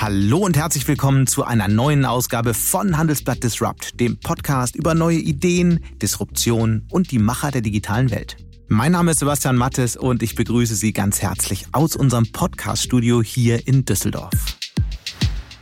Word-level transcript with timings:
Hallo 0.00 0.38
und 0.38 0.56
herzlich 0.56 0.86
willkommen 0.86 1.26
zu 1.26 1.42
einer 1.42 1.66
neuen 1.66 2.04
Ausgabe 2.04 2.54
von 2.54 2.96
Handelsblatt 2.96 3.42
Disrupt, 3.42 3.98
dem 3.98 4.20
Podcast 4.20 4.76
über 4.76 4.94
neue 4.94 5.18
Ideen, 5.18 5.84
Disruption 6.00 6.86
und 6.88 7.10
die 7.10 7.18
Macher 7.18 7.50
der 7.50 7.62
digitalen 7.62 8.12
Welt. 8.12 8.36
Mein 8.68 8.92
Name 8.92 9.10
ist 9.10 9.18
Sebastian 9.18 9.56
Mattes 9.56 9.96
und 9.96 10.22
ich 10.22 10.36
begrüße 10.36 10.76
Sie 10.76 10.92
ganz 10.92 11.20
herzlich 11.20 11.66
aus 11.72 11.96
unserem 11.96 12.30
Podcast-Studio 12.30 13.24
hier 13.24 13.66
in 13.66 13.86
Düsseldorf. 13.86 14.32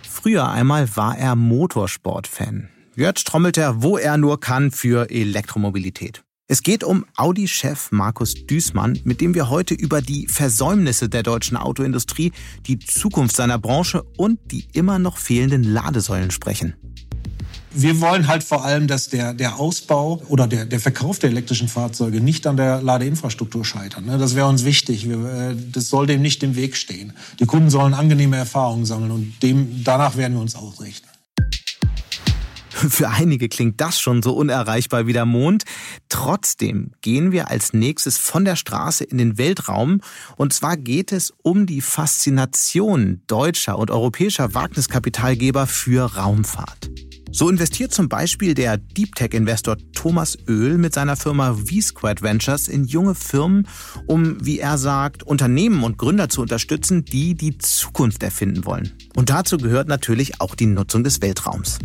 Früher 0.03 0.51
einmal 0.51 0.95
war 0.97 1.17
er 1.17 1.35
Motorsport-Fan. 1.35 2.69
Jetzt 2.95 3.29
trommelt 3.29 3.57
er, 3.57 3.83
wo 3.83 3.97
er 3.97 4.19
nur 4.19 4.39
kann, 4.39 4.71
für 4.71 5.09
Elektromobilität. 5.09 6.26
Es 6.49 6.63
geht 6.63 6.85
um 6.85 7.05
Audi-Chef 7.17 7.91
Markus 7.91 8.47
Düßmann, 8.47 9.01
mit 9.03 9.21
dem 9.21 9.35
wir 9.35 9.51
heute 9.51 9.75
über 9.75 10.01
die 10.01 10.29
Versäumnisse 10.29 11.09
der 11.09 11.25
deutschen 11.25 11.57
Autoindustrie, 11.57 12.31
die 12.69 12.79
Zukunft 12.79 13.35
seiner 13.35 13.59
Branche 13.59 14.05
und 14.17 14.39
die 14.53 14.69
immer 14.73 15.01
noch 15.01 15.19
fehlenden 15.19 15.65
Ladesäulen 15.65 16.31
sprechen. 16.31 16.75
Wir 17.73 18.01
wollen 18.01 18.29
halt 18.29 18.45
vor 18.45 18.65
allem, 18.65 18.87
dass 18.87 19.09
der, 19.09 19.35
der 19.35 19.59
Ausbau 19.59 20.23
oder 20.29 20.47
der, 20.47 20.67
der 20.67 20.79
Verkauf 20.79 21.19
der 21.19 21.31
elektrischen 21.31 21.67
Fahrzeuge 21.67 22.21
nicht 22.21 22.47
an 22.47 22.57
der 22.57 22.81
Ladeinfrastruktur 22.81 23.65
scheitern. 23.65 24.07
Ne? 24.07 24.17
Das 24.17 24.37
wäre 24.37 24.47
uns 24.47 24.65
wichtig. 24.65 25.09
Wir, 25.09 25.51
äh, 25.51 25.57
das 25.73 25.89
soll 25.89 26.07
dem 26.07 26.23
nicht 26.23 26.45
im 26.45 26.55
Weg 26.55 26.77
stehen. 26.77 27.13
Die 27.41 27.47
Kunden 27.47 27.71
sollen 27.71 27.93
angenehme 27.93 28.37
Erfahrungen 28.37 28.87
sammeln 28.87 29.11
und 29.11 29.43
dem, 29.43 29.83
danach 29.83 30.17
werden 30.17 30.35
wir 30.35 30.41
uns 30.41 30.55
ausrichten. 30.55 31.09
Für 32.89 33.09
einige 33.09 33.49
klingt 33.49 33.81
das 33.81 33.99
schon 33.99 34.23
so 34.23 34.35
unerreichbar 34.35 35.07
wie 35.07 35.15
der 35.15 35.25
Mond. 35.25 35.65
Trotzdem 36.11 36.91
gehen 37.01 37.33
wir 37.33 37.51
als 37.51 37.73
nächstes 37.73 38.19
von 38.19 38.45
der 38.45 38.57
Straße 38.57 39.05
in 39.05 39.17
den 39.17 39.39
Weltraum. 39.39 40.03
Und 40.37 40.53
zwar 40.53 40.77
geht 40.77 41.11
es 41.11 41.33
um 41.43 41.65
die 41.65 41.81
Faszination 41.81 43.23
deutscher 43.27 43.79
und 43.79 43.91
europäischer 43.91 44.53
Wagniskapitalgeber 44.53 45.67
für 45.67 46.17
Raumfahrt. 46.17 46.91
So 47.33 47.49
investiert 47.49 47.93
zum 47.93 48.09
Beispiel 48.09 48.55
der 48.55 48.77
Deep 48.77 49.15
Tech-Investor 49.15 49.77
Thomas 49.95 50.39
Oehl 50.49 50.79
mit 50.79 50.95
seiner 50.95 51.17
Firma 51.17 51.55
V-Squared 51.55 52.23
Ventures 52.23 52.69
in 52.69 52.85
junge 52.85 53.15
Firmen, 53.15 53.67
um, 54.07 54.37
wie 54.45 54.59
er 54.59 54.79
sagt, 54.79 55.23
Unternehmen 55.23 55.83
und 55.83 55.99
Gründer 55.99 56.29
zu 56.29 56.43
unterstützen, 56.43 57.05
die 57.05 57.35
die 57.35 57.59
Zukunft 57.59 58.23
erfinden 58.23 58.65
wollen. 58.65 58.93
Und 59.17 59.31
dazu 59.31 59.57
gehört 59.59 59.89
natürlich 59.89 60.41
auch 60.41 60.55
die 60.55 60.67
Nutzung 60.67 61.05
des 61.05 61.21
Weltraums. 61.21 61.79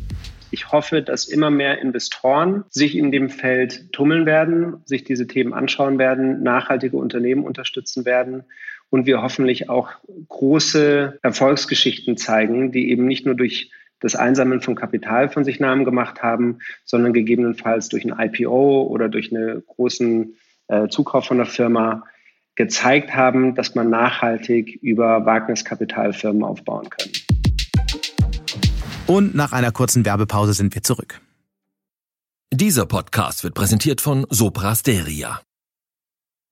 Ich 0.52 0.72
hoffe, 0.72 1.02
dass 1.02 1.28
immer 1.28 1.50
mehr 1.50 1.80
Investoren 1.80 2.66
sich 2.70 2.98
in 2.98 3.12
dem 3.12 3.30
Feld 3.30 3.92
tummeln 3.94 4.26
werden, 4.26 4.82
sich 4.86 5.06
diese 5.06 5.26
Themen 5.26 5.54
anschauen 5.54 5.98
werden, 5.98 6.44
nachhaltige 6.44 6.98
Unternehmen 6.98 7.46
unterstützen 7.46 8.04
werden 8.04 8.44
und 8.90 9.06
wir 9.06 9.22
hoffentlich 9.22 9.70
auch 9.70 9.92
große 10.28 11.20
Erfolgsgeschichten 11.22 12.18
zeigen, 12.18 12.74
die 12.74 12.92
eben 12.92 13.08
nicht 13.08 13.26
nur 13.26 13.36
durch 13.36 13.72
das 14.02 14.16
Einsammeln 14.16 14.62
von 14.62 14.76
Kapital 14.76 15.30
von 15.30 15.46
sich 15.46 15.60
Namen 15.60 15.86
gemacht 15.86 16.22
haben, 16.22 16.60
sondern 16.84 17.14
gegebenenfalls 17.14 17.88
durch 17.88 18.04
ein 18.04 18.18
IPO 18.18 18.84
oder 18.84 19.08
durch 19.08 19.34
einen 19.34 19.64
großen 19.66 20.36
äh, 20.68 20.88
Zukauf 20.90 21.26
von 21.28 21.38
der 21.38 21.46
Firma 21.46 22.04
gezeigt 22.56 23.16
haben, 23.16 23.56
dass 23.56 23.76
man 23.76 23.90
nachhaltig 23.90 24.80
über 24.82 25.26
Wagniskapitalfirmen 25.26 26.44
aufbauen 26.44 26.90
kann. 26.90 27.10
Und 29.12 29.36
nach 29.36 29.52
einer 29.52 29.73
kurzen 29.73 30.06
Werbepause 30.06 30.54
sind 30.54 30.73
wir 30.73 30.84
zurück. 30.84 31.20
Dieser 32.54 32.86
Podcast 32.86 33.44
wird 33.44 33.56
präsentiert 33.56 34.00
von 34.00 34.26
Sopra 34.30 34.73
Steria. 34.73 35.42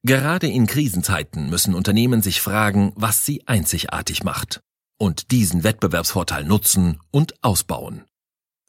Gerade 0.05 0.47
in 0.47 0.67
Krisenzeiten 0.67 1.49
müssen 1.49 1.73
Unternehmen 1.73 2.21
sich 2.21 2.41
fragen, 2.41 2.91
was 2.97 3.25
sie 3.25 3.47
einzigartig 3.47 4.25
macht 4.25 4.59
und 4.99 5.31
diesen 5.31 5.63
Wettbewerbsvorteil 5.63 6.43
nutzen 6.43 6.99
und 7.11 7.41
ausbauen. 7.41 8.03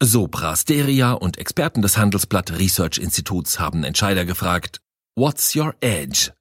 Sopra 0.01 0.55
Steria 0.55 1.15
und 1.15 1.37
Experten 1.39 1.83
des 1.83 1.99
Handelsblatt 1.99 2.53
Research 2.61 2.99
Instituts 2.99 3.59
haben 3.59 3.83
Entscheider 3.83 4.25
gefragt, 4.25 4.81
What's 5.17 5.57
your 5.57 5.75
edge? 5.81 6.33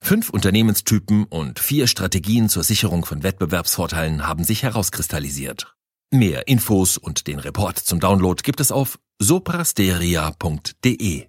Fünf 0.00 0.30
Unternehmenstypen 0.30 1.24
und 1.24 1.58
vier 1.58 1.88
Strategien 1.88 2.48
zur 2.48 2.62
Sicherung 2.62 3.04
von 3.04 3.24
Wettbewerbsvorteilen 3.24 4.28
haben 4.28 4.44
sich 4.44 4.62
herauskristallisiert. 4.62 5.74
Mehr 6.10 6.48
Infos 6.48 6.96
und 6.96 7.26
den 7.26 7.38
Report 7.38 7.78
zum 7.78 8.00
Download 8.00 8.40
gibt 8.42 8.60
es 8.60 8.72
auf 8.72 8.98
soprasteria.de. 9.18 11.26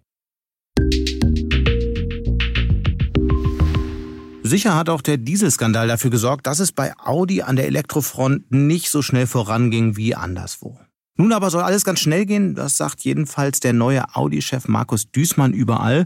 Sicher 4.42 4.78
hat 4.78 4.88
auch 4.88 5.02
der 5.02 5.18
Dieselskandal 5.18 5.90
dafür 5.90 6.12
gesorgt, 6.12 6.48
dass 6.48 6.60
es 6.60 6.72
bei 6.72 6.94
Audi 6.98 7.42
an 7.42 7.58
der 7.58 7.66
Elektrofront 7.66 8.54
nicht 8.54 8.90
so 8.90 9.02
schnell 9.02 9.28
voranging 9.28 9.98
wie 9.98 10.16
anderswo. 10.16 10.80
Nun 11.18 11.34
aber 11.34 11.50
soll 11.50 11.64
alles 11.64 11.84
ganz 11.84 12.00
schnell 12.00 12.26
gehen, 12.26 12.56
das 12.56 12.78
sagt 12.78 13.02
jedenfalls 13.02 13.60
der 13.60 13.74
neue 13.74 14.16
Audi-Chef 14.16 14.70
Markus 14.70 15.12
Düßmann 15.12 15.52
überall. 15.52 16.06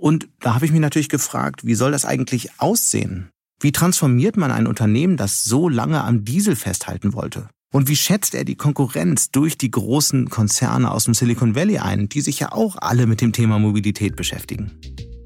Und 0.00 0.28
da 0.38 0.54
habe 0.54 0.64
ich 0.64 0.70
mich 0.70 0.80
natürlich 0.80 1.08
gefragt, 1.08 1.66
wie 1.66 1.74
soll 1.74 1.90
das 1.90 2.04
eigentlich 2.04 2.60
aussehen? 2.60 3.30
Wie 3.58 3.72
transformiert 3.72 4.36
man 4.36 4.52
ein 4.52 4.68
Unternehmen, 4.68 5.16
das 5.16 5.42
so 5.42 5.68
lange 5.68 6.04
am 6.04 6.24
Diesel 6.24 6.54
festhalten 6.54 7.14
wollte? 7.14 7.48
Und 7.72 7.88
wie 7.88 7.96
schätzt 7.96 8.34
er 8.34 8.44
die 8.44 8.54
Konkurrenz 8.54 9.30
durch 9.30 9.56
die 9.56 9.70
großen 9.70 10.28
Konzerne 10.28 10.90
aus 10.90 11.06
dem 11.06 11.14
Silicon 11.14 11.54
Valley 11.54 11.78
ein, 11.78 12.08
die 12.08 12.20
sich 12.20 12.38
ja 12.38 12.52
auch 12.52 12.76
alle 12.78 13.06
mit 13.06 13.22
dem 13.22 13.32
Thema 13.32 13.58
Mobilität 13.58 14.14
beschäftigen? 14.14 14.70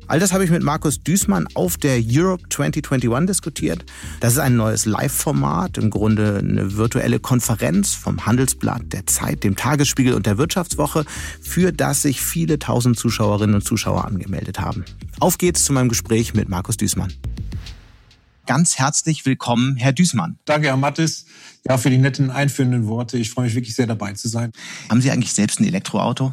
All 0.07 0.21
das 0.21 0.33
habe 0.33 0.45
ich 0.45 0.51
mit 0.51 0.63
Markus 0.63 1.03
Düßmann 1.03 1.49
auf 1.55 1.77
der 1.77 2.01
Europe 2.01 2.45
2021 2.49 3.27
diskutiert. 3.27 3.85
Das 4.21 4.35
ist 4.35 4.39
ein 4.39 4.55
neues 4.55 4.87
Live-Format, 4.87 5.79
im 5.79 5.91
Grunde 5.91 6.39
eine 6.39 6.77
virtuelle 6.77 7.19
Konferenz 7.19 7.95
vom 7.95 8.25
Handelsblatt, 8.25 8.93
der 8.93 9.05
Zeit, 9.09 9.43
dem 9.43 9.57
Tagesspiegel 9.57 10.15
und 10.15 10.27
der 10.27 10.39
Wirtschaftswoche, 10.39 11.05
für 11.41 11.73
das 11.73 12.03
sich 12.03 12.21
viele 12.21 12.61
tausend 12.61 12.97
Zuschauerinnen 12.97 13.57
und 13.57 13.65
Zuschauer 13.65 14.05
angemeldet 14.05 14.61
haben. 14.61 14.85
Auf 15.19 15.39
geht's 15.39 15.65
zu 15.65 15.73
meinem 15.73 15.89
Gespräch 15.89 16.35
mit 16.35 16.49
Markus 16.49 16.77
Düßmann 16.77 17.13
ganz 18.47 18.79
herzlich 18.79 19.27
willkommen, 19.27 19.77
Herr 19.77 19.93
Düßmann. 19.93 20.39
Danke, 20.45 20.69
Herr 20.69 20.77
Mattes, 20.77 21.27
ja, 21.69 21.77
für 21.77 21.91
die 21.91 21.99
netten 21.99 22.31
einführenden 22.31 22.87
Worte. 22.87 23.19
Ich 23.19 23.31
freue 23.31 23.47
mich 23.47 23.55
wirklich 23.55 23.75
sehr 23.75 23.87
dabei 23.87 24.13
zu 24.13 24.29
sein. 24.29 24.53
Haben 24.89 25.01
Sie 25.01 25.11
eigentlich 25.11 25.33
selbst 25.33 25.61
ein 25.61 25.65
Elektroauto? 25.65 26.33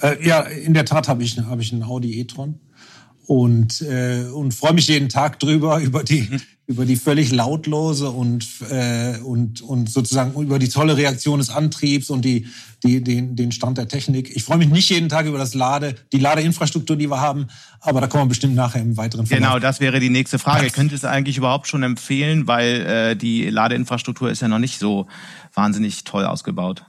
Äh, 0.00 0.24
ja, 0.26 0.40
in 0.40 0.74
der 0.74 0.84
Tat 0.84 1.08
habe 1.08 1.22
ich, 1.22 1.38
hab 1.38 1.60
ich 1.60 1.72
einen 1.72 1.82
Audi 1.82 2.20
e-tron 2.20 2.60
und, 3.26 3.80
äh, 3.82 4.24
und 4.32 4.52
freue 4.52 4.74
mich 4.74 4.88
jeden 4.88 5.08
Tag 5.08 5.40
drüber, 5.40 5.80
über 5.82 6.04
die, 6.04 6.28
über 6.66 6.86
die 6.86 6.96
völlig 6.96 7.30
lautlose 7.30 8.08
und, 8.08 8.46
äh, 8.70 9.18
und, 9.18 9.60
und 9.60 9.90
sozusagen 9.90 10.40
über 10.40 10.58
die 10.58 10.68
tolle 10.68 10.96
Reaktion 10.96 11.38
des 11.38 11.50
Antriebs 11.50 12.08
und 12.08 12.24
die, 12.24 12.46
die, 12.82 13.04
den, 13.04 13.36
den 13.36 13.52
Stand 13.52 13.76
der 13.76 13.86
Technik. 13.86 14.34
Ich 14.34 14.44
freue 14.44 14.56
mich 14.56 14.68
nicht 14.70 14.88
jeden 14.88 15.10
Tag 15.10 15.26
über 15.26 15.36
das 15.36 15.52
Lade, 15.52 15.94
die 16.12 16.18
Ladeinfrastruktur, 16.18 16.96
die 16.96 17.10
wir 17.10 17.20
haben, 17.20 17.48
aber 17.80 18.00
da 18.00 18.06
kommen 18.06 18.24
wir 18.24 18.28
bestimmt 18.28 18.54
nachher 18.54 18.80
im 18.80 18.96
weiteren 18.96 19.26
Verlauf. 19.26 19.46
Genau, 19.46 19.58
das 19.58 19.80
wäre 19.80 20.00
die 20.00 20.08
nächste 20.08 20.38
Frage. 20.38 20.70
Könnt 20.70 20.92
ihr 20.92 20.96
es 20.96 21.04
eigentlich 21.04 21.36
überhaupt 21.36 21.66
schon 21.66 21.82
empfehlen, 21.82 22.46
weil 22.46 22.80
äh, 22.80 23.16
die 23.16 23.50
Ladeinfrastruktur 23.50 24.30
ist 24.30 24.40
ja 24.40 24.48
noch 24.48 24.58
nicht 24.58 24.78
so 24.78 25.06
wahnsinnig 25.52 26.04
toll 26.04 26.24
ausgebaut? 26.24 26.84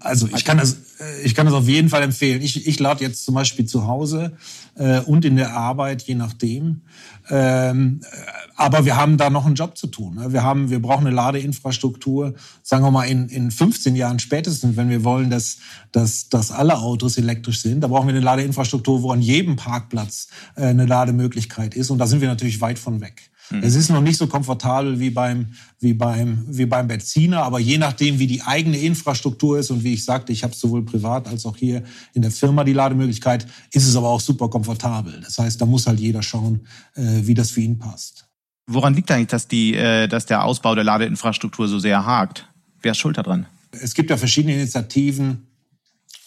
Also 0.00 0.28
ich 0.34 0.44
kann 0.44 0.58
das, 0.58 0.74
äh, 1.00 1.22
ich 1.24 1.34
kann 1.34 1.46
das 1.46 1.54
auf 1.54 1.68
jeden 1.68 1.88
Fall 1.88 2.02
empfehlen. 2.02 2.40
Ich, 2.40 2.66
ich 2.66 2.78
lade 2.78 3.04
jetzt 3.04 3.24
zum 3.24 3.34
Beispiel 3.34 3.66
zu 3.66 3.86
Hause 3.86 4.36
äh, 4.76 5.00
und 5.00 5.24
in 5.24 5.36
der 5.36 5.54
Arbeit, 5.54 6.02
je 6.02 6.14
nachdem. 6.14 6.82
Ähm, 7.30 8.00
äh, 8.02 8.16
aber 8.56 8.84
wir 8.84 8.96
haben 8.96 9.16
da 9.16 9.28
noch 9.30 9.46
einen 9.46 9.56
Job 9.56 9.76
zu 9.76 9.88
tun. 9.88 10.16
Ne? 10.16 10.32
Wir 10.32 10.42
haben, 10.42 10.70
wir 10.70 10.80
brauchen 10.80 11.06
eine 11.06 11.14
Ladeinfrastruktur, 11.14 12.34
sagen 12.62 12.84
wir 12.84 12.90
mal 12.90 13.04
in, 13.04 13.28
in 13.28 13.50
15 13.50 13.96
Jahren 13.96 14.18
spätestens, 14.18 14.76
wenn 14.76 14.88
wir 14.88 15.04
wollen, 15.04 15.30
dass, 15.30 15.58
dass, 15.90 16.28
dass 16.28 16.52
alle 16.52 16.78
Autos 16.78 17.18
elektrisch 17.18 17.60
sind. 17.60 17.80
Da 17.80 17.88
brauchen 17.88 18.06
wir 18.06 18.14
eine 18.14 18.24
Ladeinfrastruktur, 18.24 19.02
wo 19.02 19.10
an 19.10 19.22
jedem 19.22 19.56
Parkplatz 19.56 20.28
äh, 20.54 20.66
eine 20.66 20.86
Lademöglichkeit 20.86 21.74
ist. 21.74 21.90
Und 21.90 21.98
da 21.98 22.06
sind 22.06 22.20
wir 22.20 22.28
natürlich 22.28 22.60
weit 22.60 22.78
von 22.78 23.00
weg. 23.00 23.30
Mhm. 23.50 23.62
Es 23.62 23.74
ist 23.74 23.90
noch 23.90 24.00
nicht 24.00 24.18
so 24.18 24.26
komfortabel 24.26 24.98
wie 25.00 25.10
beim, 25.10 25.48
wie, 25.80 25.94
beim, 25.94 26.44
wie 26.48 26.66
beim 26.66 26.88
Benziner, 26.88 27.42
aber 27.42 27.58
je 27.58 27.78
nachdem, 27.78 28.18
wie 28.18 28.26
die 28.26 28.42
eigene 28.42 28.78
Infrastruktur 28.78 29.58
ist 29.58 29.70
und 29.70 29.84
wie 29.84 29.94
ich 29.94 30.04
sagte, 30.04 30.32
ich 30.32 30.44
habe 30.44 30.54
sowohl 30.54 30.84
privat 30.84 31.28
als 31.28 31.46
auch 31.46 31.56
hier 31.56 31.82
in 32.14 32.22
der 32.22 32.30
Firma 32.30 32.64
die 32.64 32.72
Lademöglichkeit, 32.72 33.46
ist 33.72 33.86
es 33.86 33.96
aber 33.96 34.08
auch 34.08 34.20
super 34.20 34.48
komfortabel. 34.48 35.20
Das 35.22 35.38
heißt, 35.38 35.60
da 35.60 35.66
muss 35.66 35.86
halt 35.86 36.00
jeder 36.00 36.22
schauen, 36.22 36.66
äh, 36.94 37.02
wie 37.22 37.34
das 37.34 37.50
für 37.50 37.60
ihn 37.60 37.78
passt. 37.78 38.28
Woran 38.66 38.94
liegt 38.94 39.10
eigentlich, 39.10 39.28
dass, 39.28 39.48
die, 39.48 39.74
äh, 39.74 40.08
dass 40.08 40.26
der 40.26 40.44
Ausbau 40.44 40.74
der 40.74 40.84
Ladeinfrastruktur 40.84 41.68
so 41.68 41.78
sehr 41.78 42.04
hakt? 42.04 42.46
Wer 42.82 42.92
ist 42.92 42.98
schuld 42.98 43.16
daran? 43.16 43.46
Es 43.72 43.94
gibt 43.94 44.10
ja 44.10 44.16
verschiedene 44.16 44.54
Initiativen, 44.54 45.46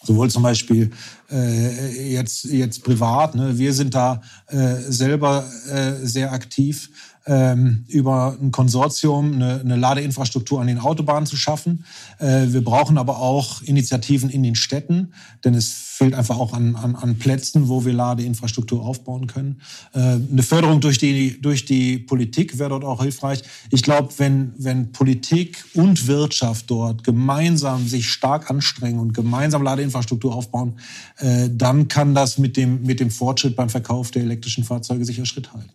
sowohl 0.02 0.30
zum 0.30 0.42
Beispiel 0.42 0.90
äh, 1.30 2.12
jetzt, 2.12 2.44
jetzt 2.44 2.82
privat. 2.82 3.34
Ne? 3.34 3.56
Wir 3.58 3.72
sind 3.72 3.94
da 3.94 4.20
äh, 4.48 4.74
selber 4.88 5.44
äh, 5.68 6.04
sehr 6.04 6.32
aktiv. 6.32 6.90
Ähm, 7.26 7.84
über 7.88 8.36
ein 8.40 8.50
Konsortium 8.50 9.34
eine, 9.34 9.60
eine 9.60 9.76
Ladeinfrastruktur 9.76 10.60
an 10.60 10.66
den 10.66 10.78
Autobahnen 10.78 11.26
zu 11.26 11.36
schaffen. 11.36 11.84
Äh, 12.18 12.46
wir 12.48 12.64
brauchen 12.64 12.98
aber 12.98 13.18
auch 13.18 13.62
Initiativen 13.62 14.30
in 14.30 14.42
den 14.42 14.54
Städten, 14.54 15.12
denn 15.44 15.54
es 15.54 15.70
fehlt 15.72 16.14
einfach 16.14 16.38
auch 16.38 16.52
an, 16.52 16.74
an, 16.74 16.96
an 16.96 17.18
Plätzen, 17.18 17.68
wo 17.68 17.84
wir 17.84 17.92
Ladeinfrastruktur 17.92 18.84
aufbauen 18.84 19.26
können. 19.26 19.60
Äh, 19.92 19.98
eine 20.00 20.42
Förderung 20.42 20.80
durch 20.80 20.98
die, 20.98 21.40
durch 21.40 21.64
die 21.64 21.98
Politik 21.98 22.58
wäre 22.58 22.70
dort 22.70 22.84
auch 22.84 23.02
hilfreich. 23.02 23.42
Ich 23.70 23.82
glaube, 23.82 24.12
wenn, 24.16 24.52
wenn 24.58 24.90
Politik 24.92 25.64
und 25.74 26.06
Wirtschaft 26.08 26.70
dort 26.70 27.04
gemeinsam 27.04 27.86
sich 27.86 28.08
stark 28.08 28.50
anstrengen 28.50 28.98
und 28.98 29.14
gemeinsam 29.14 29.62
Ladeinfrastruktur 29.62 30.34
aufbauen, 30.34 30.78
äh, 31.18 31.48
dann 31.52 31.88
kann 31.88 32.14
das 32.14 32.38
mit 32.38 32.56
dem, 32.56 32.82
mit 32.82 32.98
dem 32.98 33.10
Fortschritt 33.10 33.54
beim 33.54 33.68
Verkauf 33.68 34.10
der 34.10 34.22
elektrischen 34.22 34.64
Fahrzeuge 34.64 35.04
sicher 35.04 35.26
Schritt 35.26 35.52
halten. 35.52 35.70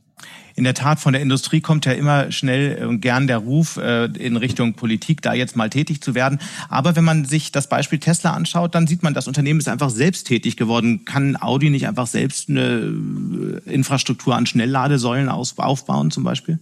In 0.56 0.64
der 0.64 0.74
Tat, 0.74 1.00
von 1.00 1.14
der 1.14 1.22
Industrie 1.22 1.62
kommt 1.62 1.86
ja 1.86 1.92
immer 1.92 2.31
schnell 2.31 2.84
und 2.88 3.00
gern 3.00 3.28
der 3.28 3.38
Ruf 3.38 3.78
äh, 3.78 4.06
in 4.06 4.38
Richtung 4.38 4.74
Politik, 4.74 5.22
da 5.22 5.34
jetzt 5.34 5.56
mal 5.56 5.69
tätig 5.69 6.02
zu 6.02 6.16
werden. 6.16 6.40
Aber 6.68 6.96
wenn 6.96 7.04
man 7.04 7.25
sich 7.25 7.52
das 7.52 7.69
Beispiel 7.69 8.00
Tesla 8.00 8.34
anschaut, 8.34 8.74
dann 8.74 8.88
sieht 8.88 9.04
man, 9.04 9.14
das 9.14 9.28
Unternehmen 9.28 9.60
ist 9.60 9.68
einfach 9.68 9.92
selbst 9.92 10.25
tätig 10.25 10.58
geworden. 10.58 11.06
Kann 11.06 11.38
Audi 11.40 11.69
nicht 11.69 11.88
einfach 11.88 12.08
selbst 12.08 12.50
eine 12.50 13.62
äh, 13.66 13.72
Infrastruktur 13.72 14.36
an 14.36 14.48
Schnellladesäulen 14.48 15.30
aufbauen 15.30 16.10
zum 16.10 16.24
Beispiel? 16.24 16.58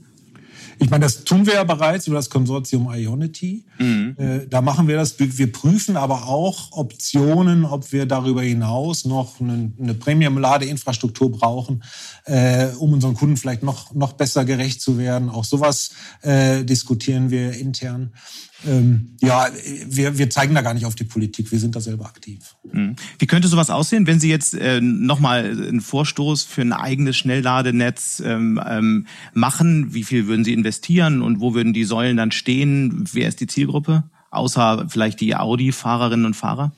Ich 0.79 0.89
meine, 0.89 1.05
das 1.05 1.23
tun 1.23 1.45
wir 1.45 1.55
ja 1.55 1.63
bereits 1.63 2.07
über 2.07 2.17
das 2.17 2.29
Konsortium 2.29 2.89
Ionity. 2.91 3.65
Mhm. 3.79 4.15
Äh, 4.17 4.47
da 4.47 4.61
machen 4.61 4.87
wir 4.87 4.95
das. 4.95 5.15
Wir 5.19 5.51
prüfen 5.51 5.97
aber 5.97 6.27
auch 6.27 6.71
Optionen, 6.71 7.65
ob 7.65 7.91
wir 7.91 8.05
darüber 8.05 8.41
hinaus 8.41 9.05
noch 9.05 9.39
eine, 9.39 9.71
eine 9.79 9.93
Premium-Ladeinfrastruktur 9.93 11.31
brauchen, 11.31 11.83
äh, 12.25 12.67
um 12.79 12.93
unseren 12.93 13.13
Kunden 13.13 13.37
vielleicht 13.37 13.63
noch, 13.63 13.93
noch 13.93 14.13
besser 14.13 14.45
gerecht 14.45 14.81
zu 14.81 14.97
werden. 14.97 15.29
Auch 15.29 15.45
sowas 15.45 15.91
äh, 16.21 16.63
diskutieren 16.63 17.29
wir 17.29 17.53
intern 17.53 18.11
ähm, 18.67 19.15
ja, 19.21 19.47
wir, 19.87 20.17
wir 20.17 20.29
zeigen 20.29 20.55
da 20.55 20.61
gar 20.61 20.73
nicht 20.73 20.85
auf 20.85 20.95
die 20.95 21.03
Politik, 21.03 21.51
wir 21.51 21.59
sind 21.59 21.75
da 21.75 21.81
selber 21.81 22.05
aktiv. 22.05 22.55
Hm. 22.69 22.95
Wie 23.19 23.27
könnte 23.27 23.47
sowas 23.47 23.69
aussehen, 23.69 24.07
wenn 24.07 24.19
Sie 24.19 24.29
jetzt 24.29 24.53
äh, 24.53 24.81
nochmal 24.81 25.45
einen 25.45 25.81
Vorstoß 25.81 26.43
für 26.43 26.61
ein 26.61 26.73
eigenes 26.73 27.17
Schnellladenetz 27.17 28.21
ähm, 28.25 28.61
ähm, 28.65 29.07
machen? 29.33 29.93
Wie 29.93 30.03
viel 30.03 30.27
würden 30.27 30.43
Sie 30.43 30.53
investieren 30.53 31.21
und 31.21 31.39
wo 31.39 31.53
würden 31.53 31.73
die 31.73 31.85
Säulen 31.85 32.17
dann 32.17 32.31
stehen? 32.31 33.05
Wer 33.11 33.27
ist 33.27 33.39
die 33.39 33.47
Zielgruppe? 33.47 34.03
Außer 34.31 34.87
vielleicht 34.89 35.21
die 35.21 35.35
Audi-Fahrerinnen 35.35 36.25
und 36.25 36.35
Fahrer? 36.35 36.73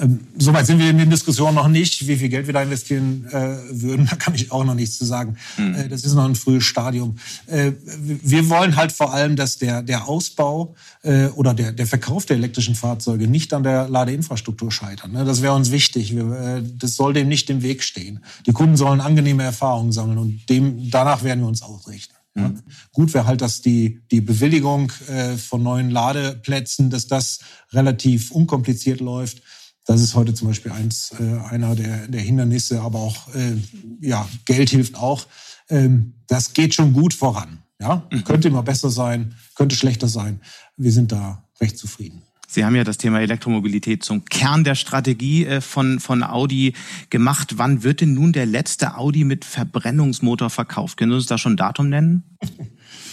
Ähm, 0.00 0.20
Soweit 0.38 0.66
sind 0.66 0.78
wir 0.78 0.90
in 0.90 0.98
den 0.98 1.10
Diskussionen 1.10 1.54
noch 1.54 1.68
nicht. 1.68 2.06
Wie 2.06 2.16
viel 2.16 2.28
Geld 2.28 2.46
wir 2.46 2.54
da 2.54 2.62
investieren 2.62 3.26
äh, 3.30 3.56
würden, 3.70 4.06
da 4.10 4.16
kann 4.16 4.34
ich 4.34 4.52
auch 4.52 4.64
noch 4.64 4.74
nichts 4.74 4.98
zu 4.98 5.04
sagen. 5.04 5.36
Mhm. 5.56 5.74
Äh, 5.74 5.88
das 5.88 6.04
ist 6.04 6.14
noch 6.14 6.24
ein 6.24 6.34
frühes 6.34 6.64
Stadium. 6.64 7.16
Äh, 7.46 7.72
wir 7.84 8.48
wollen 8.48 8.76
halt 8.76 8.92
vor 8.92 9.12
allem, 9.12 9.36
dass 9.36 9.58
der, 9.58 9.82
der 9.82 10.08
Ausbau 10.08 10.74
äh, 11.02 11.26
oder 11.28 11.54
der, 11.54 11.72
der 11.72 11.86
Verkauf 11.86 12.26
der 12.26 12.36
elektrischen 12.36 12.74
Fahrzeuge 12.74 13.26
nicht 13.26 13.52
an 13.52 13.62
der 13.62 13.88
Ladeinfrastruktur 13.88 14.70
scheitern. 14.70 15.12
Ne? 15.12 15.24
Das 15.24 15.42
wäre 15.42 15.54
uns 15.54 15.70
wichtig. 15.70 16.14
Wir, 16.14 16.30
äh, 16.32 16.62
das 16.78 16.96
soll 16.96 17.12
dem 17.12 17.28
nicht 17.28 17.50
im 17.50 17.62
Weg 17.62 17.82
stehen. 17.82 18.20
Die 18.46 18.52
Kunden 18.52 18.76
sollen 18.76 19.00
angenehme 19.00 19.42
Erfahrungen 19.42 19.92
sammeln 19.92 20.18
und 20.18 20.48
dem, 20.48 20.90
danach 20.90 21.24
werden 21.24 21.40
wir 21.40 21.48
uns 21.48 21.62
ausrichten. 21.62 22.14
Ja. 22.36 22.48
Mhm. 22.48 22.62
Gut 22.92 23.12
wäre 23.14 23.26
halt, 23.26 23.40
dass 23.40 23.60
die, 23.60 24.02
die 24.10 24.20
Bewilligung 24.20 24.92
äh, 25.08 25.36
von 25.36 25.62
neuen 25.62 25.90
Ladeplätzen, 25.90 26.90
dass 26.90 27.06
das 27.06 27.40
relativ 27.72 28.30
unkompliziert 28.30 29.00
läuft. 29.00 29.42
Das 29.90 30.00
ist 30.02 30.14
heute 30.14 30.32
zum 30.34 30.46
Beispiel 30.46 30.70
eins, 30.70 31.12
äh, 31.18 31.52
einer 31.52 31.74
der, 31.74 32.06
der 32.06 32.20
Hindernisse, 32.20 32.80
aber 32.80 33.00
auch 33.00 33.34
äh, 33.34 33.56
ja, 34.00 34.28
Geld 34.44 34.70
hilft 34.70 34.94
auch. 34.94 35.26
Ähm, 35.68 36.14
das 36.28 36.52
geht 36.52 36.74
schon 36.74 36.92
gut 36.92 37.12
voran. 37.12 37.58
Ja? 37.80 38.06
Mhm. 38.12 38.22
Könnte 38.22 38.46
immer 38.46 38.62
besser 38.62 38.88
sein, 38.88 39.34
könnte 39.56 39.74
schlechter 39.74 40.06
sein. 40.06 40.42
Wir 40.76 40.92
sind 40.92 41.10
da 41.10 41.42
recht 41.60 41.76
zufrieden. 41.76 42.22
Sie 42.46 42.64
haben 42.64 42.76
ja 42.76 42.84
das 42.84 42.98
Thema 42.98 43.20
Elektromobilität 43.20 44.04
zum 44.04 44.24
Kern 44.26 44.62
der 44.62 44.76
Strategie 44.76 45.44
äh, 45.44 45.60
von, 45.60 45.98
von 45.98 46.22
Audi 46.22 46.74
gemacht. 47.08 47.54
Wann 47.56 47.82
wird 47.82 48.00
denn 48.00 48.14
nun 48.14 48.32
der 48.32 48.46
letzte 48.46 48.96
Audi 48.96 49.24
mit 49.24 49.44
Verbrennungsmotor 49.44 50.50
verkauft? 50.50 50.98
Können 50.98 51.10
Sie 51.10 51.16
uns 51.16 51.26
da 51.26 51.36
schon 51.36 51.54
ein 51.54 51.56
Datum 51.56 51.88
nennen? 51.88 52.22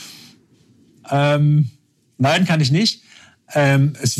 ähm, 1.10 1.72
nein, 2.20 2.46
kann 2.46 2.62
ich 2.62 2.70
nicht. 2.70 3.02
Ähm, 3.54 3.94
es, 4.02 4.20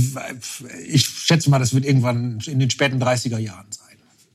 ich 0.88 1.06
schätze 1.06 1.50
mal, 1.50 1.60
das 1.60 1.74
wird 1.74 1.86
irgendwann 1.86 2.40
in 2.46 2.60
den 2.60 2.70
späten 2.70 3.02
30er 3.02 3.38
Jahren 3.38 3.68
sein. 3.70 3.88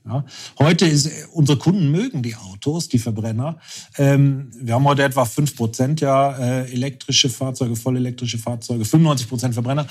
Ja. 0.05 0.25
Heute 0.59 0.85
ist, 0.85 1.09
unsere 1.31 1.57
Kunden 1.57 1.89
mögen 1.89 2.23
die 2.23 2.35
Autos, 2.35 2.89
die 2.89 2.99
Verbrenner. 2.99 3.59
Ähm, 3.97 4.51
wir 4.53 4.73
haben 4.73 4.83
heute 4.83 5.03
etwa 5.03 5.23
5 5.23 5.55
Prozent 5.55 6.01
ja 6.01 6.37
äh, 6.37 6.71
elektrische 6.71 7.29
Fahrzeuge, 7.29 7.77
vollelektrische 7.77 8.37
Fahrzeuge, 8.37 8.83
95 8.83 9.29
Prozent 9.29 9.53
Verbrenner. 9.53 9.87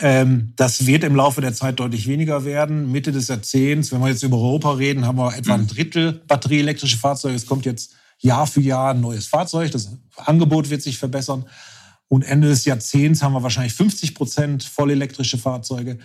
Ähm, 0.00 0.52
das 0.56 0.86
wird 0.86 1.04
im 1.04 1.14
Laufe 1.14 1.40
der 1.40 1.54
Zeit 1.54 1.78
deutlich 1.78 2.08
weniger 2.08 2.44
werden. 2.44 2.90
Mitte 2.90 3.12
des 3.12 3.28
Jahrzehnts, 3.28 3.92
wenn 3.92 4.00
wir 4.00 4.08
jetzt 4.08 4.24
über 4.24 4.36
Europa 4.36 4.72
reden, 4.72 5.06
haben 5.06 5.18
wir 5.18 5.36
etwa 5.36 5.54
ein. 5.54 5.68
Drittel 5.68 6.12
batterieelektrische 6.26 6.98
Fahrzeuge. 6.98 7.36
Es 7.36 7.46
kommt 7.46 7.64
jetzt 7.64 7.94
Jahr 8.18 8.48
für 8.48 8.60
Jahr 8.60 8.94
ein 8.94 9.00
neues 9.00 9.28
Fahrzeug. 9.28 9.70
Das 9.70 9.92
Angebot 10.16 10.70
wird 10.70 10.82
sich 10.82 10.98
verbessern. 10.98 11.44
Und 12.12 12.24
Ende 12.24 12.48
des 12.48 12.66
Jahrzehnts 12.66 13.22
haben 13.22 13.32
wir 13.32 13.42
wahrscheinlich 13.42 13.72
50 13.72 14.14
Prozent 14.14 14.64
vollelektrische 14.64 15.38
Fahrzeuge. 15.38 15.96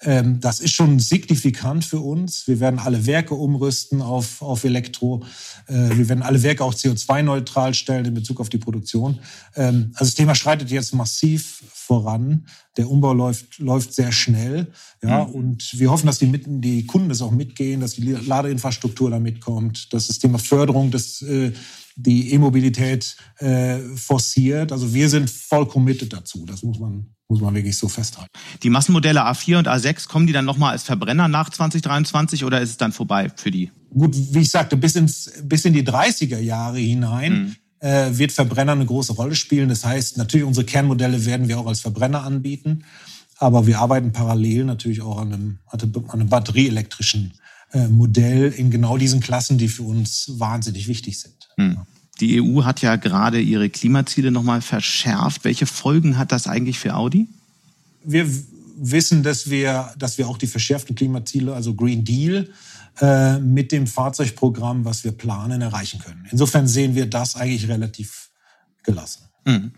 Ähm, 0.00 0.38
das 0.38 0.60
ist 0.60 0.74
schon 0.74 1.00
signifikant 1.00 1.84
für 1.84 1.98
uns. 1.98 2.46
Wir 2.46 2.60
werden 2.60 2.78
alle 2.78 3.04
Werke 3.04 3.34
umrüsten 3.34 4.00
auf, 4.00 4.42
auf 4.42 4.62
Elektro. 4.62 5.24
Äh, 5.66 5.96
wir 5.96 6.08
werden 6.08 6.22
alle 6.22 6.44
Werke 6.44 6.62
auch 6.62 6.72
CO2-neutral 6.72 7.74
stellen 7.74 8.04
in 8.04 8.14
Bezug 8.14 8.38
auf 8.38 8.48
die 8.48 8.58
Produktion. 8.58 9.18
Ähm, 9.56 9.90
also 9.94 10.04
das 10.04 10.14
Thema 10.14 10.36
schreitet 10.36 10.70
jetzt 10.70 10.94
massiv 10.94 11.64
voran. 11.72 12.46
Der 12.76 12.88
Umbau 12.88 13.12
läuft, 13.12 13.58
läuft 13.58 13.92
sehr 13.92 14.12
schnell. 14.12 14.68
Ja, 15.02 15.24
mhm. 15.24 15.32
und 15.32 15.80
wir 15.80 15.90
hoffen, 15.90 16.06
dass 16.06 16.20
die, 16.20 16.30
die 16.46 16.86
Kunden 16.86 17.08
das 17.08 17.22
auch 17.22 17.32
mitgehen, 17.32 17.80
dass 17.80 17.94
die 17.94 18.12
Ladeinfrastruktur 18.12 19.10
da 19.10 19.18
mitkommt, 19.18 19.92
dass 19.92 20.06
das 20.06 20.20
Thema 20.20 20.38
Förderung 20.38 20.92
des, 20.92 21.22
äh, 21.22 21.50
die 21.96 22.32
E-Mobilität 22.32 23.16
äh, 23.38 23.78
forciert. 23.96 24.70
Also 24.70 24.92
wir 24.92 25.08
sind 25.08 25.30
voll 25.30 25.66
committed 25.66 26.12
dazu. 26.12 26.44
Das 26.46 26.62
muss 26.62 26.78
man, 26.78 27.06
muss 27.26 27.40
man 27.40 27.54
wirklich 27.54 27.76
so 27.76 27.88
festhalten. 27.88 28.30
Die 28.62 28.70
Massenmodelle 28.70 29.26
A4 29.26 29.58
und 29.58 29.68
A6, 29.68 30.06
kommen 30.06 30.26
die 30.26 30.32
dann 30.32 30.44
nochmal 30.44 30.72
als 30.72 30.82
Verbrenner 30.82 31.26
nach 31.26 31.48
2023 31.48 32.44
oder 32.44 32.60
ist 32.60 32.70
es 32.70 32.76
dann 32.76 32.92
vorbei 32.92 33.32
für 33.34 33.50
die? 33.50 33.72
Gut, 33.90 34.14
wie 34.14 34.40
ich 34.40 34.50
sagte, 34.50 34.76
bis, 34.76 34.94
ins, 34.94 35.32
bis 35.42 35.64
in 35.64 35.72
die 35.72 35.84
30er 35.84 36.38
Jahre 36.38 36.78
hinein. 36.78 37.32
Mhm. 37.32 37.56
Äh, 37.78 38.16
wird 38.16 38.32
Verbrenner 38.32 38.72
eine 38.72 38.86
große 38.86 39.12
Rolle 39.12 39.34
spielen. 39.34 39.68
Das 39.68 39.84
heißt, 39.84 40.16
natürlich 40.16 40.46
unsere 40.46 40.64
Kernmodelle 40.64 41.26
werden 41.26 41.46
wir 41.46 41.58
auch 41.58 41.66
als 41.66 41.80
Verbrenner 41.80 42.22
anbieten, 42.22 42.84
aber 43.36 43.66
wir 43.66 43.78
arbeiten 43.80 44.12
parallel 44.12 44.64
natürlich 44.64 45.02
auch 45.02 45.18
an 45.18 45.32
einem, 45.32 45.58
an 45.68 46.10
einem 46.10 46.28
batterieelektrischen 46.30 47.34
äh, 47.72 47.88
Modell 47.88 48.50
in 48.52 48.70
genau 48.70 48.96
diesen 48.96 49.20
Klassen, 49.20 49.58
die 49.58 49.68
für 49.68 49.82
uns 49.82 50.32
wahnsinnig 50.38 50.88
wichtig 50.88 51.20
sind. 51.20 51.35
Hm. 51.58 51.78
Die 52.20 52.40
EU 52.40 52.64
hat 52.64 52.80
ja 52.80 52.96
gerade 52.96 53.40
ihre 53.40 53.68
Klimaziele 53.68 54.30
nochmal 54.30 54.62
verschärft. 54.62 55.44
Welche 55.44 55.66
Folgen 55.66 56.16
hat 56.16 56.32
das 56.32 56.46
eigentlich 56.46 56.78
für 56.78 56.94
Audi? 56.94 57.28
Wir 58.04 58.26
wissen, 58.78 59.22
dass 59.22 59.50
wir, 59.50 59.92
dass 59.98 60.16
wir 60.18 60.28
auch 60.28 60.38
die 60.38 60.46
verschärften 60.46 60.96
Klimaziele, 60.96 61.54
also 61.54 61.74
Green 61.74 62.04
Deal, 62.04 62.48
äh, 63.00 63.38
mit 63.38 63.72
dem 63.72 63.86
Fahrzeugprogramm, 63.86 64.84
was 64.84 65.04
wir 65.04 65.12
planen, 65.12 65.60
erreichen 65.60 66.00
können. 66.00 66.26
Insofern 66.30 66.66
sehen 66.66 66.94
wir 66.94 67.06
das 67.06 67.36
eigentlich 67.36 67.68
relativ 67.68 68.30
gelassen. 68.82 69.25
Mhm. 69.46 69.70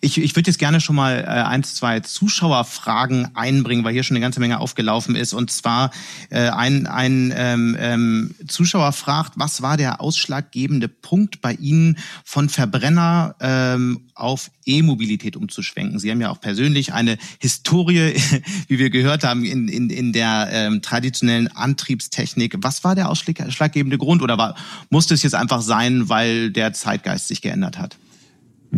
Ich, 0.00 0.18
ich 0.18 0.36
würde 0.36 0.48
jetzt 0.48 0.58
gerne 0.60 0.80
schon 0.80 0.94
mal 0.94 1.18
äh, 1.18 1.26
eins, 1.26 1.74
zwei 1.74 1.98
Zuschauerfragen 1.98 3.34
einbringen, 3.34 3.82
weil 3.82 3.92
hier 3.92 4.04
schon 4.04 4.16
eine 4.16 4.22
ganze 4.22 4.38
Menge 4.38 4.60
aufgelaufen 4.60 5.16
ist. 5.16 5.32
Und 5.32 5.50
zwar 5.50 5.90
äh, 6.30 6.48
ein, 6.48 6.86
ein 6.86 7.34
ähm, 7.36 7.76
ähm, 7.78 8.34
Zuschauer 8.46 8.92
fragt, 8.92 9.32
was 9.34 9.62
war 9.62 9.76
der 9.76 10.00
ausschlaggebende 10.00 10.86
Punkt 10.86 11.40
bei 11.40 11.54
Ihnen 11.54 11.98
von 12.24 12.48
Verbrenner 12.48 13.34
ähm, 13.40 14.02
auf 14.14 14.52
E-Mobilität 14.64 15.34
umzuschwenken? 15.34 15.98
Sie 15.98 16.08
haben 16.12 16.20
ja 16.20 16.30
auch 16.30 16.40
persönlich 16.40 16.92
eine 16.92 17.18
Historie, 17.40 18.14
wie 18.68 18.78
wir 18.78 18.90
gehört 18.90 19.24
haben, 19.24 19.44
in, 19.44 19.66
in, 19.66 19.90
in 19.90 20.12
der 20.12 20.50
ähm, 20.52 20.82
traditionellen 20.82 21.48
Antriebstechnik. 21.48 22.54
Was 22.58 22.84
war 22.84 22.94
der 22.94 23.08
ausschlaggebende 23.08 23.98
Grund 23.98 24.22
oder 24.22 24.38
war, 24.38 24.54
musste 24.88 25.14
es 25.14 25.24
jetzt 25.24 25.34
einfach 25.34 25.62
sein, 25.62 26.08
weil 26.08 26.52
der 26.52 26.72
Zeitgeist 26.74 27.26
sich 27.26 27.42
geändert 27.42 27.76
hat? 27.76 27.96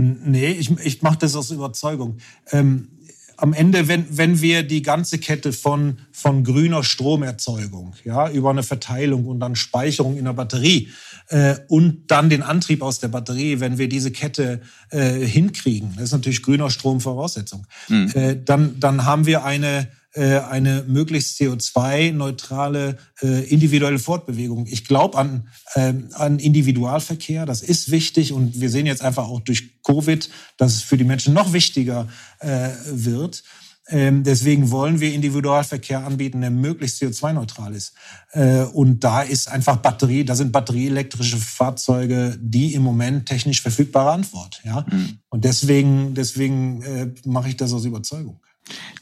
Nee, 0.01 0.53
ich, 0.53 0.71
ich 0.85 1.03
mache 1.03 1.19
das 1.19 1.35
aus 1.35 1.51
Überzeugung. 1.51 2.19
Ähm, 2.53 2.89
am 3.37 3.53
Ende, 3.53 3.89
wenn, 3.89 4.07
wenn 4.17 4.41
wir 4.41 4.63
die 4.63 4.83
ganze 4.83 5.19
Kette 5.19 5.53
von, 5.53 5.99
von 6.13 6.45
grüner 6.45 6.85
Stromerzeugung, 6.85 7.95
ja, 8.05 8.31
über 8.31 8.51
eine 8.51 8.63
Verteilung 8.63 9.27
und 9.27 9.41
dann 9.41 9.57
Speicherung 9.57 10.17
in 10.17 10.25
der 10.25 10.33
Batterie 10.35 10.89
äh, 11.29 11.57
und 11.67 12.11
dann 12.11 12.31
den 12.31 12.43
Antrieb 12.43 12.83
aus 12.83 13.01
der 13.01 13.09
Batterie, 13.09 13.59
wenn 13.59 13.79
wir 13.79 13.89
diese 13.89 14.13
Kette 14.13 14.61
äh, 14.91 15.15
hinkriegen, 15.25 15.95
das 15.95 16.07
ist 16.07 16.13
natürlich 16.13 16.43
grüner 16.43 16.71
Strom 16.71 17.01
Voraussetzung, 17.01 17.67
mhm. 17.89 18.11
äh, 18.15 18.37
dann, 18.45 18.79
dann 18.79 19.05
haben 19.05 19.27
wir 19.27 19.45
eine, 19.45 19.89
eine 20.15 20.85
möglichst 20.89 21.39
CO2-neutrale 21.39 22.99
äh, 23.23 23.45
individuelle 23.49 23.99
Fortbewegung. 23.99 24.67
Ich 24.67 24.87
glaube 24.87 25.19
an, 25.19 25.49
äh, 25.75 25.93
an 26.15 26.39
Individualverkehr, 26.39 27.47
das 27.47 27.63
ist 27.63 27.91
wichtig 27.91 28.33
und 28.33 28.61
wir 28.61 28.71
sehen 28.71 28.87
jetzt 28.87 29.03
einfach 29.03 29.29
auch 29.29 29.41
durch 29.41 29.83
Covid, 29.83 30.29
dass 30.57 30.75
es 30.75 30.83
für 30.83 30.97
die 30.97 31.05
Menschen 31.05 31.35
noch 31.35 31.53
wichtiger 31.53 32.09
äh, 32.41 32.71
wird. 32.87 33.43
Ähm, 33.91 34.23
deswegen 34.23 34.71
wollen 34.71 35.01
wir 35.01 35.15
Individualverkehr 35.15 36.05
anbieten, 36.05 36.43
der 36.43 36.51
möglichst 36.51 37.03
CO2-neutral 37.03 37.75
ist. 37.75 37.95
Äh, 38.33 38.63
und 38.65 39.03
da 39.03 39.23
ist 39.23 39.49
einfach 39.49 39.77
Batterie, 39.77 40.25
da 40.25 40.35
sind 40.35 40.53
batterieelektrische 40.53 41.39
Fahrzeuge 41.39 42.39
die 42.41 42.75
im 42.75 42.83
Moment 42.83 43.27
technisch 43.27 43.63
verfügbare 43.63 44.11
Antwort. 44.11 44.61
Ja? 44.65 44.85
Mhm. 44.91 45.19
Und 45.31 45.45
deswegen, 45.45 46.15
deswegen 46.15 46.83
äh, 46.83 47.15
mache 47.25 47.49
ich 47.49 47.57
das 47.57 47.73
aus 47.73 47.87
Überzeugung. 47.87 48.41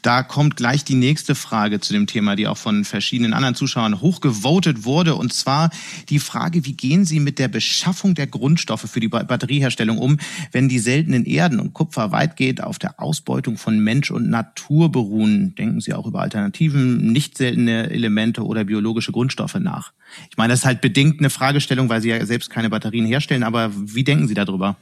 Da 0.01 0.23
kommt 0.23 0.55
gleich 0.55 0.83
die 0.83 0.95
nächste 0.95 1.35
Frage 1.35 1.79
zu 1.79 1.93
dem 1.93 2.07
Thema, 2.07 2.35
die 2.35 2.47
auch 2.47 2.57
von 2.57 2.85
verschiedenen 2.85 3.33
anderen 3.33 3.55
Zuschauern 3.55 3.99
hochgevotet 3.99 4.85
wurde. 4.85 5.15
Und 5.15 5.33
zwar 5.33 5.69
die 6.09 6.19
Frage, 6.19 6.65
wie 6.65 6.73
gehen 6.73 7.05
Sie 7.05 7.19
mit 7.19 7.39
der 7.39 7.47
Beschaffung 7.47 8.15
der 8.15 8.27
Grundstoffe 8.27 8.89
für 8.89 8.99
die 8.99 9.07
Batterieherstellung 9.07 9.97
um, 9.97 10.17
wenn 10.51 10.69
die 10.69 10.79
seltenen 10.79 11.25
Erden 11.25 11.59
und 11.59 11.73
Kupfer 11.73 12.11
weitgehend 12.11 12.63
auf 12.63 12.79
der 12.79 13.01
Ausbeutung 13.01 13.57
von 13.57 13.79
Mensch 13.79 14.11
und 14.11 14.29
Natur 14.29 14.91
beruhen? 14.91 15.55
Denken 15.55 15.81
Sie 15.81 15.93
auch 15.93 16.05
über 16.05 16.21
Alternativen, 16.21 17.11
nicht 17.11 17.37
seltene 17.37 17.89
Elemente 17.89 18.45
oder 18.45 18.63
biologische 18.63 19.11
Grundstoffe 19.11 19.55
nach? 19.55 19.91
Ich 20.29 20.37
meine, 20.37 20.53
das 20.53 20.59
ist 20.59 20.65
halt 20.65 20.81
bedingt 20.81 21.19
eine 21.19 21.29
Fragestellung, 21.29 21.89
weil 21.89 22.01
Sie 22.01 22.09
ja 22.09 22.25
selbst 22.25 22.49
keine 22.49 22.69
Batterien 22.69 23.05
herstellen. 23.05 23.43
Aber 23.43 23.71
wie 23.75 24.03
denken 24.03 24.27
Sie 24.27 24.33
darüber? 24.33 24.77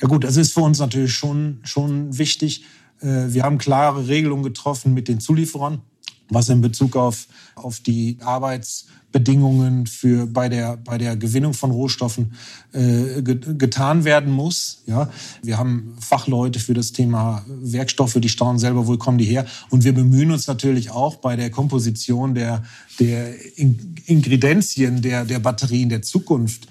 Ja 0.00 0.06
gut, 0.06 0.24
das 0.24 0.36
ist 0.36 0.52
für 0.52 0.60
uns 0.60 0.78
natürlich 0.78 1.12
schon, 1.12 1.58
schon 1.64 2.16
wichtig. 2.18 2.64
Äh, 3.00 3.32
wir 3.32 3.42
haben 3.42 3.58
klare 3.58 4.08
Regelungen 4.08 4.44
getroffen 4.44 4.94
mit 4.94 5.08
den 5.08 5.20
Zulieferern, 5.20 5.82
was 6.28 6.48
in 6.48 6.60
Bezug 6.60 6.96
auf, 6.96 7.26
auf 7.54 7.80
die 7.80 8.18
Arbeitsbedingungen 8.20 9.86
für, 9.86 10.26
bei, 10.26 10.48
der, 10.48 10.76
bei 10.76 10.98
der 10.98 11.16
Gewinnung 11.16 11.54
von 11.54 11.70
Rohstoffen 11.70 12.34
äh, 12.72 13.22
getan 13.22 14.04
werden 14.04 14.32
muss. 14.32 14.82
Ja, 14.86 15.10
wir 15.42 15.58
haben 15.58 15.96
Fachleute 16.00 16.60
für 16.60 16.74
das 16.74 16.92
Thema 16.92 17.44
Werkstoffe, 17.48 18.18
die 18.20 18.28
staunen 18.28 18.58
selber, 18.58 18.86
wo 18.86 18.96
kommen 18.96 19.18
die 19.18 19.24
her. 19.24 19.46
Und 19.70 19.84
wir 19.84 19.94
bemühen 19.94 20.30
uns 20.30 20.46
natürlich 20.46 20.90
auch 20.90 21.16
bei 21.16 21.36
der 21.36 21.50
Komposition 21.50 22.34
der, 22.34 22.62
der 23.00 23.34
Ingredienzien 23.56 25.00
der, 25.00 25.24
der 25.24 25.38
Batterien 25.38 25.88
der 25.88 26.02
Zukunft 26.02 26.68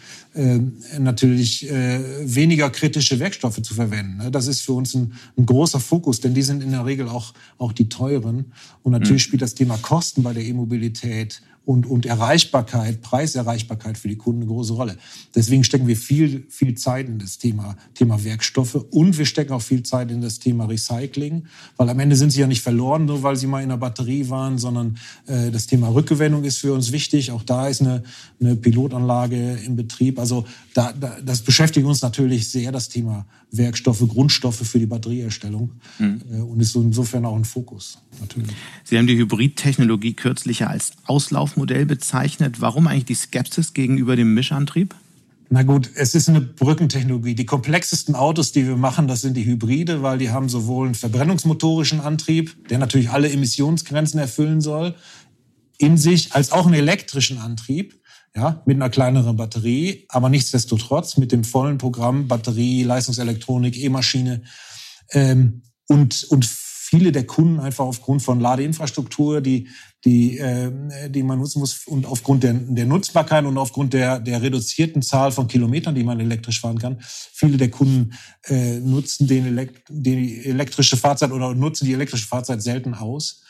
natürlich 1.00 1.70
äh, 1.70 2.00
weniger 2.24 2.70
kritische 2.70 3.20
Werkstoffe 3.20 3.62
zu 3.62 3.74
verwenden. 3.74 4.18
Ne? 4.18 4.32
Das 4.32 4.48
ist 4.48 4.62
für 4.62 4.74
uns 4.74 4.94
ein, 4.94 5.14
ein, 5.38 5.46
großer 5.46 5.80
Fokus, 5.80 6.20
denn 6.20 6.34
die 6.34 6.44
sind 6.44 6.62
in 6.62 6.72
der 6.72 6.86
Regel 6.86 7.08
auch, 7.10 7.34
auch 7.58 7.72
die 7.72 7.90
teuren. 7.90 8.54
Und 8.84 8.92
natürlich 8.92 9.24
mhm. 9.24 9.28
spielt 9.28 9.42
das 9.42 9.56
Thema 9.56 9.78
Kosten 9.78 10.24
bei 10.24 10.34
der 10.34 10.44
E-Mobilität 10.44 11.42
und, 11.68 11.86
und 11.86 12.06
Erreichbarkeit, 12.06 13.02
Preiserreichbarkeit 13.02 13.98
für 13.98 14.08
die 14.08 14.16
Kunden 14.16 14.44
eine 14.44 14.50
große 14.50 14.72
Rolle. 14.72 14.96
Deswegen 15.36 15.66
stecken 15.66 15.86
wir 15.86 15.98
viel, 15.98 16.46
viel 16.48 16.76
Zeit 16.76 17.10
in 17.10 17.20
das 17.20 17.40
Thema, 17.40 17.76
Thema 17.94 18.24
Werkstoffe 18.24 18.76
und 18.76 19.18
wir 19.18 19.26
stecken 19.26 19.52
auch 19.52 19.62
viel 19.62 19.84
Zeit 19.84 20.10
in 20.10 20.22
das 20.22 20.40
Thema 20.40 20.64
Recycling, 20.64 21.44
weil 21.76 21.90
am 21.90 22.00
Ende 22.00 22.16
sind 22.16 22.32
sie 22.32 22.40
ja 22.40 22.48
nicht 22.48 22.62
verloren, 22.62 23.04
nur 23.04 23.22
weil 23.22 23.36
sie 23.36 23.48
mal 23.48 23.62
in 23.62 23.68
der 23.68 23.76
Batterie 23.76 24.30
waren, 24.30 24.58
sondern 24.58 24.98
äh, 25.26 25.52
das 25.52 25.68
Thema 25.68 25.90
Rückgewinnung 25.90 26.46
ist 26.46 26.60
für 26.60 26.74
uns 26.74 26.94
wichtig. 26.94 27.32
Auch 27.32 27.44
da 27.44 27.68
ist 27.68 27.82
eine, 27.82 28.02
eine 28.40 28.56
Pilotanlage 28.56 29.60
in 29.66 29.76
Betrieb. 29.76 30.20
Also 30.20 30.46
da, 30.74 30.94
da, 30.94 31.18
das 31.22 31.42
beschäftigt 31.42 31.86
uns 31.86 32.02
natürlich 32.02 32.50
sehr, 32.50 32.72
das 32.72 32.88
Thema 32.88 33.26
Werkstoffe, 33.52 34.08
Grundstoffe 34.08 34.66
für 34.66 34.80
die 34.80 34.86
Batterieherstellung 34.86 35.72
mhm. 36.00 36.22
äh, 36.32 36.40
und 36.40 36.62
ist 36.62 36.72
so 36.72 36.82
insofern 36.82 37.26
auch 37.26 37.36
ein 37.36 37.46
Fokus 37.46 38.00
natürlich. 38.22 38.56
Sie 38.86 38.98
haben 38.98 39.08
die 39.08 39.18
Hybridtechnologie 39.18 40.14
kürzlich 40.14 40.66
als 40.66 40.94
Auslaufmodell 41.58 41.86
bezeichnet. 41.86 42.62
Warum 42.62 42.88
eigentlich 42.88 43.06
die 43.06 43.16
Skepsis 43.16 43.74
gegenüber 43.74 44.16
dem 44.16 44.34
Mischantrieb? 44.34 44.96
Na 45.50 45.64
gut, 45.64 45.90
es 45.96 46.14
ist 46.14 46.30
eine 46.30 46.42
Brückentechnologie. 46.42 47.34
Die 47.34 47.46
komplexesten 47.46 48.16
Autos, 48.16 48.52
die 48.52 48.68
wir 48.68 48.76
machen, 48.76 49.08
das 49.08 49.22
sind 49.22 49.36
die 49.36 49.46
Hybride, 49.46 50.04
weil 50.04 50.18
die 50.18 50.30
haben 50.30 50.50
sowohl 50.50 50.88
einen 50.88 50.96
verbrennungsmotorischen 50.96 52.02
Antrieb, 52.02 52.68
der 52.68 52.78
natürlich 52.80 53.10
alle 53.10 53.32
Emissionsgrenzen 53.32 54.20
erfüllen 54.20 54.62
soll, 54.62 54.94
in 55.78 55.98
sich, 55.98 56.34
als 56.34 56.52
auch 56.52 56.66
einen 56.66 56.76
elektrischen 56.76 57.38
Antrieb, 57.38 58.00
ja, 58.36 58.62
mit 58.66 58.76
einer 58.76 58.90
kleineren 58.90 59.38
Batterie, 59.38 60.06
aber 60.10 60.30
nichtsdestotrotz 60.30 61.18
mit 61.18 61.32
dem 61.32 61.44
vollen 61.44 61.78
Programm 61.78 62.28
Batterie, 62.28 62.84
Leistungselektronik, 62.84 63.78
E-Maschine 63.78 64.44
ähm, 65.12 65.62
und 65.88 66.26
und 66.30 66.46
viele 66.46 67.12
der 67.12 67.26
Kunden 67.26 67.60
einfach 67.60 67.86
aufgrund 67.86 68.22
von 68.22 68.40
Ladeinfrastruktur, 68.40 69.42
die, 69.42 69.68
die, 70.08 70.38
äh, 70.38 70.72
die 71.10 71.22
man 71.22 71.38
nutzen 71.38 71.60
muss 71.60 71.86
und 71.86 72.06
aufgrund 72.06 72.44
der, 72.44 72.54
der 72.54 72.86
Nutzbarkeit 72.86 73.44
und 73.44 73.58
aufgrund 73.58 73.94
der, 73.94 74.20
der 74.22 74.42
reduzierten 74.42 75.02
Zahl 75.02 75.34
von 75.34 75.50
Kilometern, 75.50 75.96
die 75.96 76.06
man 76.06 76.22
elektrisch 76.22 76.62
fahren 76.62 76.80
kann, 76.80 76.98
viele 77.02 77.58
der 77.58 77.70
Kunden 77.70 78.14
äh, 78.46 78.80
nutzen 78.80 79.28
den, 79.28 79.46
Elekt 79.48 79.82
die 79.90 80.46
elektrische 80.46 80.96
Fahrzeit 80.96 81.32
oder 81.32 81.54
nutzen 81.54 81.86
die 81.86 81.94
elektrische 81.94 82.26
Fahrzeit 82.26 82.62
selten 82.62 82.94
aus 82.94 83.44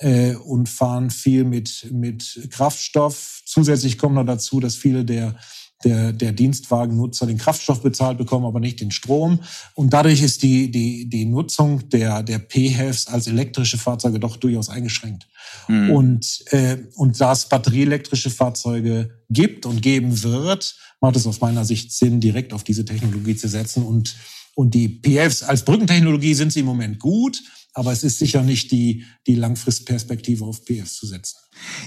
äh, 0.00 0.34
und 0.34 0.68
fahren 0.68 1.10
viel 1.10 1.44
mit, 1.44 1.88
mit 1.90 2.48
Kraftstoff. 2.50 3.40
Zusätzlich 3.46 3.96
kommt 3.96 4.14
noch 4.14 4.26
dazu, 4.26 4.60
dass 4.60 4.76
viele 4.76 5.06
der 5.06 5.34
der, 5.84 6.12
der 6.12 6.32
Dienstwagennutzer 6.32 7.26
den 7.26 7.38
Kraftstoff 7.38 7.82
bezahlt 7.82 8.18
bekommen, 8.18 8.46
aber 8.46 8.60
nicht 8.60 8.80
den 8.80 8.90
Strom. 8.90 9.40
Und 9.74 9.92
dadurch 9.92 10.22
ist 10.22 10.42
die, 10.42 10.70
die, 10.70 11.08
die 11.08 11.24
Nutzung 11.24 11.88
der, 11.88 12.22
der 12.22 12.40
PHEVs 12.40 13.06
als 13.08 13.26
elektrische 13.26 13.78
Fahrzeuge 13.78 14.20
doch 14.20 14.36
durchaus 14.36 14.68
eingeschränkt. 14.68 15.26
Mhm. 15.68 15.90
Und, 15.90 16.44
äh, 16.50 16.78
und 16.94 17.20
da 17.20 17.32
es 17.32 17.46
batterieelektrische 17.46 18.30
Fahrzeuge 18.30 19.10
gibt 19.30 19.66
und 19.66 19.82
geben 19.82 20.22
wird, 20.22 20.76
macht 21.00 21.16
es 21.16 21.26
aus 21.26 21.40
meiner 21.40 21.64
Sicht 21.64 21.92
Sinn, 21.92 22.20
direkt 22.20 22.52
auf 22.52 22.64
diese 22.64 22.84
Technologie 22.84 23.36
zu 23.36 23.48
setzen. 23.48 23.82
Und, 23.84 24.14
und 24.54 24.74
die 24.74 25.00
PHEVs 25.02 25.42
als 25.42 25.64
Brückentechnologie 25.64 26.34
sind 26.34 26.52
sie 26.52 26.60
im 26.60 26.66
Moment 26.66 26.98
gut. 26.98 27.42
Aber 27.74 27.90
es 27.90 28.04
ist 28.04 28.18
sicher 28.18 28.42
nicht 28.42 28.70
die, 28.70 29.04
die 29.26 29.34
Langfristperspektive 29.34 30.44
auf 30.44 30.62
PS 30.66 30.96
zu 30.96 31.06
setzen. 31.06 31.38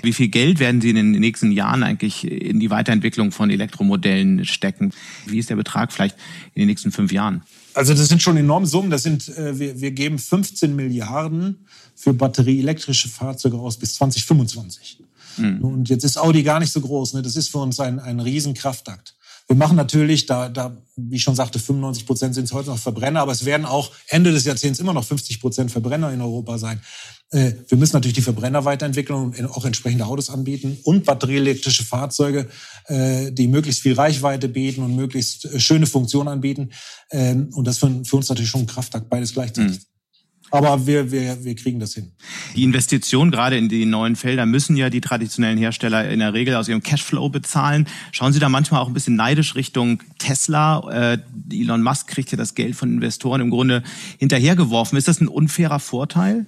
Wie 0.01 0.13
viel 0.13 0.29
Geld 0.29 0.59
werden 0.59 0.81
Sie 0.81 0.89
in 0.89 0.95
den 0.95 1.11
nächsten 1.11 1.51
Jahren 1.51 1.83
eigentlich 1.83 2.25
in 2.25 2.59
die 2.59 2.71
Weiterentwicklung 2.71 3.31
von 3.31 3.51
Elektromodellen 3.51 4.45
stecken? 4.45 4.93
Wie 5.27 5.37
ist 5.37 5.51
der 5.51 5.57
Betrag 5.57 5.93
vielleicht 5.93 6.17
in 6.55 6.61
den 6.61 6.67
nächsten 6.67 6.91
fünf 6.91 7.11
Jahren? 7.11 7.43
Also 7.75 7.93
das 7.93 8.07
sind 8.07 8.23
schon 8.23 8.37
enorme 8.37 8.65
Summen. 8.65 8.89
Das 8.89 9.03
sind, 9.03 9.27
äh, 9.29 9.59
wir, 9.59 9.79
wir 9.79 9.91
geben 9.91 10.17
15 10.17 10.75
Milliarden 10.75 11.67
für 11.95 12.13
batterieelektrische 12.13 13.09
Fahrzeuge 13.09 13.57
aus 13.57 13.77
bis 13.77 13.95
2025. 13.95 15.03
Mhm. 15.37 15.61
Und 15.61 15.89
jetzt 15.89 16.03
ist 16.03 16.17
Audi 16.17 16.41
gar 16.41 16.59
nicht 16.59 16.71
so 16.71 16.81
groß. 16.81 17.13
Ne? 17.13 17.21
Das 17.21 17.35
ist 17.35 17.49
für 17.49 17.59
uns 17.59 17.79
ein, 17.79 17.99
ein 17.99 18.19
Riesenkraftakt. 18.19 19.14
Wir 19.47 19.55
machen 19.55 19.77
natürlich, 19.77 20.25
da, 20.25 20.49
da, 20.49 20.75
wie 20.95 21.17
ich 21.17 21.23
schon 21.23 21.35
sagte, 21.35 21.59
95 21.59 22.07
Prozent 22.07 22.33
sind 22.33 22.45
es 22.45 22.53
heute 22.53 22.69
noch 22.69 22.79
Verbrenner, 22.79 23.21
aber 23.21 23.31
es 23.31 23.45
werden 23.45 23.65
auch 23.65 23.91
Ende 24.07 24.31
des 24.31 24.43
Jahrzehnts 24.43 24.79
immer 24.79 24.93
noch 24.93 25.03
50 25.03 25.39
Prozent 25.39 25.71
Verbrenner 25.71 26.11
in 26.11 26.21
Europa 26.21 26.57
sein. 26.57 26.81
Äh, 27.29 27.53
wir 27.67 27.77
müssen 27.77 27.95
natürlich 27.95 28.15
die 28.15 28.23
Verbrenner 28.23 28.65
weiterentwickeln 28.65 29.19
und 29.19 29.45
auch 29.45 29.65
entsprechende 29.65 30.05
Autos 30.05 30.31
anbieten 30.31 30.79
und 30.83 31.05
batterieelektrische 31.05 31.83
Fahrzeuge, 31.83 32.47
äh, 32.85 33.31
die 33.31 33.47
möglichst 33.47 33.81
viel 33.81 33.93
Reichweite 33.93 34.49
bieten 34.49 34.81
und 34.81 34.95
möglichst 34.95 35.45
äh, 35.45 35.59
schöne 35.59 35.85
Funktionen 35.85 36.29
anbieten. 36.29 36.71
Ähm, 37.11 37.49
und 37.53 37.67
das 37.67 37.77
für, 37.77 38.03
für 38.03 38.15
uns 38.15 38.29
natürlich 38.29 38.49
schon 38.49 38.61
ein 38.61 38.67
Kraftakt, 38.67 39.09
beides 39.09 39.33
gleichzeitig. 39.33 39.77
Mhm. 39.77 39.94
Aber 40.51 40.85
wir, 40.85 41.11
wir, 41.11 41.43
wir 41.43 41.55
kriegen 41.55 41.79
das 41.79 41.95
hin. 41.95 42.11
Die 42.55 42.63
Investitionen 42.63 43.31
gerade 43.31 43.57
in 43.57 43.67
die 43.67 43.85
neuen 43.85 44.15
Felder 44.15 44.45
müssen 44.45 44.75
ja 44.77 44.89
die 44.89 45.01
traditionellen 45.01 45.57
Hersteller 45.57 46.09
in 46.09 46.19
der 46.19 46.33
Regel 46.33 46.55
aus 46.55 46.67
ihrem 46.67 46.83
Cashflow 46.83 47.29
bezahlen. 47.29 47.87
Schauen 48.11 48.31
Sie 48.31 48.39
da 48.39 48.47
manchmal 48.47 48.81
auch 48.81 48.87
ein 48.87 48.93
bisschen 48.93 49.15
neidisch 49.15 49.55
Richtung 49.55 50.01
Tesla? 50.19 51.13
Äh, 51.13 51.17
Elon 51.51 51.81
Musk 51.81 52.07
kriegt 52.07 52.31
ja 52.31 52.37
das 52.37 52.55
Geld 52.55 52.75
von 52.75 52.93
Investoren 52.93 53.41
im 53.41 53.49
Grunde 53.49 53.83
hinterhergeworfen. 54.19 54.97
Ist 54.97 55.07
das 55.07 55.19
ein 55.19 55.27
unfairer 55.27 55.79
Vorteil? 55.79 56.45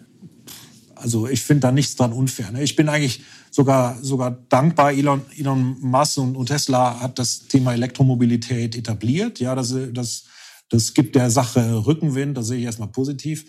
Also 0.95 1.27
ich 1.27 1.41
finde 1.41 1.61
da 1.61 1.71
nichts 1.71 1.95
dran 1.95 2.13
unfair. 2.13 2.51
Ne? 2.51 2.63
Ich 2.63 2.75
bin 2.75 2.89
eigentlich 2.89 3.21
sogar, 3.51 4.01
sogar 4.01 4.31
dankbar. 4.49 4.93
Elon, 4.93 5.21
Elon 5.37 5.77
Musk 5.81 6.17
und, 6.17 6.35
und 6.35 6.47
Tesla 6.47 6.99
hat 6.99 7.19
das 7.19 7.47
Thema 7.47 7.73
Elektromobilität 7.73 8.75
etabliert. 8.75 9.39
Ja, 9.39 9.55
das, 9.55 9.75
das, 9.93 10.25
das 10.69 10.93
gibt 10.93 11.15
der 11.15 11.29
Sache 11.29 11.85
Rückenwind. 11.85 12.37
Das 12.37 12.47
sehe 12.47 12.59
ich 12.59 12.65
erstmal 12.65 12.89
positiv. 12.89 13.45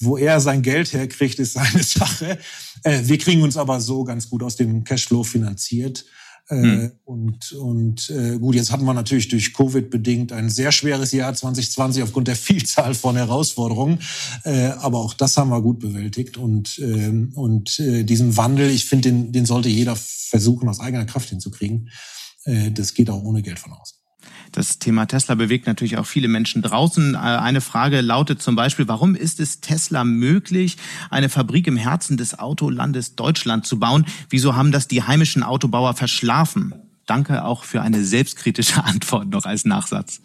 Wo 0.00 0.16
er 0.16 0.40
sein 0.40 0.62
Geld 0.62 0.92
herkriegt, 0.92 1.38
ist 1.38 1.54
seine 1.54 1.82
Sache. 1.82 2.38
Äh, 2.82 3.02
wir 3.04 3.18
kriegen 3.18 3.42
uns 3.42 3.56
aber 3.56 3.80
so 3.80 4.04
ganz 4.04 4.28
gut 4.28 4.42
aus 4.42 4.56
dem 4.56 4.84
Cashflow 4.84 5.24
finanziert. 5.24 6.04
Äh, 6.48 6.56
hm. 6.56 6.92
Und, 7.04 7.52
und 7.52 8.10
äh, 8.10 8.38
gut, 8.38 8.54
jetzt 8.54 8.70
hatten 8.70 8.84
wir 8.84 8.92
natürlich 8.92 9.28
durch 9.28 9.54
Covid 9.54 9.88
bedingt 9.88 10.30
ein 10.30 10.50
sehr 10.50 10.72
schweres 10.72 11.12
Jahr 11.12 11.32
2020 11.32 12.02
aufgrund 12.02 12.28
der 12.28 12.36
Vielzahl 12.36 12.94
von 12.94 13.16
Herausforderungen. 13.16 14.00
Äh, 14.44 14.66
aber 14.78 14.98
auch 14.98 15.14
das 15.14 15.36
haben 15.36 15.50
wir 15.50 15.62
gut 15.62 15.78
bewältigt. 15.78 16.36
Und, 16.36 16.78
äh, 16.78 17.28
und 17.34 17.78
äh, 17.78 18.04
diesen 18.04 18.36
Wandel, 18.36 18.70
ich 18.70 18.84
finde, 18.84 19.10
den, 19.10 19.32
den 19.32 19.46
sollte 19.46 19.68
jeder 19.68 19.96
versuchen, 19.96 20.68
aus 20.68 20.80
eigener 20.80 21.06
Kraft 21.06 21.30
hinzukriegen. 21.30 21.90
Äh, 22.44 22.70
das 22.72 22.92
geht 22.92 23.08
auch 23.08 23.22
ohne 23.22 23.42
Geld 23.42 23.58
von 23.58 23.72
außen. 23.72 24.03
Das 24.54 24.78
Thema 24.78 25.06
Tesla 25.06 25.34
bewegt 25.34 25.66
natürlich 25.66 25.98
auch 25.98 26.06
viele 26.06 26.28
Menschen 26.28 26.62
draußen. 26.62 27.14
Äh, 27.14 27.18
eine 27.18 27.60
Frage 27.60 28.00
lautet 28.00 28.40
zum 28.40 28.54
Beispiel, 28.54 28.86
warum 28.86 29.16
ist 29.16 29.40
es 29.40 29.60
Tesla 29.60 30.04
möglich, 30.04 30.76
eine 31.10 31.28
Fabrik 31.28 31.66
im 31.66 31.76
Herzen 31.76 32.16
des 32.16 32.38
Autolandes 32.38 33.16
Deutschland 33.16 33.66
zu 33.66 33.80
bauen? 33.80 34.06
Wieso 34.30 34.54
haben 34.54 34.70
das 34.70 34.86
die 34.86 35.02
heimischen 35.02 35.42
Autobauer 35.42 35.94
verschlafen? 35.94 36.72
Danke 37.04 37.44
auch 37.44 37.64
für 37.64 37.82
eine 37.82 38.04
selbstkritische 38.04 38.84
Antwort 38.84 39.28
noch 39.28 39.44
als 39.44 39.64
Nachsatz. 39.64 40.20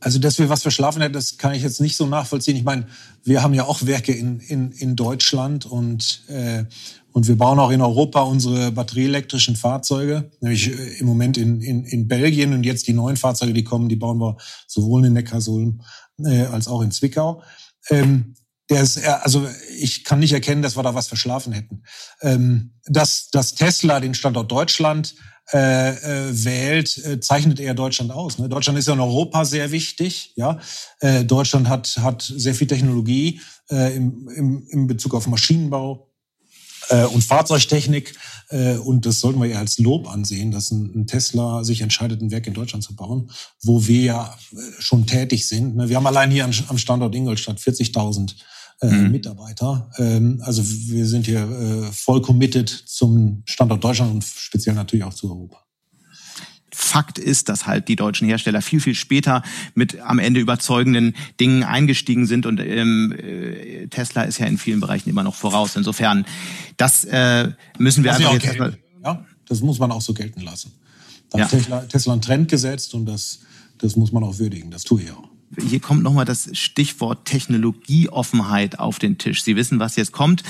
Also, 0.00 0.18
dass 0.18 0.38
wir 0.38 0.50
was 0.50 0.60
verschlafen 0.60 1.00
hätten, 1.00 1.14
das 1.14 1.38
kann 1.38 1.54
ich 1.54 1.62
jetzt 1.62 1.80
nicht 1.80 1.96
so 1.96 2.06
nachvollziehen. 2.06 2.56
Ich 2.56 2.64
meine, 2.64 2.86
wir 3.24 3.42
haben 3.42 3.54
ja 3.54 3.64
auch 3.64 3.86
Werke 3.86 4.12
in, 4.12 4.40
in, 4.40 4.72
in 4.72 4.96
Deutschland 4.96 5.64
und, 5.64 6.24
äh, 6.28 6.64
und 7.12 7.28
wir 7.28 7.36
bauen 7.36 7.58
auch 7.58 7.70
in 7.70 7.80
Europa 7.80 8.22
unsere 8.22 8.72
batterieelektrischen 8.72 9.56
Fahrzeuge, 9.56 10.30
nämlich 10.40 10.68
äh, 10.68 10.98
im 10.98 11.06
Moment 11.06 11.36
in, 11.36 11.60
in, 11.60 11.84
in 11.84 12.08
Belgien 12.08 12.52
und 12.52 12.64
jetzt 12.64 12.88
die 12.88 12.92
neuen 12.92 13.16
Fahrzeuge, 13.16 13.52
die 13.52 13.64
kommen, 13.64 13.88
die 13.88 13.96
bauen 13.96 14.18
wir 14.18 14.36
sowohl 14.66 15.06
in 15.06 15.12
Neckarsulm 15.12 15.82
äh, 16.24 16.46
als 16.46 16.68
auch 16.68 16.82
in 16.82 16.90
Zwickau. 16.90 17.42
Ähm, 17.90 18.34
der 18.70 18.82
ist, 18.82 19.04
also 19.06 19.46
ich 19.78 20.04
kann 20.04 20.20
nicht 20.20 20.32
erkennen, 20.32 20.62
dass 20.62 20.76
wir 20.76 20.82
da 20.82 20.94
was 20.94 21.08
verschlafen 21.08 21.52
hätten. 21.52 21.82
Ähm, 22.22 22.74
dass, 22.86 23.28
dass 23.30 23.54
Tesla 23.54 24.00
den 24.00 24.14
Standort 24.14 24.50
Deutschland 24.50 25.14
äh, 25.52 25.90
äh, 25.90 26.44
wählt, 26.44 26.96
äh, 27.04 27.20
zeichnet 27.20 27.60
eher 27.60 27.74
Deutschland 27.74 28.12
aus. 28.12 28.38
Ne? 28.38 28.48
Deutschland 28.48 28.78
ist 28.78 28.86
ja 28.86 28.94
in 28.94 29.00
Europa 29.00 29.44
sehr 29.44 29.72
wichtig. 29.72 30.32
Ja, 30.36 30.58
äh, 31.00 31.24
Deutschland 31.24 31.68
hat 31.68 31.98
hat 31.98 32.22
sehr 32.22 32.54
viel 32.54 32.68
Technologie 32.68 33.40
äh, 33.70 33.94
im, 33.96 34.28
im, 34.28 34.66
im 34.68 34.86
Bezug 34.86 35.14
auf 35.14 35.26
Maschinenbau 35.26 36.11
äh, 36.88 37.04
und 37.04 37.22
Fahrzeugtechnik. 37.22 38.14
Äh, 38.48 38.76
und 38.76 39.06
das 39.06 39.20
sollten 39.20 39.40
wir 39.40 39.48
ja 39.48 39.58
als 39.58 39.78
Lob 39.78 40.08
ansehen, 40.08 40.50
dass 40.50 40.70
ein, 40.70 40.92
ein, 40.94 41.06
Tesla 41.06 41.64
sich 41.64 41.80
entscheidet, 41.80 42.20
ein 42.20 42.30
Werk 42.30 42.46
in 42.46 42.54
Deutschland 42.54 42.84
zu 42.84 42.94
bauen, 42.94 43.30
wo 43.62 43.86
wir 43.86 44.02
ja 44.02 44.38
äh, 44.52 44.56
schon 44.78 45.06
tätig 45.06 45.48
sind. 45.48 45.76
Ne? 45.76 45.88
Wir 45.88 45.96
haben 45.96 46.06
allein 46.06 46.30
hier 46.30 46.44
am 46.44 46.78
Standort 46.78 47.14
Ingolstadt 47.14 47.58
40.000 47.58 48.34
äh, 48.82 48.86
mhm. 48.86 49.10
Mitarbeiter. 49.10 49.90
Ähm, 49.98 50.42
also 50.44 50.62
wir 50.64 51.06
sind 51.06 51.26
hier 51.26 51.90
voll 51.92 52.20
committed 52.20 52.68
zum 52.68 53.42
Standort 53.46 53.82
Deutschland 53.82 54.12
und 54.12 54.24
speziell 54.24 54.74
natürlich 54.74 55.04
auch 55.04 55.14
zu 55.14 55.30
Europa. 55.30 55.58
Fakt 56.74 57.18
ist, 57.18 57.48
dass 57.48 57.66
halt 57.66 57.88
die 57.88 57.96
deutschen 57.96 58.26
Hersteller 58.26 58.62
viel, 58.62 58.80
viel 58.80 58.94
später 58.94 59.42
mit 59.74 60.00
am 60.00 60.18
Ende 60.18 60.40
überzeugenden 60.40 61.14
Dingen 61.38 61.64
eingestiegen 61.64 62.26
sind 62.26 62.46
und 62.46 62.60
ähm, 62.60 63.12
äh, 63.12 63.86
Tesla 63.88 64.22
ist 64.22 64.38
ja 64.38 64.46
in 64.46 64.58
vielen 64.58 64.80
Bereichen 64.80 65.10
immer 65.10 65.22
noch 65.22 65.34
voraus. 65.34 65.76
Insofern, 65.76 66.24
das 66.76 67.04
äh, 67.04 67.50
müssen 67.78 68.04
wir 68.04 68.12
das 68.12 68.20
einfach 68.20 68.32
jetzt 68.34 68.46
erstmal. 68.46 68.78
Ja, 69.04 69.24
das 69.46 69.60
muss 69.60 69.78
man 69.78 69.92
auch 69.92 70.02
so 70.02 70.14
gelten 70.14 70.40
lassen. 70.40 70.72
Da 71.30 71.38
ja. 71.38 71.44
hat 71.44 71.50
Tesla, 71.50 71.80
Tesla 71.80 72.12
einen 72.12 72.22
Trend 72.22 72.50
gesetzt 72.50 72.94
und 72.94 73.06
das, 73.06 73.40
das 73.78 73.96
muss 73.96 74.12
man 74.12 74.24
auch 74.24 74.38
würdigen. 74.38 74.70
Das 74.70 74.84
tue 74.84 75.02
ich 75.02 75.10
auch 75.10 75.31
hier 75.60 75.80
kommt 75.80 76.02
nochmal 76.02 76.24
das 76.24 76.48
Stichwort 76.52 77.26
Technologieoffenheit 77.26 78.78
auf 78.78 78.98
den 78.98 79.18
Tisch. 79.18 79.42
Sie 79.42 79.56
wissen, 79.56 79.78
was 79.78 79.96
jetzt 79.96 80.12
kommt. 80.12 80.42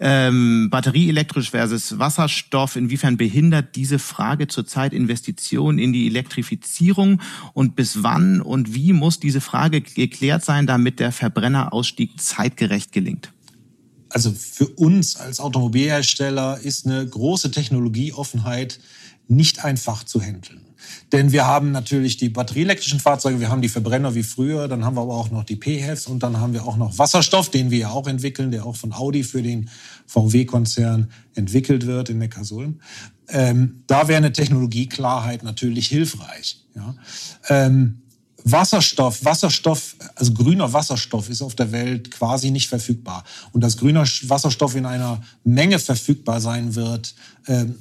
Ähm, 0.00 0.68
batterieelektrisch 0.70 1.50
versus 1.50 1.98
Wasserstoff. 1.98 2.76
Inwiefern 2.76 3.16
behindert 3.16 3.76
diese 3.76 3.98
Frage 3.98 4.48
zurzeit 4.48 4.94
Investitionen 4.94 5.78
in 5.78 5.92
die 5.92 6.06
Elektrifizierung? 6.06 7.20
Und 7.52 7.76
bis 7.76 8.02
wann 8.02 8.40
und 8.40 8.74
wie 8.74 8.92
muss 8.92 9.20
diese 9.20 9.40
Frage 9.40 9.82
geklärt 9.82 10.44
sein, 10.44 10.66
damit 10.66 11.00
der 11.00 11.12
Verbrennerausstieg 11.12 12.20
zeitgerecht 12.20 12.92
gelingt? 12.92 13.32
Also 14.08 14.32
für 14.32 14.68
uns 14.68 15.16
als 15.16 15.40
Automobilhersteller 15.40 16.60
ist 16.60 16.86
eine 16.86 17.06
große 17.06 17.50
Technologieoffenheit 17.50 18.80
nicht 19.28 19.64
einfach 19.64 20.04
zu 20.04 20.20
handeln. 20.20 20.65
Denn 21.12 21.32
wir 21.32 21.46
haben 21.46 21.72
natürlich 21.72 22.16
die 22.16 22.28
batterieelektrischen 22.28 23.00
Fahrzeuge, 23.00 23.40
wir 23.40 23.50
haben 23.50 23.62
die 23.62 23.68
Verbrenner 23.68 24.14
wie 24.14 24.22
früher, 24.22 24.68
dann 24.68 24.84
haben 24.84 24.96
wir 24.96 25.02
aber 25.02 25.14
auch 25.14 25.30
noch 25.30 25.44
die 25.44 25.56
PHEVs 25.56 26.06
und 26.06 26.22
dann 26.22 26.40
haben 26.40 26.52
wir 26.52 26.66
auch 26.66 26.76
noch 26.76 26.98
Wasserstoff, 26.98 27.50
den 27.50 27.70
wir 27.70 27.78
ja 27.78 27.90
auch 27.90 28.06
entwickeln, 28.06 28.50
der 28.50 28.66
auch 28.66 28.76
von 28.76 28.92
Audi 28.92 29.22
für 29.22 29.42
den 29.42 29.70
VW-Konzern 30.06 31.10
entwickelt 31.34 31.86
wird 31.86 32.10
in 32.10 32.18
Neckarsulm. 32.18 32.80
Ähm, 33.28 33.82
da 33.86 34.08
wäre 34.08 34.18
eine 34.18 34.32
Technologieklarheit 34.32 35.42
natürlich 35.42 35.88
hilfreich. 35.88 36.64
Ja. 36.74 36.94
Ähm, 37.48 38.02
Wasserstoff, 38.48 39.24
Wasserstoff, 39.24 39.96
also 40.14 40.32
grüner 40.32 40.72
Wasserstoff 40.72 41.28
ist 41.30 41.42
auf 41.42 41.56
der 41.56 41.72
Welt 41.72 42.12
quasi 42.12 42.52
nicht 42.52 42.68
verfügbar. 42.68 43.24
Und 43.50 43.60
dass 43.62 43.76
grüner 43.76 44.02
Wasserstoff 44.02 44.76
in 44.76 44.86
einer 44.86 45.20
Menge 45.42 45.80
verfügbar 45.80 46.40
sein 46.40 46.76
wird, 46.76 47.16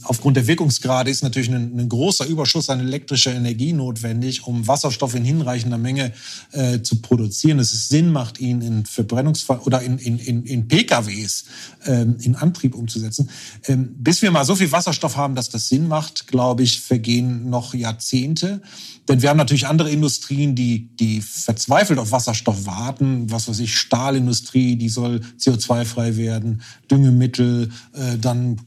aufgrund 0.03 0.37
der 0.37 0.47
Wirkungsgrade 0.47 1.09
ist 1.09 1.23
natürlich 1.23 1.49
ein, 1.49 1.79
ein, 1.79 1.89
großer 1.89 2.25
Überschuss 2.27 2.69
an 2.69 2.79
elektrischer 2.79 3.33
Energie 3.33 3.73
notwendig, 3.73 4.45
um 4.45 4.67
Wasserstoff 4.67 5.15
in 5.15 5.23
hinreichender 5.23 5.77
Menge 5.77 6.13
äh, 6.51 6.81
zu 6.81 7.01
produzieren. 7.01 7.57
Dass 7.57 7.73
es 7.73 7.89
Sinn 7.89 8.11
macht, 8.11 8.39
ihn 8.39 8.61
in 8.61 8.85
Verbrennungsfall 8.85 9.59
oder 9.59 9.81
in, 9.81 9.97
in, 9.97 10.19
in, 10.19 10.43
in 10.43 10.67
PKWs 10.67 11.45
äh, 11.85 12.01
in 12.01 12.35
Antrieb 12.35 12.75
umzusetzen. 12.75 13.29
Ähm, 13.67 13.95
bis 13.97 14.21
wir 14.21 14.29
mal 14.29 14.45
so 14.45 14.55
viel 14.55 14.71
Wasserstoff 14.71 15.17
haben, 15.17 15.35
dass 15.35 15.49
das 15.49 15.67
Sinn 15.67 15.87
macht, 15.87 16.27
glaube 16.27 16.63
ich, 16.63 16.81
vergehen 16.81 17.49
noch 17.49 17.73
Jahrzehnte. 17.73 18.61
Denn 19.07 19.21
wir 19.21 19.29
haben 19.29 19.37
natürlich 19.37 19.67
andere 19.67 19.91
Industrien, 19.91 20.55
die, 20.55 20.89
die 20.95 21.21
verzweifelt 21.21 21.99
auf 21.99 22.11
Wasserstoff 22.11 22.65
warten. 22.65 23.31
Was 23.31 23.47
weiß 23.47 23.59
ich, 23.59 23.77
Stahlindustrie, 23.77 24.75
die 24.75 24.89
soll 24.89 25.21
CO2-frei 25.39 26.17
werden, 26.17 26.61
Düngemittel, 26.89 27.71
äh, 27.93 28.17
dann 28.17 28.57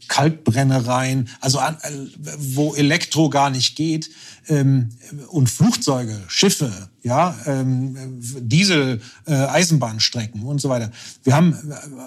Kalkbrennereien, 0.88 1.28
also 1.40 1.58
an, 1.58 1.76
äh, 1.82 1.90
wo 2.38 2.74
Elektro 2.74 3.30
gar 3.30 3.50
nicht 3.50 3.76
geht. 3.76 4.10
Ähm, 4.48 4.88
und 5.28 5.50
Flugzeuge, 5.50 6.18
Schiffe, 6.28 6.72
ja, 7.02 7.36
ähm, 7.46 7.96
Diesel, 8.40 9.00
äh, 9.26 9.34
Eisenbahnstrecken 9.34 10.42
und 10.42 10.60
so 10.60 10.68
weiter. 10.68 10.90
Wir 11.22 11.34
haben, 11.34 11.54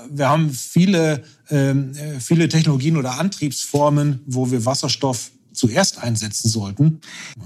wir 0.09 0.27
haben 0.27 0.49
viele, 0.49 1.23
ähm, 1.49 1.93
viele 2.19 2.49
Technologien 2.49 2.97
oder 2.97 3.19
Antriebsformen, 3.19 4.21
wo 4.25 4.49
wir 4.49 4.65
Wasserstoff 4.65 5.31
zuerst 5.53 6.01
einsetzen 6.01 6.49
sollten. 6.49 7.01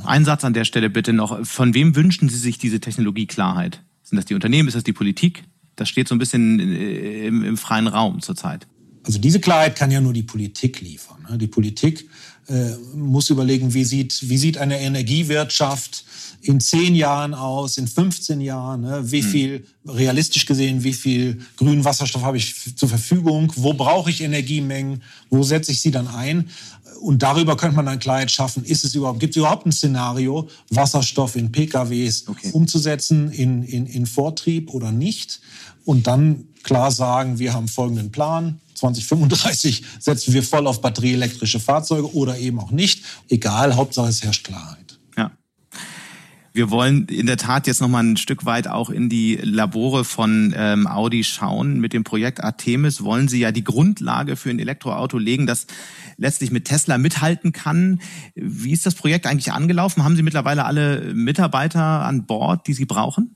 Ein 0.05 0.25
Satz 0.25 0.43
an 0.45 0.53
der 0.53 0.63
Stelle 0.63 0.89
bitte 0.89 1.11
noch. 1.11 1.45
Von 1.45 1.73
wem 1.73 1.95
wünschen 1.95 2.29
Sie 2.29 2.37
sich 2.37 2.57
diese 2.57 2.79
Technologieklarheit? 2.79 3.81
Sind 4.03 4.17
das 4.17 4.25
die 4.25 4.35
Unternehmen? 4.35 4.67
Ist 4.67 4.75
das 4.75 4.83
die 4.83 4.93
Politik? 4.93 5.43
Das 5.75 5.89
steht 5.89 6.07
so 6.07 6.15
ein 6.15 6.19
bisschen 6.19 6.59
äh, 6.59 7.27
im, 7.27 7.43
im 7.43 7.57
freien 7.57 7.87
Raum 7.87 8.21
zurzeit. 8.21 8.67
Also 9.05 9.19
diese 9.19 9.39
Klarheit 9.39 9.75
kann 9.75 9.91
ja 9.91 10.01
nur 10.01 10.13
die 10.13 10.23
Politik 10.23 10.81
liefern. 10.81 11.25
Ne? 11.29 11.37
Die 11.37 11.47
Politik 11.47 12.09
äh, 12.47 12.71
muss 12.95 13.29
überlegen, 13.29 13.73
wie 13.73 13.83
sieht, 13.83 14.29
wie 14.29 14.37
sieht 14.37 14.57
eine 14.57 14.79
Energiewirtschaft 14.79 16.05
in 16.41 16.59
zehn 16.59 16.95
Jahren 16.95 17.33
aus, 17.33 17.77
in 17.77 17.87
15 17.87 18.41
Jahren, 18.41 18.81
ne? 18.81 19.11
wie 19.11 19.21
hm. 19.21 19.29
viel, 19.29 19.67
realistisch 19.87 20.45
gesehen, 20.45 20.83
wie 20.83 20.93
viel 20.93 21.39
grünen 21.57 21.85
Wasserstoff 21.85 22.23
habe 22.23 22.37
ich 22.37 22.75
zur 22.75 22.89
Verfügung, 22.89 23.51
wo 23.55 23.73
brauche 23.73 24.09
ich 24.09 24.21
Energiemengen, 24.21 25.03
wo 25.29 25.43
setze 25.43 25.71
ich 25.71 25.81
sie 25.81 25.91
dann 25.91 26.07
ein 26.07 26.49
und 27.01 27.21
darüber 27.21 27.55
könnte 27.57 27.75
man 27.75 27.85
dann 27.85 27.99
Klarheit 27.99 28.31
schaffen, 28.31 28.63
ist 28.63 28.83
es 28.83 28.95
überhaupt, 28.95 29.19
gibt 29.19 29.31
es 29.31 29.37
überhaupt 29.37 29.65
ein 29.65 29.71
Szenario, 29.71 30.49
Wasserstoff 30.69 31.35
in 31.35 31.51
PKWs 31.51 32.27
okay. 32.27 32.49
umzusetzen, 32.51 33.31
in, 33.31 33.63
in, 33.63 33.85
in 33.85 34.05
Vortrieb 34.05 34.73
oder 34.73 34.91
nicht? 34.91 35.39
Und 35.83 36.07
dann 36.07 36.47
klar 36.65 36.91
sagen, 36.91 37.39
wir 37.39 37.53
haben 37.53 37.69
folgenden 37.69 38.11
Plan. 38.11 38.59
2035 38.73 39.83
setzen 39.99 40.33
wir 40.33 40.43
voll 40.43 40.67
auf 40.67 40.81
batterieelektrische 40.81 41.61
Fahrzeuge 41.61 42.13
oder 42.13 42.37
eben 42.37 42.59
auch 42.59 42.71
nicht. 42.71 43.05
Egal, 43.29 43.75
Hauptsache 43.75 44.09
es 44.09 44.21
herrscht 44.21 44.45
Klarheit. 44.45 44.85
Wir 46.55 46.71
wollen 46.71 47.07
in 47.07 47.25
der 47.25 47.35
Tat 47.35 47.67
jetzt 47.67 47.81
noch 47.81 47.89
mal 47.89 48.01
ein 48.01 48.15
Stück 48.15 48.45
weit 48.45 48.69
auch 48.69 48.89
in 48.89 49.09
die 49.09 49.35
Labore 49.35 50.05
von 50.05 50.53
ähm, 50.55 50.87
Audi 50.87 51.25
schauen. 51.25 51.81
Mit 51.81 51.91
dem 51.91 52.05
Projekt 52.05 52.41
Artemis 52.41 53.03
wollen 53.03 53.27
sie 53.27 53.39
ja 53.39 53.51
die 53.51 53.65
Grundlage 53.65 54.37
für 54.37 54.51
ein 54.51 54.59
Elektroauto 54.59 55.17
legen, 55.17 55.47
das 55.47 55.67
letztlich 56.15 56.51
mit 56.51 56.63
Tesla 56.63 56.97
mithalten 56.97 57.51
kann. 57.51 57.99
Wie 58.35 58.71
ist 58.71 58.85
das 58.85 58.95
Projekt 58.95 59.27
eigentlich 59.27 59.51
angelaufen? 59.51 60.05
Haben 60.05 60.15
Sie 60.15 60.23
mittlerweile 60.23 60.63
alle 60.63 61.13
Mitarbeiter 61.13 62.05
an 62.05 62.25
Bord, 62.25 62.67
die 62.67 62.73
Sie 62.73 62.85
brauchen? 62.85 63.35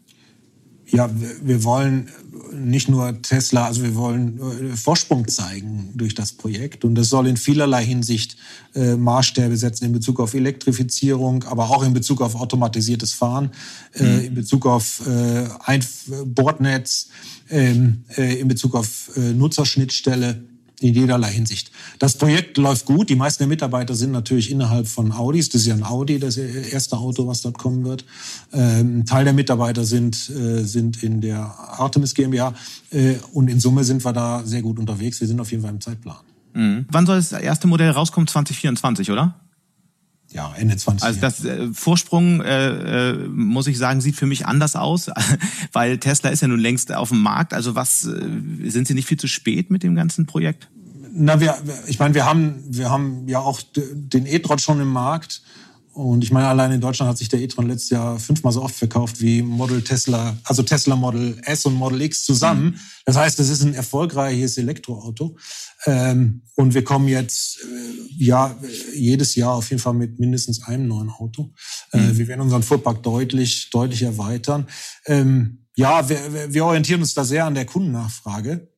Ja, 0.92 1.10
wir 1.42 1.64
wollen 1.64 2.10
nicht 2.52 2.90
nur 2.90 3.22
Tesla, 3.22 3.66
also 3.66 3.84
wir 3.84 3.96
wollen 3.96 4.40
äh, 4.72 4.76
Vorsprung 4.76 5.28
zeigen 5.28 5.92
durch 5.94 6.16
das 6.16 6.32
Projekt. 6.32 6.84
Und 6.84 6.96
das 6.96 7.10
soll 7.10 7.28
in 7.28 7.38
vielerlei 7.38 7.86
Hinsicht 7.86 8.38
äh, 8.76 8.96
Maßstäbe 8.96 9.56
setzen 9.56 9.86
in 9.86 9.94
Bezug 9.94 10.20
auf 10.20 10.34
Elektrifizierung, 10.34 11.44
aber 11.44 11.70
auch 11.70 11.84
in 11.84 11.94
Bezug 11.94 12.22
auf 12.22 12.36
automatisiertes 12.36 13.14
Fahren, 13.14 13.52
äh, 13.94 14.04
mhm. 14.04 14.26
in 14.26 14.34
Bezug 14.36 14.66
auf 14.66 15.02
äh, 15.08 15.48
Ein 15.64 15.84
Bordnetz, 16.26 17.10
ähm, 17.50 18.04
äh, 18.18 18.40
in 18.40 18.48
Bezug 18.48 18.76
auf 18.76 19.12
äh, 19.16 19.34
Nutzerschnittstelle 19.34 20.44
in 20.82 20.94
jederlei 20.94 21.32
Hinsicht. 21.32 21.72
Das 22.00 22.18
Projekt 22.18 22.58
läuft 22.58 22.86
gut. 22.86 23.10
Die 23.10 23.16
meisten 23.16 23.44
der 23.44 23.48
Mitarbeiter 23.48 23.96
sind 23.96 24.12
natürlich 24.12 24.52
innerhalb 24.52 24.88
von 24.88 25.12
Audis. 25.12 25.50
Das 25.50 25.62
ist 25.62 25.68
ja 25.68 25.74
ein 25.74 25.84
Audi, 25.84 26.20
das 26.20 26.38
erste 26.38 26.98
Auto, 26.98 27.28
was 27.28 27.42
dort 27.42 27.58
kommen 27.58 27.84
wird. 27.86 28.06
Ähm, 28.54 29.00
ein 29.00 29.06
Teil 29.06 29.26
der 29.26 29.34
Mitarbeiter 29.34 29.84
sind, 29.84 30.30
äh, 30.30 30.64
sind 30.64 31.04
in 31.04 31.22
der 31.22 31.40
Artemis 31.40 32.14
GmbH. 32.14 32.54
Äh, 32.92 33.16
und 33.34 33.50
in 33.50 33.60
Summe 33.60 33.84
sind 33.84 34.04
wir 34.06 34.14
da 34.14 34.44
sehr 34.46 34.62
gut 34.62 34.80
unterwegs. 34.80 35.20
Wir 35.20 35.28
sind 35.28 35.40
auf 35.40 35.52
jeden 35.52 35.64
Fall 35.64 35.72
im 35.72 35.82
Zeitplan. 35.82 36.18
Mhm. 36.54 36.86
Wann 36.92 37.06
soll 37.06 37.18
das 37.18 37.32
erste 37.32 37.68
Modell 37.68 37.92
rauskommen? 37.92 38.28
2024, 38.28 39.12
oder? 39.12 39.36
Ja, 40.32 40.54
Ende 40.58 40.78
20. 40.78 41.04
Also 41.04 41.20
das 41.20 41.44
äh, 41.44 41.74
Vorsprung, 41.74 42.42
äh, 42.42 43.10
äh, 43.10 43.28
muss 43.28 43.68
ich 43.68 43.78
sagen, 43.78 44.00
sieht 44.00 44.16
für 44.16 44.28
mich 44.28 44.46
anders 44.46 44.76
aus, 44.76 45.10
weil 45.74 45.98
Tesla 45.98 46.30
ist 46.30 46.42
ja 46.42 46.48
nun 46.48 46.60
längst 46.60 46.94
auf 46.94 47.10
dem 47.10 47.22
Markt. 47.22 47.54
Also 47.54 47.76
was, 47.76 48.06
äh, 48.06 48.70
sind 48.70 48.88
Sie 48.88 48.94
nicht 48.94 49.08
viel 49.08 49.20
zu 49.20 49.28
spät 49.28 49.72
mit 49.72 49.84
dem 49.84 49.96
ganzen 49.96 50.26
Projekt? 50.26 50.70
Na, 51.12 51.40
wir, 51.40 51.58
ich 51.88 51.98
meine, 51.98 52.14
wir 52.14 52.26
haben, 52.26 52.64
wir 52.68 52.92
haben 52.92 53.28
ja 53.28 53.40
auch 53.40 53.60
den 53.74 54.26
e-tron 54.28 54.60
schon 54.60 54.80
im 54.80 54.90
Markt. 54.90 55.42
Und 56.00 56.24
ich 56.24 56.32
meine, 56.32 56.48
allein 56.48 56.72
in 56.72 56.80
Deutschland 56.80 57.10
hat 57.10 57.18
sich 57.18 57.28
der 57.28 57.42
e-tron 57.42 57.68
letztes 57.68 57.90
Jahr 57.90 58.18
fünfmal 58.20 58.54
so 58.54 58.64
oft 58.64 58.74
verkauft 58.74 59.20
wie 59.20 59.42
Model 59.42 59.82
Tesla, 59.82 60.38
also 60.46 60.64
Tesla 60.64 60.96
Model 60.96 61.38
S 61.44 61.66
und 61.66 61.74
Model 61.74 62.02
X 62.02 62.24
zusammen. 62.24 62.64
Mhm. 62.64 62.76
Das 63.06 63.18
heißt, 63.18 63.38
es 63.42 63.50
ist 63.50 63.64
ein 63.64 63.74
erfolgreiches 63.74 64.58
Elektroauto. 64.58 65.36
Ähm, 65.86 66.44
und 66.56 66.74
wir 66.74 66.86
kommen 66.86 67.10
jetzt 67.10 67.60
äh, 67.60 68.14
ja 68.18 68.58
jedes 68.96 69.36
Jahr 69.36 69.56
auf 69.56 69.70
jeden 69.70 69.82
Fall 69.82 69.94
mit 69.94 70.20
mindestens 70.20 70.64
einem 70.64 70.88
neuen 70.88 71.10
Auto. 71.10 71.52
Äh, 71.92 71.98
mhm. 71.98 72.18
Wir 72.18 72.28
werden 72.30 72.42
unseren 72.42 72.64
Fuhrpark 72.64 73.04
deutlich, 73.04 73.70
deutlich 73.70 74.04
erweitern. 74.04 74.68
Ähm, 75.06 75.66
ja, 75.76 76.08
wir, 76.08 76.54
wir 76.54 76.64
orientieren 76.64 77.02
uns 77.02 77.14
da 77.14 77.26
sehr 77.26 77.46
an 77.46 77.56
der 77.56 77.66
Kundennachfrage 77.66 78.69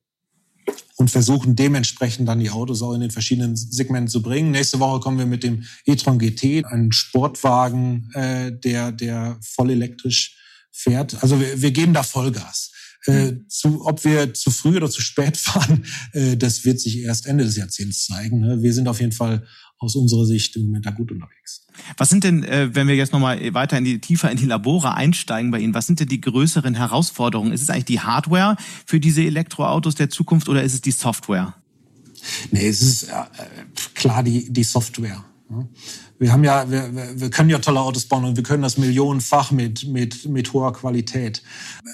und 0.96 1.10
versuchen 1.10 1.56
dementsprechend 1.56 2.28
dann 2.28 2.38
die 2.38 2.50
Autos 2.50 2.82
auch 2.82 2.92
in 2.92 3.00
den 3.00 3.10
verschiedenen 3.10 3.56
Segmenten 3.56 4.08
zu 4.08 4.22
bringen. 4.22 4.52
Nächste 4.52 4.78
Woche 4.78 5.00
kommen 5.00 5.18
wir 5.18 5.26
mit 5.26 5.42
dem 5.42 5.64
e-tron 5.84 6.18
GT, 6.18 6.64
ein 6.64 6.92
Sportwagen, 6.92 8.10
äh, 8.14 8.52
der, 8.52 8.92
der 8.92 9.38
voll 9.42 9.70
elektrisch 9.70 10.36
fährt. 10.70 11.22
Also 11.22 11.40
wir, 11.40 11.60
wir 11.60 11.70
geben 11.72 11.92
da 11.92 12.02
Vollgas. 12.02 12.70
Äh, 13.06 13.32
zu, 13.48 13.84
ob 13.84 14.04
wir 14.04 14.32
zu 14.32 14.52
früh 14.52 14.76
oder 14.76 14.88
zu 14.88 15.02
spät 15.02 15.36
fahren, 15.36 15.84
äh, 16.12 16.36
das 16.36 16.64
wird 16.64 16.78
sich 16.78 16.98
erst 16.98 17.26
Ende 17.26 17.44
des 17.44 17.56
Jahrzehnts 17.56 18.06
zeigen. 18.06 18.40
Ne? 18.40 18.62
Wir 18.62 18.72
sind 18.72 18.86
auf 18.86 19.00
jeden 19.00 19.12
Fall 19.12 19.44
aus 19.82 19.96
unserer 19.96 20.24
Sicht 20.24 20.56
im 20.56 20.66
Moment 20.66 20.86
da 20.86 20.90
gut 20.90 21.10
unterwegs. 21.10 21.66
Was 21.96 22.10
sind 22.10 22.24
denn, 22.24 22.44
äh, 22.44 22.74
wenn 22.74 22.88
wir 22.88 22.94
jetzt 22.94 23.12
nochmal 23.12 23.52
weiter 23.54 23.78
in 23.78 23.84
die, 23.84 24.00
tiefer 24.00 24.30
in 24.30 24.36
die 24.36 24.46
Labore 24.46 24.94
einsteigen 24.94 25.50
bei 25.50 25.58
Ihnen, 25.58 25.74
was 25.74 25.86
sind 25.86 26.00
denn 26.00 26.08
die 26.08 26.20
größeren 26.20 26.74
Herausforderungen? 26.74 27.52
Ist 27.52 27.62
es 27.62 27.70
eigentlich 27.70 27.86
die 27.86 28.00
Hardware 28.00 28.56
für 28.86 29.00
diese 29.00 29.22
Elektroautos 29.22 29.94
der 29.94 30.10
Zukunft 30.10 30.48
oder 30.48 30.62
ist 30.62 30.74
es 30.74 30.80
die 30.80 30.92
Software? 30.92 31.54
Nee, 32.50 32.68
es 32.68 32.82
ist 32.82 33.04
äh, 33.04 33.24
klar 33.94 34.22
die, 34.22 34.52
die 34.52 34.64
Software. 34.64 35.24
Wir 36.18 36.32
haben 36.32 36.44
ja, 36.44 36.70
wir, 36.70 37.20
wir 37.20 37.30
können 37.30 37.50
ja 37.50 37.58
tolle 37.58 37.80
Autos 37.80 38.06
bauen 38.06 38.24
und 38.24 38.36
wir 38.36 38.42
können 38.42 38.62
das 38.62 38.78
millionenfach 38.78 39.50
mit, 39.50 39.86
mit, 39.86 40.24
mit 40.26 40.52
hoher 40.52 40.72
Qualität. 40.72 41.42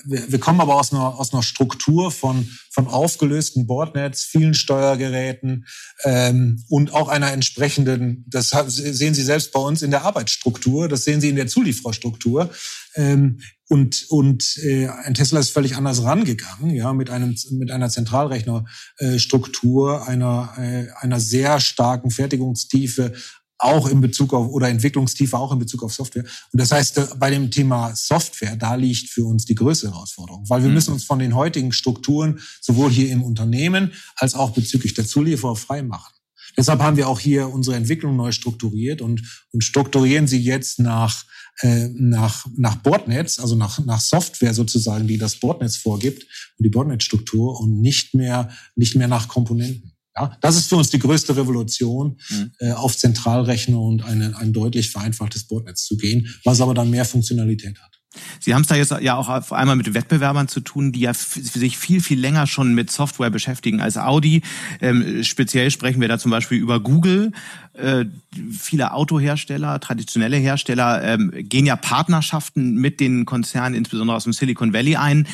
Wir, 0.05 0.31
wir 0.31 0.39
kommen 0.39 0.61
aber 0.61 0.77
aus 0.77 0.93
einer, 0.93 1.19
aus 1.19 1.33
einer 1.33 1.43
Struktur 1.43 2.11
von, 2.11 2.49
von 2.79 2.87
aufgelösten 2.87 3.67
Bordnetz, 3.67 4.23
vielen 4.23 4.55
Steuergeräten 4.55 5.67
ähm, 6.05 6.63
und 6.69 6.95
auch 6.95 7.09
einer 7.09 7.33
entsprechenden, 7.33 8.25
das 8.29 8.51
sehen 8.51 9.15
Sie 9.15 9.25
selbst 9.25 9.51
bei 9.51 9.59
uns 9.59 9.83
in 9.83 9.91
der 9.91 10.05
Arbeitsstruktur, 10.05 10.87
das 10.87 11.03
sehen 11.03 11.21
Sie 11.21 11.29
in 11.29 11.35
der 11.35 11.49
Zuliefererstruktur. 11.49 12.51
Ähm, 12.95 13.41
und 13.69 14.07
und 14.11 14.59
äh, 14.63 14.87
ein 14.87 15.15
Tesla 15.15 15.41
ist 15.41 15.51
völlig 15.51 15.75
anders 15.75 16.05
rangegangen, 16.05 16.71
ja, 16.71 16.93
mit 16.93 17.11
einem 17.11 17.35
mit 17.51 17.73
einer 17.73 17.91
Zentralrechnerstruktur, 17.91 20.07
einer 20.07 20.55
äh, 20.57 20.87
einer 21.01 21.19
sehr 21.19 21.59
starken 21.59 22.13
Fertigungstiefe, 22.13 23.13
auch 23.59 23.89
in 23.89 24.01
Bezug 24.01 24.33
auf 24.33 24.49
oder 24.49 24.69
Entwicklungstiefe 24.69 25.37
auch 25.37 25.53
in 25.53 25.59
Bezug 25.59 25.83
auf 25.83 25.93
Software. 25.93 26.25
Und 26.53 26.61
das 26.61 26.71
heißt, 26.71 26.99
äh, 26.99 27.07
bei 27.19 27.31
dem 27.31 27.51
Thema 27.51 27.95
Software, 27.95 28.57
da 28.57 28.77
liegt 28.77 29.11
für 29.11 29.25
uns 29.25 29.45
die 29.45 29.55
größte 29.55 29.91
Herausforderung, 29.91 30.45
weil 30.49 30.63
wir 30.63 30.69
mhm. 30.69 30.75
müssen 30.75 30.93
uns 30.93 31.05
von 31.05 31.19
den 31.19 31.35
heutigen 31.35 31.73
Strukturen 31.73 32.41
sowohl 32.61 32.91
hier 32.91 33.11
im 33.11 33.23
Unternehmen 33.23 33.93
als 34.17 34.35
auch 34.35 34.51
bezüglich 34.51 34.95
der 34.95 35.07
Zulieferer 35.07 35.57
freimachen. 35.57 36.15
Deshalb 36.57 36.81
haben 36.81 36.97
wir 36.97 37.09
auch 37.09 37.21
hier 37.21 37.49
unsere 37.49 37.77
Entwicklung 37.77 38.17
neu 38.17 38.33
strukturiert 38.33 39.01
und, 39.01 39.23
und 39.53 39.63
strukturieren 39.63 40.27
sie 40.27 40.41
jetzt 40.41 40.81
nach, 40.81 41.25
äh, 41.61 41.89
nach, 41.95 42.47
nach 42.57 42.77
Bordnetz, 42.77 43.39
also 43.39 43.55
nach, 43.55 43.85
nach 43.85 44.01
Software 44.01 44.55
sozusagen, 44.55 45.07
die 45.07 45.19
das 45.19 45.37
Bordnetz 45.37 45.77
vorgibt 45.77 46.25
und 46.59 46.65
die 46.65 46.71
Bordnetzstruktur 46.71 47.61
und 47.61 47.81
nicht 47.81 48.15
mehr, 48.15 48.51
nicht 48.75 48.97
mehr 48.97 49.09
nach 49.09 49.29
Komponenten. 49.29 49.93
Ja, 50.19 50.37
das 50.41 50.57
ist 50.57 50.69
für 50.69 50.77
uns 50.77 50.91
die 50.91 50.99
größte 50.99 51.37
Revolution, 51.37 52.19
mhm. 52.31 52.53
äh, 52.59 52.73
auf 52.73 52.97
Zentralrechner 52.97 53.81
und 53.81 54.05
eine, 54.05 54.37
ein 54.37 54.53
deutlich 54.53 54.91
vereinfachtes 54.91 55.45
Bordnetz 55.45 55.85
zu 55.85 55.97
gehen, 55.97 56.35
was 56.45 56.61
aber 56.61 56.75
dann 56.75 56.91
mehr 56.91 57.05
Funktionalität 57.05 57.79
hat. 57.79 57.99
Sie 58.41 58.55
haben 58.55 58.63
es 58.63 58.69
da 58.69 58.75
jetzt 58.75 58.93
ja 59.01 59.17
auch 59.17 59.29
auf 59.29 59.53
einmal 59.53 59.77
mit 59.77 59.93
Wettbewerbern 59.93 60.49
zu 60.49 60.61
tun, 60.61 60.93
die 60.93 61.01
ja 61.01 61.13
sich 61.15 61.79
viel, 61.79 62.01
viel 62.01 62.19
länger 62.19 62.47
schon 62.47 62.75
mit 62.75 62.91
Software 62.91 63.31
beschäftigen 63.31 63.81
als 63.81 63.97
Audi. 63.97 64.43
Ähm, 64.81 65.23
speziell 65.23 65.71
sprechen 65.71 66.01
wir 66.01 66.09
da 66.09 66.19
zum 66.19 66.31
Beispiel 66.31 66.59
über 66.59 66.81
Google. 66.81 67.33
Äh, 67.75 68.07
viele 68.51 68.93
Autohersteller, 68.93 69.79
traditionelle 69.81 70.37
Hersteller, 70.37 71.03
ähm, 71.05 71.33
gehen 71.35 71.67
ja 71.67 71.77
Partnerschaften 71.77 72.75
mit 72.75 73.01
den 73.01 73.25
Konzernen, 73.25 73.75
insbesondere 73.75 74.17
aus 74.17 74.25
dem 74.25 74.33
Silicon 74.33 74.73
Valley 74.73 74.97
ein. 74.97 75.27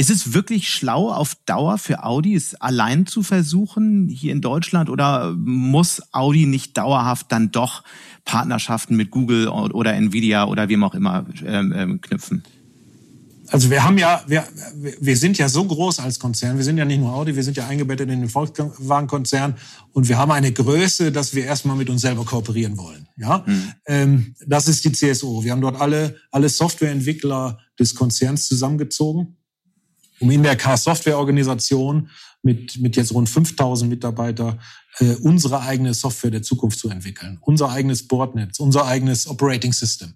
Ist 0.00 0.08
es 0.08 0.32
wirklich 0.32 0.70
schlau, 0.70 1.12
auf 1.12 1.34
Dauer 1.44 1.76
für 1.76 2.04
Audi 2.04 2.34
es 2.34 2.54
allein 2.54 3.04
zu 3.04 3.22
versuchen 3.22 4.08
hier 4.08 4.32
in 4.32 4.40
Deutschland 4.40 4.88
oder 4.88 5.34
muss 5.34 6.00
Audi 6.12 6.46
nicht 6.46 6.78
dauerhaft 6.78 7.30
dann 7.30 7.52
doch 7.52 7.84
Partnerschaften 8.24 8.96
mit 8.96 9.10
Google 9.10 9.48
oder 9.48 9.92
Nvidia 9.92 10.46
oder 10.46 10.70
wem 10.70 10.84
auch 10.84 10.94
immer 10.94 11.26
ähm, 11.44 11.74
ähm, 11.76 12.00
knüpfen? 12.00 12.42
Also 13.48 13.68
wir 13.68 13.84
haben 13.84 13.98
ja, 13.98 14.22
wir, 14.26 14.48
wir 15.02 15.18
sind 15.18 15.36
ja 15.36 15.50
so 15.50 15.66
groß 15.66 15.98
als 15.98 16.18
Konzern. 16.18 16.56
Wir 16.56 16.64
sind 16.64 16.78
ja 16.78 16.86
nicht 16.86 17.00
nur 17.00 17.12
Audi, 17.12 17.36
wir 17.36 17.44
sind 17.44 17.58
ja 17.58 17.66
eingebettet 17.66 18.08
in 18.08 18.20
den 18.20 18.30
Volkswagen-Konzern 18.30 19.56
und 19.92 20.08
wir 20.08 20.16
haben 20.16 20.30
eine 20.30 20.50
Größe, 20.50 21.12
dass 21.12 21.34
wir 21.34 21.44
erstmal 21.44 21.76
mit 21.76 21.90
uns 21.90 22.00
selber 22.00 22.24
kooperieren 22.24 22.78
wollen. 22.78 23.06
Ja, 23.18 23.44
mhm. 23.46 23.72
ähm, 23.84 24.34
das 24.46 24.66
ist 24.66 24.82
die 24.82 24.92
CSO. 24.92 25.44
Wir 25.44 25.52
haben 25.52 25.60
dort 25.60 25.78
alle 25.78 26.16
alle 26.30 26.48
Softwareentwickler 26.48 27.58
des 27.78 27.94
Konzerns 27.94 28.46
zusammengezogen 28.48 29.36
um 30.20 30.30
in 30.30 30.42
der 30.42 30.56
K-Software-Organisation 30.56 32.08
mit, 32.42 32.78
mit 32.80 32.96
jetzt 32.96 33.12
rund 33.12 33.28
5000 33.28 33.90
Mitarbeiter 33.90 34.58
äh, 34.98 35.14
unsere 35.16 35.60
eigene 35.60 35.94
Software 35.94 36.30
der 36.30 36.42
Zukunft 36.42 36.78
zu 36.78 36.88
entwickeln. 36.88 37.38
Unser 37.42 37.70
eigenes 37.70 38.06
Bordnetz, 38.06 38.58
unser 38.60 38.86
eigenes 38.86 39.26
Operating 39.26 39.72
System. 39.72 40.14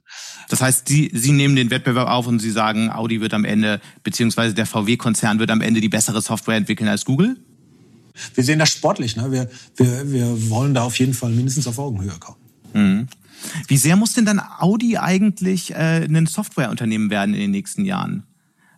Das 0.48 0.60
heißt, 0.60 0.88
Sie, 0.88 1.10
Sie 1.14 1.32
nehmen 1.32 1.56
den 1.56 1.70
Wettbewerb 1.70 2.08
auf 2.08 2.26
und 2.26 2.38
Sie 2.38 2.50
sagen, 2.50 2.90
Audi 2.90 3.20
wird 3.20 3.34
am 3.34 3.44
Ende, 3.44 3.80
beziehungsweise 4.02 4.54
der 4.54 4.66
VW-Konzern 4.66 5.38
wird 5.38 5.50
am 5.50 5.60
Ende 5.60 5.80
die 5.80 5.88
bessere 5.88 6.22
Software 6.22 6.56
entwickeln 6.56 6.88
als 6.88 7.04
Google? 7.04 7.36
Wir 8.34 8.44
sehen 8.44 8.58
das 8.58 8.70
sportlich. 8.70 9.16
Ne? 9.16 9.30
Wir, 9.32 9.48
wir, 9.76 10.12
wir 10.12 10.50
wollen 10.50 10.74
da 10.74 10.84
auf 10.84 10.98
jeden 10.98 11.14
Fall 11.14 11.30
mindestens 11.30 11.66
auf 11.66 11.78
Augenhöhe 11.78 12.16
kommen. 12.18 12.38
Mhm. 12.72 13.08
Wie 13.68 13.76
sehr 13.76 13.96
muss 13.96 14.14
denn 14.14 14.24
dann 14.24 14.40
Audi 14.40 14.96
eigentlich 14.96 15.72
äh, 15.72 16.04
ein 16.04 16.26
Softwareunternehmen 16.26 17.10
werden 17.10 17.34
in 17.34 17.40
den 17.40 17.50
nächsten 17.50 17.84
Jahren? 17.84 18.24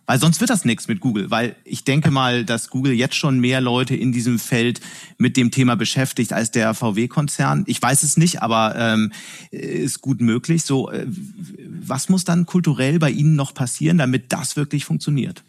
Weil 0.07 0.21
sonst 0.21 0.41
wird 0.41 0.51
das 0.51 0.65
nichts 0.65 0.89
mit 0.89 1.01
Google. 1.01 1.31
Weil 1.31 1.57
ich 1.65 1.85
denke 1.85 2.11
mal, 2.11 2.45
dass 2.45 2.71
Google 2.71 2.93
jetzt 2.93 3.17
schon 3.17 3.41
mehr 3.41 3.61
Leute 3.61 3.97
in 3.97 4.13
diesem 4.13 4.39
Feld 4.39 4.81
mit 5.19 5.37
dem 5.37 5.51
Thema 5.51 5.77
beschäftigt 5.77 6.33
als 6.33 6.51
der 6.53 6.75
VW-Konzern. 6.75 7.65
Ich 7.67 7.83
weiß 7.83 8.05
es 8.05 8.17
nicht, 8.17 8.43
aber 8.43 8.75
ähm, 8.77 9.13
ist 9.51 10.01
gut 10.01 10.21
möglich. 10.21 10.63
So, 10.63 10.91
äh, 10.91 11.07
was 11.81 12.09
muss 12.09 12.25
dann 12.25 12.47
kulturell 12.47 12.99
bei 12.99 13.11
Ihnen 13.11 13.35
noch 13.35 13.53
passieren, 13.53 13.99
damit 13.99 14.33
das 14.33 14.57
wirklich 14.57 14.85
funktioniert? 14.85 15.43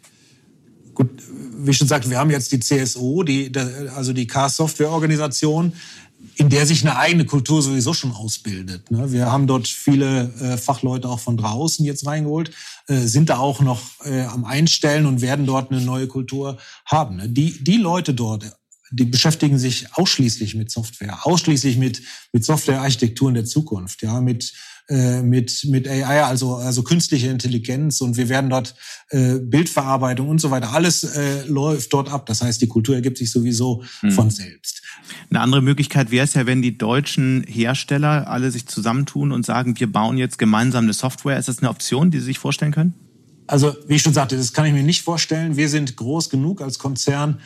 Gut, 0.94 1.10
wie 1.58 1.72
schon 1.72 1.84
gesagt, 1.84 2.10
wir 2.10 2.18
haben 2.18 2.30
jetzt 2.30 2.50
die 2.50 2.58
CSO, 2.58 3.22
die, 3.22 3.52
also 3.94 4.12
die 4.12 4.26
Car-Software-Organisation 4.26 5.72
in 6.36 6.48
der 6.48 6.66
sich 6.66 6.82
eine 6.82 6.96
eigene 6.96 7.24
Kultur 7.24 7.62
sowieso 7.62 7.92
schon 7.92 8.12
ausbildet. 8.12 8.90
Ne? 8.90 9.12
Wir 9.12 9.30
haben 9.30 9.46
dort 9.46 9.68
viele 9.68 10.32
äh, 10.40 10.56
Fachleute 10.56 11.08
auch 11.08 11.20
von 11.20 11.36
draußen 11.36 11.84
jetzt 11.84 12.06
reingeholt, 12.06 12.50
äh, 12.86 12.98
sind 12.98 13.28
da 13.28 13.38
auch 13.38 13.60
noch 13.60 13.80
äh, 14.04 14.22
am 14.22 14.44
Einstellen 14.44 15.06
und 15.06 15.20
werden 15.20 15.46
dort 15.46 15.70
eine 15.70 15.80
neue 15.80 16.06
Kultur 16.06 16.58
haben. 16.86 17.16
Ne? 17.16 17.28
Die, 17.28 17.62
die 17.62 17.76
Leute 17.76 18.14
dort, 18.14 18.44
die 18.90 19.04
beschäftigen 19.04 19.58
sich 19.58 19.86
ausschließlich 19.94 20.54
mit 20.54 20.70
Software, 20.70 21.26
ausschließlich 21.26 21.76
mit, 21.76 22.02
mit 22.32 22.44
Softwarearchitekturen 22.44 23.34
der 23.34 23.44
Zukunft, 23.44 24.02
ja, 24.02 24.20
mit 24.20 24.52
äh, 24.88 25.22
mit, 25.22 25.66
mit 25.68 25.86
AI, 25.86 26.22
also, 26.22 26.56
also 26.56 26.82
künstliche 26.82 27.28
Intelligenz 27.28 28.00
und 28.00 28.16
wir 28.16 28.28
werden 28.28 28.48
dort 28.48 28.74
äh, 29.10 29.38
Bildverarbeitung 29.38 30.28
und 30.28 30.40
so 30.40 30.50
weiter. 30.50 30.72
Alles 30.72 31.04
äh, 31.04 31.44
läuft 31.46 31.92
dort 31.92 32.10
ab. 32.10 32.26
Das 32.26 32.42
heißt, 32.42 32.60
die 32.62 32.68
Kultur 32.68 32.94
ergibt 32.94 33.18
sich 33.18 33.30
sowieso 33.30 33.84
hm. 34.00 34.12
von 34.12 34.30
selbst. 34.30 34.82
Eine 35.30 35.40
andere 35.40 35.62
Möglichkeit 35.62 36.10
wäre 36.10 36.24
es 36.24 36.34
ja, 36.34 36.46
wenn 36.46 36.62
die 36.62 36.78
deutschen 36.78 37.44
Hersteller 37.46 38.28
alle 38.28 38.50
sich 38.50 38.66
zusammentun 38.66 39.32
und 39.32 39.44
sagen, 39.44 39.78
wir 39.78 39.92
bauen 39.92 40.16
jetzt 40.16 40.38
gemeinsam 40.38 40.84
eine 40.84 40.92
Software. 40.92 41.38
Ist 41.38 41.48
das 41.48 41.58
eine 41.58 41.70
Option, 41.70 42.10
die 42.10 42.18
Sie 42.18 42.26
sich 42.26 42.38
vorstellen 42.38 42.72
können? 42.72 42.94
Also, 43.46 43.74
wie 43.86 43.94
ich 43.94 44.02
schon 44.02 44.12
sagte, 44.14 44.36
das 44.36 44.52
kann 44.52 44.66
ich 44.66 44.72
mir 44.72 44.82
nicht 44.82 45.02
vorstellen. 45.02 45.56
Wir 45.56 45.68
sind 45.68 45.96
groß 45.96 46.28
genug 46.28 46.60
als 46.60 46.78
Konzern, 46.78 47.40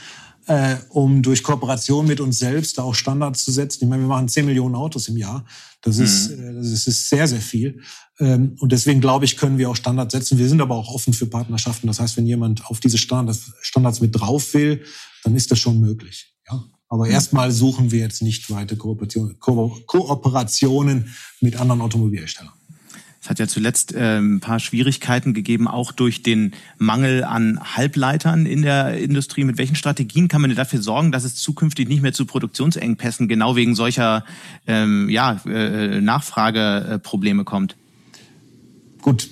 äh, 0.46 0.76
um 0.88 1.22
durch 1.22 1.42
Kooperation 1.42 2.06
mit 2.06 2.20
uns 2.20 2.38
selbst 2.38 2.80
auch 2.80 2.94
Standards 2.94 3.44
zu 3.44 3.52
setzen. 3.52 3.84
Ich 3.84 3.90
meine, 3.90 4.02
wir 4.02 4.08
machen 4.08 4.28
10 4.28 4.44
Millionen 4.46 4.74
Autos 4.74 5.08
im 5.08 5.16
Jahr. 5.16 5.44
Das, 5.82 5.98
mhm. 5.98 6.04
ist, 6.04 6.30
äh, 6.30 6.54
das 6.54 6.86
ist 6.86 7.08
sehr, 7.08 7.28
sehr 7.28 7.40
viel. 7.40 7.80
Ähm, 8.18 8.56
und 8.58 8.72
deswegen 8.72 9.00
glaube 9.00 9.24
ich, 9.24 9.36
können 9.36 9.58
wir 9.58 9.70
auch 9.70 9.76
Standards 9.76 10.12
setzen. 10.12 10.38
Wir 10.38 10.48
sind 10.48 10.60
aber 10.60 10.76
auch 10.76 10.94
offen 10.94 11.12
für 11.12 11.26
Partnerschaften. 11.26 11.86
Das 11.86 12.00
heißt, 12.00 12.16
wenn 12.16 12.26
jemand 12.26 12.66
auf 12.66 12.80
diese 12.80 12.98
Standards, 12.98 13.52
Standards 13.60 14.00
mit 14.00 14.18
drauf 14.18 14.54
will, 14.54 14.82
dann 15.24 15.36
ist 15.36 15.50
das 15.50 15.58
schon 15.58 15.80
möglich. 15.80 16.34
Ja. 16.50 16.64
Aber 16.88 17.06
mhm. 17.06 17.12
erstmal 17.12 17.50
suchen 17.50 17.90
wir 17.90 18.00
jetzt 18.00 18.22
nicht 18.22 18.50
weiter 18.50 18.76
Kooperation, 18.76 19.38
Ko 19.38 19.80
Kooperationen 19.86 21.14
mit 21.40 21.56
anderen 21.56 21.80
Automobilherstellern. 21.80 22.52
Es 23.22 23.30
hat 23.30 23.38
ja 23.38 23.46
zuletzt 23.46 23.94
äh, 23.94 24.18
ein 24.18 24.40
paar 24.40 24.58
Schwierigkeiten 24.58 25.32
gegeben, 25.32 25.68
auch 25.68 25.92
durch 25.92 26.24
den 26.24 26.54
Mangel 26.78 27.22
an 27.22 27.60
Halbleitern 27.76 28.46
in 28.46 28.62
der 28.62 28.98
Industrie. 28.98 29.44
Mit 29.44 29.58
welchen 29.58 29.76
Strategien 29.76 30.26
kann 30.26 30.40
man 30.40 30.50
denn 30.50 30.56
dafür 30.56 30.82
sorgen, 30.82 31.12
dass 31.12 31.22
es 31.22 31.36
zukünftig 31.36 31.88
nicht 31.88 32.02
mehr 32.02 32.12
zu 32.12 32.26
Produktionsengpässen 32.26 33.28
genau 33.28 33.54
wegen 33.54 33.76
solcher 33.76 34.24
ähm, 34.66 35.08
ja, 35.08 35.40
äh, 35.46 36.00
Nachfrageprobleme 36.00 37.44
kommt? 37.44 37.76
Gut, 39.00 39.30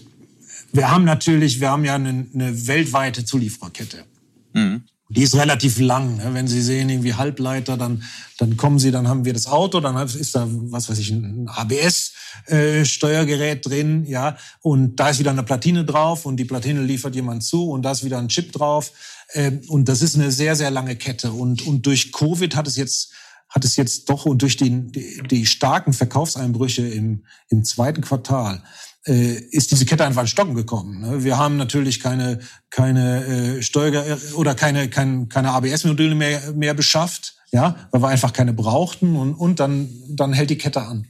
wir 0.72 0.88
haben 0.88 1.04
natürlich, 1.04 1.60
wir 1.60 1.70
haben 1.70 1.84
ja 1.84 1.96
eine, 1.96 2.26
eine 2.32 2.66
weltweite 2.68 3.24
Zuliefererkette. 3.24 4.04
Mhm. 4.52 4.84
Die 5.10 5.22
ist 5.22 5.34
relativ 5.34 5.78
lang. 5.80 6.18
Ne? 6.18 6.34
Wenn 6.34 6.46
Sie 6.46 6.62
sehen, 6.62 6.88
irgendwie 6.88 7.14
Halbleiter, 7.14 7.76
dann, 7.76 8.04
dann 8.38 8.56
kommen 8.56 8.78
Sie, 8.78 8.92
dann 8.92 9.08
haben 9.08 9.24
wir 9.24 9.32
das 9.32 9.48
Auto, 9.48 9.80
dann 9.80 9.96
ist 9.96 10.36
da, 10.36 10.46
was 10.48 10.88
weiß 10.88 11.00
ich, 11.00 11.10
ein 11.10 11.48
ABS-Steuergerät 11.48 13.66
äh, 13.66 13.68
drin, 13.68 14.04
ja, 14.06 14.36
und 14.60 14.94
da 14.96 15.08
ist 15.08 15.18
wieder 15.18 15.32
eine 15.32 15.42
Platine 15.42 15.84
drauf 15.84 16.26
und 16.26 16.36
die 16.36 16.44
Platine 16.44 16.82
liefert 16.82 17.16
jemand 17.16 17.42
zu 17.42 17.70
und 17.70 17.82
da 17.82 17.90
ist 17.90 18.04
wieder 18.04 18.18
ein 18.18 18.28
Chip 18.28 18.52
drauf. 18.52 18.92
Äh, 19.32 19.50
und 19.66 19.88
das 19.88 20.00
ist 20.00 20.14
eine 20.14 20.30
sehr, 20.30 20.54
sehr 20.54 20.70
lange 20.70 20.94
Kette. 20.94 21.32
Und, 21.32 21.66
und 21.66 21.86
durch 21.86 22.12
Covid 22.12 22.54
hat 22.54 22.68
es 22.68 22.76
jetzt 22.76 23.10
hat 23.48 23.64
es 23.64 23.74
jetzt 23.74 24.08
doch 24.08 24.26
und 24.26 24.42
durch 24.42 24.56
die, 24.56 24.92
die, 24.92 25.22
die 25.28 25.44
starken 25.44 25.92
Verkaufseinbrüche 25.92 26.86
im, 26.86 27.24
im 27.48 27.64
zweiten 27.64 28.00
Quartal 28.00 28.62
ist 29.04 29.70
diese 29.70 29.86
Kette 29.86 30.04
einfach 30.04 30.22
in 30.22 30.28
Stocken 30.28 30.54
gekommen. 30.54 31.00
Ne? 31.00 31.24
Wir 31.24 31.38
haben 31.38 31.56
natürlich 31.56 32.00
keine 32.00 32.40
keine 32.70 33.24
äh, 33.24 33.62
Steuer 33.62 34.18
oder 34.34 34.54
keine 34.54 34.90
keine, 34.90 35.26
keine 35.26 35.52
ABS-Module 35.52 36.14
mehr 36.14 36.52
mehr 36.52 36.74
beschafft, 36.74 37.34
ja, 37.50 37.76
weil 37.90 38.02
wir 38.02 38.08
einfach 38.08 38.32
keine 38.32 38.52
brauchten 38.52 39.16
und 39.16 39.34
und 39.34 39.58
dann 39.58 39.88
dann 40.08 40.32
hält 40.34 40.50
die 40.50 40.58
Kette 40.58 40.82
an. 40.82 41.06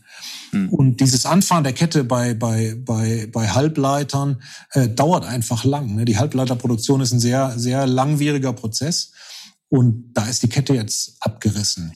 Hm. 0.52 0.68
Und 0.68 1.00
dieses 1.00 1.26
Anfahren 1.26 1.64
der 1.64 1.72
Kette 1.72 2.04
bei 2.04 2.34
bei 2.34 2.76
bei 2.78 3.28
bei 3.32 3.48
Halbleitern 3.48 4.40
äh, 4.72 4.88
dauert 4.88 5.24
einfach 5.24 5.64
lang. 5.64 5.96
Ne? 5.96 6.04
Die 6.04 6.18
Halbleiterproduktion 6.18 7.00
ist 7.00 7.12
ein 7.12 7.20
sehr 7.20 7.58
sehr 7.58 7.88
langwieriger 7.88 8.52
Prozess 8.52 9.12
und 9.68 10.12
da 10.14 10.26
ist 10.26 10.44
die 10.44 10.48
Kette 10.48 10.74
jetzt 10.74 11.16
abgerissen. 11.20 11.92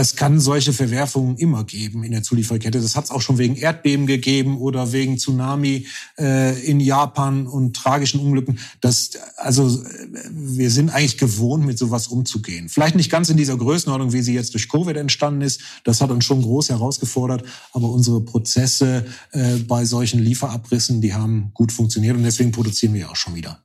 Es 0.00 0.14
kann 0.14 0.38
solche 0.38 0.72
Verwerfungen 0.72 1.36
immer 1.38 1.64
geben 1.64 2.04
in 2.04 2.12
der 2.12 2.22
Zulieferkette. 2.22 2.80
Das 2.80 2.94
hat 2.94 3.06
es 3.06 3.10
auch 3.10 3.20
schon 3.20 3.36
wegen 3.36 3.56
Erdbeben 3.56 4.06
gegeben 4.06 4.56
oder 4.58 4.92
wegen 4.92 5.18
Tsunami 5.18 5.88
äh, 6.16 6.56
in 6.64 6.78
Japan 6.78 7.48
und 7.48 7.74
tragischen 7.74 8.20
Unglücken. 8.20 8.60
Das, 8.80 9.10
also 9.38 9.82
wir 10.30 10.70
sind 10.70 10.90
eigentlich 10.90 11.18
gewohnt, 11.18 11.66
mit 11.66 11.78
sowas 11.78 12.06
umzugehen. 12.06 12.68
Vielleicht 12.68 12.94
nicht 12.94 13.10
ganz 13.10 13.28
in 13.28 13.36
dieser 13.36 13.56
Größenordnung, 13.56 14.12
wie 14.12 14.22
sie 14.22 14.34
jetzt 14.34 14.54
durch 14.54 14.68
Covid 14.68 14.96
entstanden 14.96 15.42
ist. 15.42 15.62
Das 15.82 16.00
hat 16.00 16.12
uns 16.12 16.24
schon 16.24 16.42
groß 16.42 16.68
herausgefordert. 16.68 17.42
Aber 17.72 17.90
unsere 17.90 18.20
Prozesse 18.20 19.04
äh, 19.32 19.56
bei 19.66 19.84
solchen 19.84 20.20
Lieferabrissen, 20.20 21.00
die 21.00 21.12
haben 21.12 21.50
gut 21.54 21.72
funktioniert 21.72 22.16
und 22.16 22.22
deswegen 22.22 22.52
produzieren 22.52 22.94
wir 22.94 23.10
auch 23.10 23.16
schon 23.16 23.34
wieder. 23.34 23.58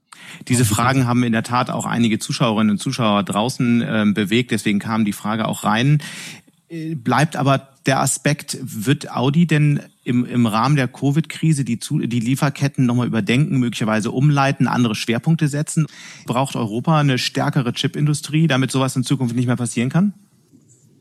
Diese 0.48 0.66
Fragen 0.66 1.08
haben 1.08 1.24
in 1.24 1.32
der 1.32 1.44
Tat 1.44 1.70
auch 1.70 1.86
einige 1.86 2.20
Zuschauerinnen 2.20 2.72
und 2.72 2.78
Zuschauer 2.80 3.24
draußen 3.24 3.82
äh, 3.82 4.06
bewegt, 4.14 4.52
deswegen 4.52 4.80
kam 4.80 5.06
die 5.06 5.14
Frage 5.14 5.48
auch 5.48 5.64
rein. 5.64 6.02
Äh, 6.70 6.96
bleibt 6.96 7.36
aber 7.36 7.70
der 7.86 8.00
Aspekt, 8.00 8.58
wird 8.62 9.12
Audi 9.12 9.46
denn 9.46 9.82
im, 10.04 10.26
im 10.26 10.46
Rahmen 10.46 10.76
der 10.76 10.88
Covid-Krise 10.88 11.66
die, 11.66 11.80
die 11.80 12.20
Lieferketten 12.20 12.86
nochmal 12.86 13.08
überdenken, 13.08 13.60
möglicherweise 13.60 14.12
umleiten, 14.12 14.68
andere 14.68 14.96
Schwerpunkte 14.96 15.48
setzen? 15.48 15.88
Braucht 16.26 16.56
Europa 16.56 17.00
eine 17.00 17.18
stärkere 17.18 17.74
Chipindustrie, 17.74 18.48
damit 18.48 18.72
sowas 18.72 18.96
in 18.96 19.04
Zukunft 19.04 19.36
nicht 19.36 19.48
mehr 19.48 19.56
passieren 19.56 19.90
kann? 19.90 20.14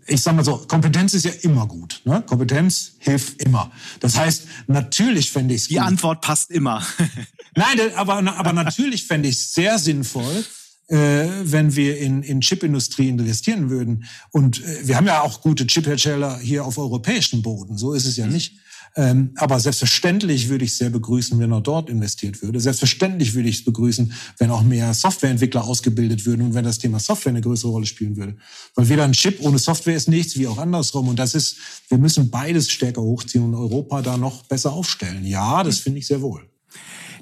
Ich 0.07 0.21
sage 0.21 0.37
mal 0.37 0.45
so, 0.45 0.59
Kompetenz 0.59 1.15
ist 1.15 1.25
ja 1.25 1.33
immer 1.43 1.67
gut. 1.67 2.01
Ne? 2.05 2.23
Kompetenz 2.27 2.93
hilft 2.99 3.41
immer. 3.41 3.71
Das 4.01 4.17
heißt, 4.17 4.47
natürlich 4.67 5.31
fände 5.31 5.55
ich 5.55 5.63
es 5.63 5.69
Die 5.69 5.81
Antwort 5.81 6.21
passt 6.21 6.51
immer. 6.51 6.85
Nein, 7.57 7.79
aber, 7.97 8.15
aber 8.17 8.53
natürlich 8.53 9.07
fände 9.07 9.29
ich 9.29 9.37
es 9.37 9.55
sehr 9.55 9.79
sinnvoll, 9.79 10.45
äh, 10.89 11.29
wenn 11.43 11.77
wir 11.77 11.99
in, 11.99 12.23
in 12.23 12.41
Chipindustrie 12.41 13.09
investieren 13.09 13.71
würden. 13.71 14.05
Und 14.31 14.63
äh, 14.65 14.89
wir 14.89 14.97
haben 14.97 15.07
ja 15.07 15.21
auch 15.21 15.41
gute 15.41 15.67
Chiphersteller 15.67 16.39
hier 16.39 16.65
auf 16.65 16.79
europäischem 16.79 17.43
Boden. 17.43 17.79
So 17.79 17.93
ist 17.93 18.07
es 18.07 18.17
ja 18.17 18.27
mhm. 18.27 18.33
nicht. 18.33 18.57
Ähm, 18.95 19.33
aber 19.37 19.59
selbstverständlich 19.59 20.49
würde 20.49 20.65
ich 20.65 20.77
sehr 20.77 20.91
begrüßen, 20.91 21.39
wenn 21.39 21.53
auch 21.53 21.63
dort 21.63 21.89
investiert 21.89 22.43
würde. 22.43 22.61
Selbstverständlich 22.61 23.35
würde 23.35 23.49
ich 23.49 23.59
es 23.61 23.65
begrüßen, 23.65 24.13
wenn 24.39 24.51
auch 24.51 24.63
mehr 24.63 24.93
Softwareentwickler 24.93 25.65
ausgebildet 25.65 26.27
würden 26.27 26.43
und 26.43 26.55
wenn 26.55 26.65
das 26.65 26.79
Thema 26.79 26.99
Software 26.99 27.31
eine 27.31 27.41
größere 27.41 27.71
Rolle 27.71 27.87
spielen 27.87 28.17
würde. 28.17 28.37
Weil 28.75 28.89
weder 28.89 29.05
ein 29.05 29.13
Chip 29.13 29.41
ohne 29.41 29.59
Software 29.59 29.97
ist 29.97 30.09
nichts, 30.09 30.37
wie 30.37 30.47
auch 30.47 30.59
andersrum. 30.59 31.09
Und 31.09 31.19
das 31.19 31.35
ist, 31.35 31.57
wir 31.89 31.99
müssen 31.99 32.31
beides 32.31 32.71
stärker 32.71 33.03
hochziehen 33.03 33.45
und 33.45 33.55
Europa 33.55 34.03
da 34.03 34.17
noch 34.19 34.45
besser 34.45 34.73
aufstellen. 34.73 35.25
Ja, 35.25 35.63
das 35.65 35.79
finde 35.79 35.99
ich 35.99 36.07
sehr 36.07 36.21
wohl. 36.21 36.52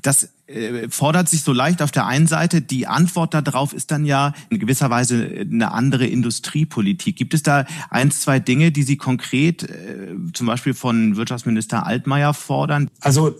Das 0.02 0.30
äh, 0.46 0.88
fordert 0.88 1.28
sich 1.28 1.42
so 1.42 1.52
leicht 1.52 1.82
auf 1.82 1.90
der 1.90 2.06
einen 2.06 2.26
Seite. 2.26 2.60
Die 2.60 2.86
Antwort 2.86 3.34
darauf 3.34 3.72
ist 3.72 3.90
dann 3.90 4.04
ja 4.04 4.34
in 4.48 4.58
gewisser 4.58 4.90
Weise 4.90 5.28
eine 5.40 5.72
andere 5.72 6.06
Industriepolitik. 6.06 7.16
Gibt 7.16 7.34
es 7.34 7.42
da 7.42 7.66
ein, 7.90 8.10
zwei 8.10 8.40
Dinge, 8.40 8.72
die 8.72 8.82
Sie 8.82 8.96
konkret 8.96 9.62
äh, 9.64 10.14
zum 10.32 10.46
Beispiel 10.46 10.74
von 10.74 11.16
Wirtschaftsminister 11.16 11.86
Altmaier 11.86 12.34
fordern? 12.34 12.90
Also 13.00 13.34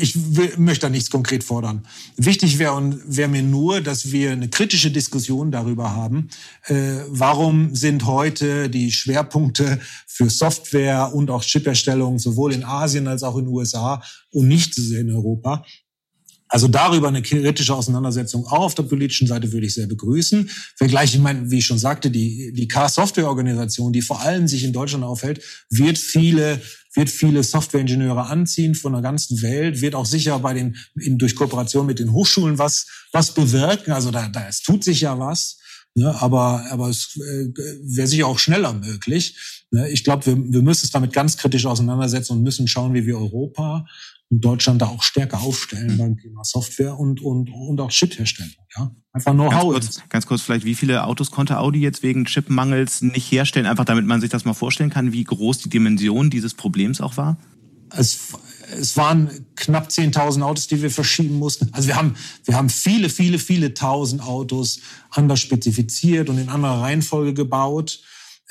ich 0.00 0.36
will, 0.36 0.52
möchte 0.56 0.86
da 0.86 0.90
nichts 0.90 1.10
konkret 1.10 1.44
fordern. 1.44 1.86
Wichtig 2.16 2.58
wäre 2.58 2.98
wär 3.06 3.28
mir 3.28 3.42
nur, 3.42 3.80
dass 3.80 4.10
wir 4.10 4.32
eine 4.32 4.48
kritische 4.48 4.90
Diskussion 4.90 5.50
darüber 5.50 5.94
haben, 5.94 6.28
äh, 6.66 6.96
warum 7.08 7.74
sind 7.74 8.06
heute 8.06 8.70
die 8.70 8.92
Schwerpunkte 8.92 9.80
für 10.06 10.30
Software 10.30 11.14
und 11.14 11.30
auch 11.30 11.42
Chipherstellung 11.42 12.18
sowohl 12.18 12.52
in 12.52 12.64
Asien 12.64 13.08
als 13.08 13.22
auch 13.22 13.36
in 13.36 13.44
den 13.44 13.54
USA 13.54 14.02
und 14.30 14.48
nicht 14.48 14.78
in 14.78 15.10
Europa. 15.10 15.64
Also 16.54 16.68
darüber 16.68 17.08
eine 17.08 17.20
kritische 17.20 17.74
Auseinandersetzung 17.74 18.46
auch 18.46 18.60
auf 18.60 18.76
der 18.76 18.84
politischen 18.84 19.26
Seite 19.26 19.50
würde 19.50 19.66
ich 19.66 19.74
sehr 19.74 19.88
begrüßen. 19.88 20.48
Wenngleich, 20.78 21.12
ich 21.12 21.20
meine, 21.20 21.50
wie 21.50 21.58
ich 21.58 21.66
schon 21.66 21.80
sagte, 21.80 22.12
die, 22.12 22.52
die 22.52 22.68
Car-Software-Organisation, 22.68 23.92
die 23.92 24.02
vor 24.02 24.20
allem 24.20 24.46
sich 24.46 24.62
in 24.62 24.72
Deutschland 24.72 25.02
aufhält, 25.02 25.42
wird 25.68 25.98
viele 25.98 26.62
wird 26.94 27.10
viele 27.10 27.42
Softwareingenieure 27.42 28.26
anziehen 28.26 28.76
von 28.76 28.92
der 28.92 29.02
ganzen 29.02 29.42
Welt, 29.42 29.80
wird 29.80 29.96
auch 29.96 30.06
sicher 30.06 30.38
bei 30.38 30.54
den, 30.54 30.76
in, 30.94 31.18
durch 31.18 31.34
Kooperation 31.34 31.86
mit 31.86 31.98
den 31.98 32.12
Hochschulen 32.12 32.56
was, 32.56 32.86
was 33.10 33.34
bewirken. 33.34 33.90
Also 33.90 34.12
da, 34.12 34.28
da 34.28 34.46
es 34.46 34.62
tut 34.62 34.84
sich 34.84 35.00
ja 35.00 35.18
was. 35.18 35.58
Ne, 35.96 36.12
aber, 36.20 36.64
aber 36.70 36.88
es 36.88 37.16
äh, 37.16 37.48
wäre 37.82 38.06
sicher 38.06 38.26
auch 38.26 38.40
schneller 38.40 38.72
möglich. 38.72 39.64
Ne, 39.72 39.88
ich 39.90 40.02
glaube, 40.02 40.26
wir, 40.26 40.36
wir 40.36 40.62
müssen 40.62 40.86
es 40.86 40.90
damit 40.90 41.12
ganz 41.12 41.36
kritisch 41.36 41.66
auseinandersetzen 41.66 42.32
und 42.32 42.42
müssen 42.42 42.66
schauen, 42.66 42.94
wie 42.94 43.06
wir 43.06 43.16
Europa 43.16 43.86
und 44.30 44.44
Deutschland 44.44 44.82
da 44.82 44.86
auch 44.86 45.02
stärker 45.02 45.40
aufstellen 45.40 45.98
beim 45.98 46.16
Thema 46.16 46.44
Software 46.44 46.98
und, 46.98 47.20
und, 47.20 47.50
und 47.50 47.80
auch 47.80 47.90
Chipherstellung. 47.90 48.52
Ja? 48.76 48.90
Einfach 49.12 49.32
Know-how. 49.32 49.72
Ganz, 49.72 49.86
kurz, 49.86 50.08
ganz 50.08 50.26
kurz 50.26 50.42
vielleicht, 50.42 50.64
wie 50.64 50.74
viele 50.74 51.04
Autos 51.04 51.30
konnte 51.30 51.58
Audi 51.58 51.80
jetzt 51.80 52.02
wegen 52.02 52.24
Chipmangels 52.24 53.02
nicht 53.02 53.30
herstellen? 53.30 53.66
Einfach 53.66 53.84
damit 53.84 54.06
man 54.06 54.20
sich 54.20 54.30
das 54.30 54.44
mal 54.44 54.54
vorstellen 54.54 54.90
kann, 54.90 55.12
wie 55.12 55.24
groß 55.24 55.58
die 55.58 55.68
Dimension 55.68 56.30
dieses 56.30 56.54
Problems 56.54 57.00
auch 57.00 57.16
war? 57.16 57.36
Es, 57.90 58.32
es 58.76 58.96
waren 58.96 59.30
knapp 59.56 59.88
10.000 59.88 60.42
Autos, 60.42 60.66
die 60.66 60.82
wir 60.82 60.90
verschieben 60.90 61.38
mussten. 61.38 61.68
Also 61.72 61.88
wir 61.88 61.96
haben, 61.96 62.14
wir 62.44 62.56
haben 62.56 62.70
viele, 62.70 63.08
viele, 63.08 63.38
viele 63.38 63.74
tausend 63.74 64.22
Autos 64.22 64.80
anders 65.10 65.40
spezifiziert 65.40 66.28
und 66.28 66.38
in 66.38 66.48
anderer 66.48 66.80
Reihenfolge 66.80 67.34
gebaut. 67.34 68.00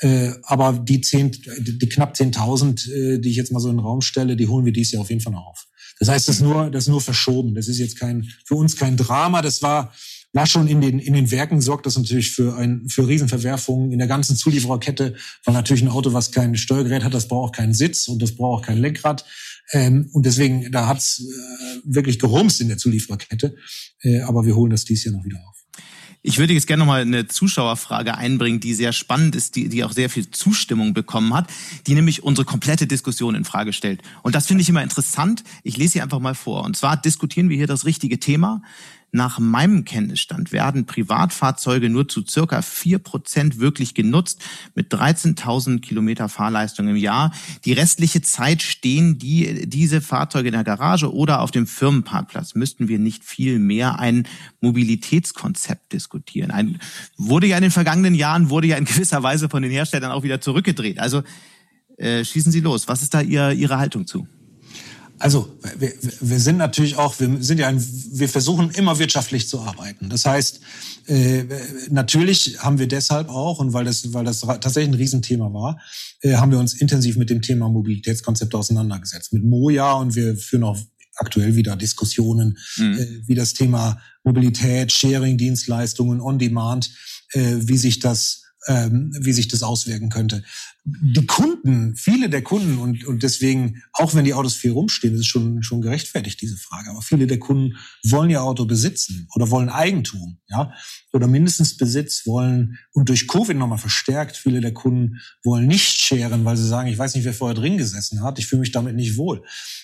Äh, 0.00 0.32
aber 0.42 0.72
die, 0.72 1.00
10, 1.00 1.30
die 1.60 1.88
knapp 1.88 2.14
10.000, 2.14 2.90
äh, 2.90 3.18
die 3.18 3.30
ich 3.30 3.36
jetzt 3.36 3.52
mal 3.52 3.60
so 3.60 3.70
in 3.70 3.76
den 3.76 3.84
Raum 3.84 4.00
stelle, 4.00 4.36
die 4.36 4.48
holen 4.48 4.64
wir 4.64 4.72
dieses 4.72 4.92
Jahr 4.92 5.02
auf 5.02 5.10
jeden 5.10 5.20
Fall 5.20 5.32
noch 5.32 5.46
auf. 5.46 5.66
Das 6.00 6.08
heißt, 6.08 6.28
das 6.28 6.36
ist 6.36 6.42
nur, 6.42 6.70
das 6.70 6.84
ist 6.84 6.88
nur 6.88 7.00
verschoben. 7.00 7.54
Das 7.54 7.68
ist 7.68 7.78
jetzt 7.78 7.98
kein, 7.98 8.28
für 8.44 8.56
uns 8.56 8.76
kein 8.76 8.96
Drama. 8.96 9.42
Das 9.42 9.62
war, 9.62 9.92
war 10.32 10.46
schon 10.46 10.66
in 10.66 10.80
den, 10.80 10.98
in 10.98 11.14
den 11.14 11.30
Werken 11.30 11.60
sorgt 11.60 11.86
das 11.86 11.96
natürlich 11.96 12.32
für 12.32 12.56
ein, 12.56 12.88
für 12.88 13.06
Riesenverwerfungen 13.06 13.92
in 13.92 13.98
der 13.98 14.08
ganzen 14.08 14.36
Zuliefererkette, 14.36 15.14
weil 15.44 15.54
natürlich 15.54 15.82
ein 15.82 15.88
Auto, 15.88 16.12
was 16.12 16.32
kein 16.32 16.56
Steuergerät 16.56 17.04
hat, 17.04 17.14
das 17.14 17.28
braucht 17.28 17.50
auch 17.50 17.56
keinen 17.56 17.74
Sitz 17.74 18.08
und 18.08 18.20
das 18.20 18.34
braucht 18.34 18.62
auch 18.62 18.66
kein 18.66 18.78
Lenkrad. 18.78 19.24
Ähm, 19.70 20.10
und 20.12 20.26
deswegen, 20.26 20.70
da 20.72 20.88
hat's 20.88 21.20
äh, 21.20 21.80
wirklich 21.84 22.18
gerumst 22.18 22.60
in 22.60 22.68
der 22.68 22.78
Zuliefererkette. 22.78 23.54
Äh, 24.02 24.20
aber 24.22 24.44
wir 24.44 24.56
holen 24.56 24.70
das 24.70 24.84
dies 24.84 25.04
Jahr 25.04 25.14
noch 25.14 25.24
wieder 25.24 25.38
auf. 25.48 25.64
Ich 26.26 26.38
würde 26.38 26.54
jetzt 26.54 26.66
gerne 26.66 26.80
noch 26.80 26.86
mal 26.86 27.02
eine 27.02 27.26
Zuschauerfrage 27.26 28.16
einbringen, 28.16 28.58
die 28.58 28.72
sehr 28.72 28.94
spannend 28.94 29.36
ist, 29.36 29.56
die, 29.56 29.68
die 29.68 29.84
auch 29.84 29.92
sehr 29.92 30.08
viel 30.08 30.30
Zustimmung 30.30 30.94
bekommen 30.94 31.34
hat, 31.34 31.50
die 31.86 31.94
nämlich 31.94 32.22
unsere 32.22 32.46
komplette 32.46 32.86
Diskussion 32.86 33.34
in 33.34 33.44
Frage 33.44 33.74
stellt. 33.74 34.00
Und 34.22 34.34
das 34.34 34.46
finde 34.46 34.62
ich 34.62 34.70
immer 34.70 34.82
interessant. 34.82 35.44
Ich 35.64 35.76
lese 35.76 35.92
sie 35.92 36.00
einfach 36.00 36.20
mal 36.20 36.34
vor. 36.34 36.64
Und 36.64 36.78
zwar 36.78 36.96
diskutieren 36.96 37.50
wir 37.50 37.58
hier 37.58 37.66
das 37.66 37.84
richtige 37.84 38.20
Thema. 38.20 38.62
Nach 39.14 39.38
meinem 39.38 39.84
Kenntnisstand 39.84 40.50
werden 40.50 40.86
Privatfahrzeuge 40.86 41.88
nur 41.88 42.08
zu 42.08 42.24
circa 42.28 42.62
vier 42.62 42.98
Prozent 42.98 43.60
wirklich 43.60 43.94
genutzt, 43.94 44.42
mit 44.74 44.92
13.000 44.92 45.78
Kilometer 45.78 46.28
Fahrleistung 46.28 46.88
im 46.88 46.96
Jahr. 46.96 47.32
Die 47.64 47.74
restliche 47.74 48.22
Zeit 48.22 48.60
stehen 48.60 49.16
die, 49.16 49.68
diese 49.68 50.00
Fahrzeuge 50.00 50.48
in 50.48 50.54
der 50.54 50.64
Garage 50.64 51.14
oder 51.14 51.42
auf 51.42 51.52
dem 51.52 51.68
Firmenparkplatz. 51.68 52.56
Müssten 52.56 52.88
wir 52.88 52.98
nicht 52.98 53.22
viel 53.22 53.60
mehr 53.60 54.00
ein 54.00 54.26
Mobilitätskonzept 54.60 55.92
diskutieren? 55.92 56.50
Ein, 56.50 56.80
wurde 57.16 57.46
ja 57.46 57.56
in 57.56 57.62
den 57.62 57.70
vergangenen 57.70 58.16
Jahren, 58.16 58.50
wurde 58.50 58.66
ja 58.66 58.76
in 58.76 58.84
gewisser 58.84 59.22
Weise 59.22 59.48
von 59.48 59.62
den 59.62 59.70
Herstellern 59.70 60.10
auch 60.10 60.24
wieder 60.24 60.40
zurückgedreht. 60.40 60.98
Also 60.98 61.22
äh, 61.98 62.24
schießen 62.24 62.50
Sie 62.50 62.58
los. 62.58 62.88
Was 62.88 63.00
ist 63.00 63.14
da 63.14 63.20
Ihr, 63.20 63.52
Ihre 63.52 63.78
Haltung 63.78 64.08
zu? 64.08 64.26
Also 65.18 65.56
wir, 65.78 65.92
wir 66.20 66.40
sind 66.40 66.56
natürlich 66.56 66.96
auch, 66.96 67.18
wir 67.20 67.42
sind 67.42 67.58
ja 67.58 67.68
ein, 67.68 67.82
wir 68.12 68.28
versuchen 68.28 68.70
immer 68.70 68.98
wirtschaftlich 68.98 69.48
zu 69.48 69.60
arbeiten. 69.60 70.08
Das 70.08 70.24
heißt, 70.26 70.60
äh, 71.06 71.44
natürlich 71.90 72.58
haben 72.58 72.78
wir 72.78 72.88
deshalb 72.88 73.28
auch 73.28 73.58
und 73.60 73.72
weil 73.72 73.84
das, 73.84 74.12
weil 74.12 74.24
das 74.24 74.40
tatsächlich 74.40 74.88
ein 74.88 74.94
Riesenthema 74.94 75.52
war, 75.52 75.80
äh, 76.20 76.34
haben 76.34 76.50
wir 76.50 76.58
uns 76.58 76.74
intensiv 76.74 77.16
mit 77.16 77.30
dem 77.30 77.42
Thema 77.42 77.68
Mobilitätskonzepte 77.68 78.56
auseinandergesetzt. 78.58 79.32
Mit 79.32 79.44
Moja 79.44 79.92
und 79.92 80.14
wir 80.14 80.36
führen 80.36 80.64
auch 80.64 80.78
aktuell 81.16 81.54
wieder 81.54 81.76
Diskussionen, 81.76 82.58
mhm. 82.76 82.98
äh, 82.98 83.28
wie 83.28 83.34
das 83.34 83.54
Thema 83.54 84.00
Mobilität, 84.24 84.90
Sharing, 84.90 85.38
Dienstleistungen, 85.38 86.20
On 86.20 86.38
Demand, 86.38 86.90
äh, 87.32 87.56
wie 87.60 87.76
sich 87.76 88.00
das 88.00 88.44
ähm, 88.66 89.14
wie 89.20 89.32
sich 89.32 89.48
das 89.48 89.62
auswirken 89.62 90.08
könnte. 90.08 90.42
Die 90.86 91.26
Kunden, 91.26 91.96
viele 91.96 92.28
der 92.28 92.42
Kunden 92.42 92.76
und, 92.76 93.06
und 93.06 93.22
deswegen, 93.22 93.82
auch 93.94 94.14
wenn 94.14 94.26
die 94.26 94.34
Autos 94.34 94.54
viel 94.54 94.72
rumstehen, 94.72 95.14
ist 95.14 95.20
es 95.20 95.26
schon, 95.26 95.62
schon 95.62 95.80
gerechtfertigt, 95.80 96.42
diese 96.42 96.58
Frage. 96.58 96.90
Aber 96.90 97.00
viele 97.00 97.26
der 97.26 97.38
Kunden 97.38 97.76
wollen 98.04 98.28
ihr 98.28 98.42
Auto 98.42 98.66
besitzen 98.66 99.26
oder 99.34 99.50
wollen 99.50 99.70
Eigentum, 99.70 100.36
ja, 100.48 100.74
oder 101.12 101.26
mindestens 101.26 101.78
Besitz 101.78 102.26
wollen 102.26 102.78
und 102.92 103.08
durch 103.08 103.26
Covid 103.28 103.56
nochmal 103.56 103.78
verstärkt. 103.78 104.36
Viele 104.36 104.60
der 104.60 104.74
Kunden 104.74 105.20
wollen 105.42 105.66
nicht 105.66 106.02
scheren, 106.02 106.44
weil 106.44 106.58
sie 106.58 106.68
sagen, 106.68 106.88
ich 106.88 106.98
weiß 106.98 107.14
nicht, 107.14 107.24
wer 107.24 107.32
vorher 107.32 107.54
drin 107.54 107.78
gesessen 107.78 108.22
hat, 108.22 108.38
ich 108.38 108.46
fühle 108.46 108.60
mich 108.60 108.72
damit 108.72 108.94
nicht 108.94 109.16
wohl. 109.16 109.42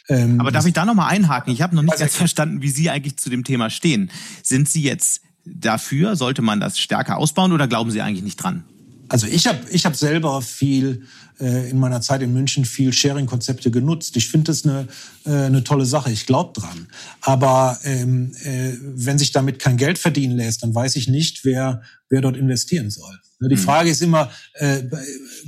Ähm, 0.08 0.38
Aber 0.38 0.50
darf 0.50 0.66
ich 0.66 0.74
da 0.74 0.84
nochmal 0.84 1.10
einhaken? 1.10 1.50
Ich 1.50 1.62
habe 1.62 1.74
noch 1.74 1.82
nicht 1.82 1.98
ganz 1.98 2.14
verstanden, 2.14 2.60
wie 2.60 2.68
Sie 2.68 2.90
eigentlich 2.90 3.16
zu 3.16 3.30
dem 3.30 3.44
Thema 3.44 3.70
stehen. 3.70 4.10
Sind 4.42 4.68
Sie 4.68 4.82
jetzt 4.82 5.22
dafür? 5.46 6.16
Sollte 6.16 6.42
man 6.42 6.60
das 6.60 6.78
stärker 6.78 7.16
ausbauen 7.16 7.52
oder 7.52 7.68
glauben 7.68 7.90
Sie 7.90 8.02
eigentlich 8.02 8.24
nicht 8.24 8.36
dran? 8.36 8.64
Also 9.10 9.26
ich 9.26 9.48
habe 9.48 9.58
ich 9.70 9.84
hab 9.86 9.96
selber 9.96 10.40
viel 10.40 11.02
äh, 11.40 11.68
in 11.68 11.80
meiner 11.80 12.00
Zeit 12.00 12.22
in 12.22 12.32
München 12.32 12.64
viel 12.64 12.92
Sharing-Konzepte 12.92 13.72
genutzt. 13.72 14.16
Ich 14.16 14.28
finde 14.28 14.52
das 14.52 14.64
eine, 14.64 14.86
äh, 15.26 15.46
eine 15.46 15.64
tolle 15.64 15.84
Sache. 15.84 16.12
Ich 16.12 16.26
glaube 16.26 16.58
dran. 16.58 16.86
Aber 17.20 17.76
ähm, 17.82 18.32
äh, 18.44 18.74
wenn 18.80 19.18
sich 19.18 19.32
damit 19.32 19.58
kein 19.58 19.76
Geld 19.76 19.98
verdienen 19.98 20.36
lässt, 20.36 20.62
dann 20.62 20.72
weiß 20.72 20.94
ich 20.94 21.08
nicht, 21.08 21.44
wer, 21.44 21.82
wer 22.08 22.20
dort 22.20 22.36
investieren 22.36 22.88
soll. 22.88 23.18
Ne, 23.40 23.48
die 23.48 23.56
mhm. 23.56 23.60
Frage 23.60 23.90
ist 23.90 24.00
immer, 24.00 24.30
äh, 24.54 24.82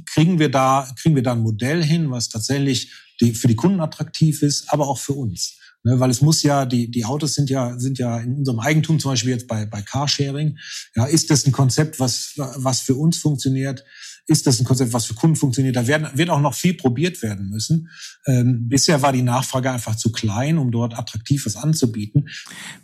kriegen, 0.06 0.40
wir 0.40 0.50
da, 0.50 0.88
kriegen 1.00 1.14
wir 1.14 1.22
da 1.22 1.30
ein 1.30 1.40
Modell 1.40 1.84
hin, 1.84 2.10
was 2.10 2.28
tatsächlich 2.28 2.90
die, 3.20 3.32
für 3.32 3.46
die 3.46 3.56
Kunden 3.56 3.80
attraktiv 3.80 4.42
ist, 4.42 4.72
aber 4.72 4.88
auch 4.88 4.98
für 4.98 5.12
uns? 5.12 5.58
Ne, 5.84 5.98
weil 5.98 6.10
es 6.10 6.20
muss 6.20 6.44
ja, 6.44 6.64
die, 6.64 6.90
die 6.90 7.04
Autos 7.04 7.34
sind 7.34 7.50
ja, 7.50 7.76
sind 7.78 7.98
ja 7.98 8.18
in 8.20 8.36
unserem 8.36 8.60
Eigentum, 8.60 9.00
zum 9.00 9.10
Beispiel 9.10 9.32
jetzt 9.32 9.48
bei, 9.48 9.66
bei 9.66 9.82
Carsharing. 9.82 10.58
Ja, 10.94 11.06
ist 11.06 11.30
das 11.30 11.44
ein 11.44 11.52
Konzept, 11.52 11.98
was, 11.98 12.34
was 12.36 12.80
für 12.80 12.94
uns 12.94 13.18
funktioniert? 13.18 13.84
Ist 14.26 14.46
das 14.46 14.60
ein 14.60 14.64
Konzept, 14.64 14.92
was 14.92 15.06
für 15.06 15.14
Kunden 15.14 15.36
funktioniert. 15.36 15.74
Da 15.74 15.86
werden, 15.86 16.08
wird 16.14 16.30
auch 16.30 16.40
noch 16.40 16.54
viel 16.54 16.74
probiert 16.74 17.22
werden 17.22 17.48
müssen. 17.48 17.88
Ähm, 18.26 18.68
bisher 18.68 19.02
war 19.02 19.12
die 19.12 19.22
Nachfrage 19.22 19.70
einfach 19.70 19.96
zu 19.96 20.12
klein, 20.12 20.58
um 20.58 20.70
dort 20.70 20.96
attraktiv 20.96 21.46
anzubieten. 21.56 22.28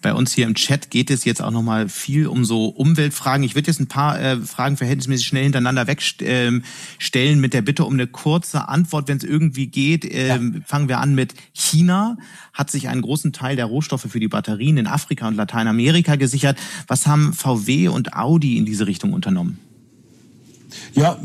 Bei 0.02 0.12
uns 0.14 0.32
hier 0.32 0.46
im 0.46 0.54
Chat 0.54 0.90
geht 0.90 1.10
es 1.10 1.24
jetzt 1.24 1.40
auch 1.40 1.52
noch 1.52 1.62
mal 1.62 1.88
viel 1.88 2.26
um 2.26 2.44
so 2.44 2.66
Umweltfragen. 2.66 3.44
Ich 3.44 3.54
würde 3.54 3.68
jetzt 3.68 3.80
ein 3.80 3.86
paar 3.86 4.20
äh, 4.20 4.36
Fragen 4.38 4.76
verhältnismäßig 4.76 5.26
schnell 5.26 5.44
hintereinander 5.44 5.86
wegstellen 5.86 6.64
ähm, 7.14 7.40
mit 7.40 7.54
der 7.54 7.62
Bitte 7.62 7.84
um 7.84 7.94
eine 7.94 8.08
kurze 8.08 8.68
Antwort, 8.68 9.06
wenn 9.06 9.18
es 9.18 9.24
irgendwie 9.24 9.68
geht. 9.68 10.04
Ähm, 10.10 10.54
ja. 10.56 10.60
Fangen 10.66 10.88
wir 10.88 10.98
an 10.98 11.14
mit 11.14 11.34
China. 11.52 12.16
Hat 12.52 12.70
sich 12.70 12.88
einen 12.88 13.02
großen 13.02 13.32
Teil 13.32 13.54
der 13.54 13.66
Rohstoffe 13.66 14.06
für 14.08 14.20
die 14.20 14.28
Batterien 14.28 14.76
in 14.76 14.88
Afrika 14.88 15.28
und 15.28 15.36
Lateinamerika 15.36 16.16
gesichert. 16.16 16.58
Was 16.88 17.06
haben 17.06 17.32
VW 17.32 17.88
und 17.88 18.14
Audi 18.14 18.56
in 18.56 18.66
diese 18.66 18.88
Richtung 18.88 19.12
unternommen? 19.12 19.67
Ja, 20.94 21.18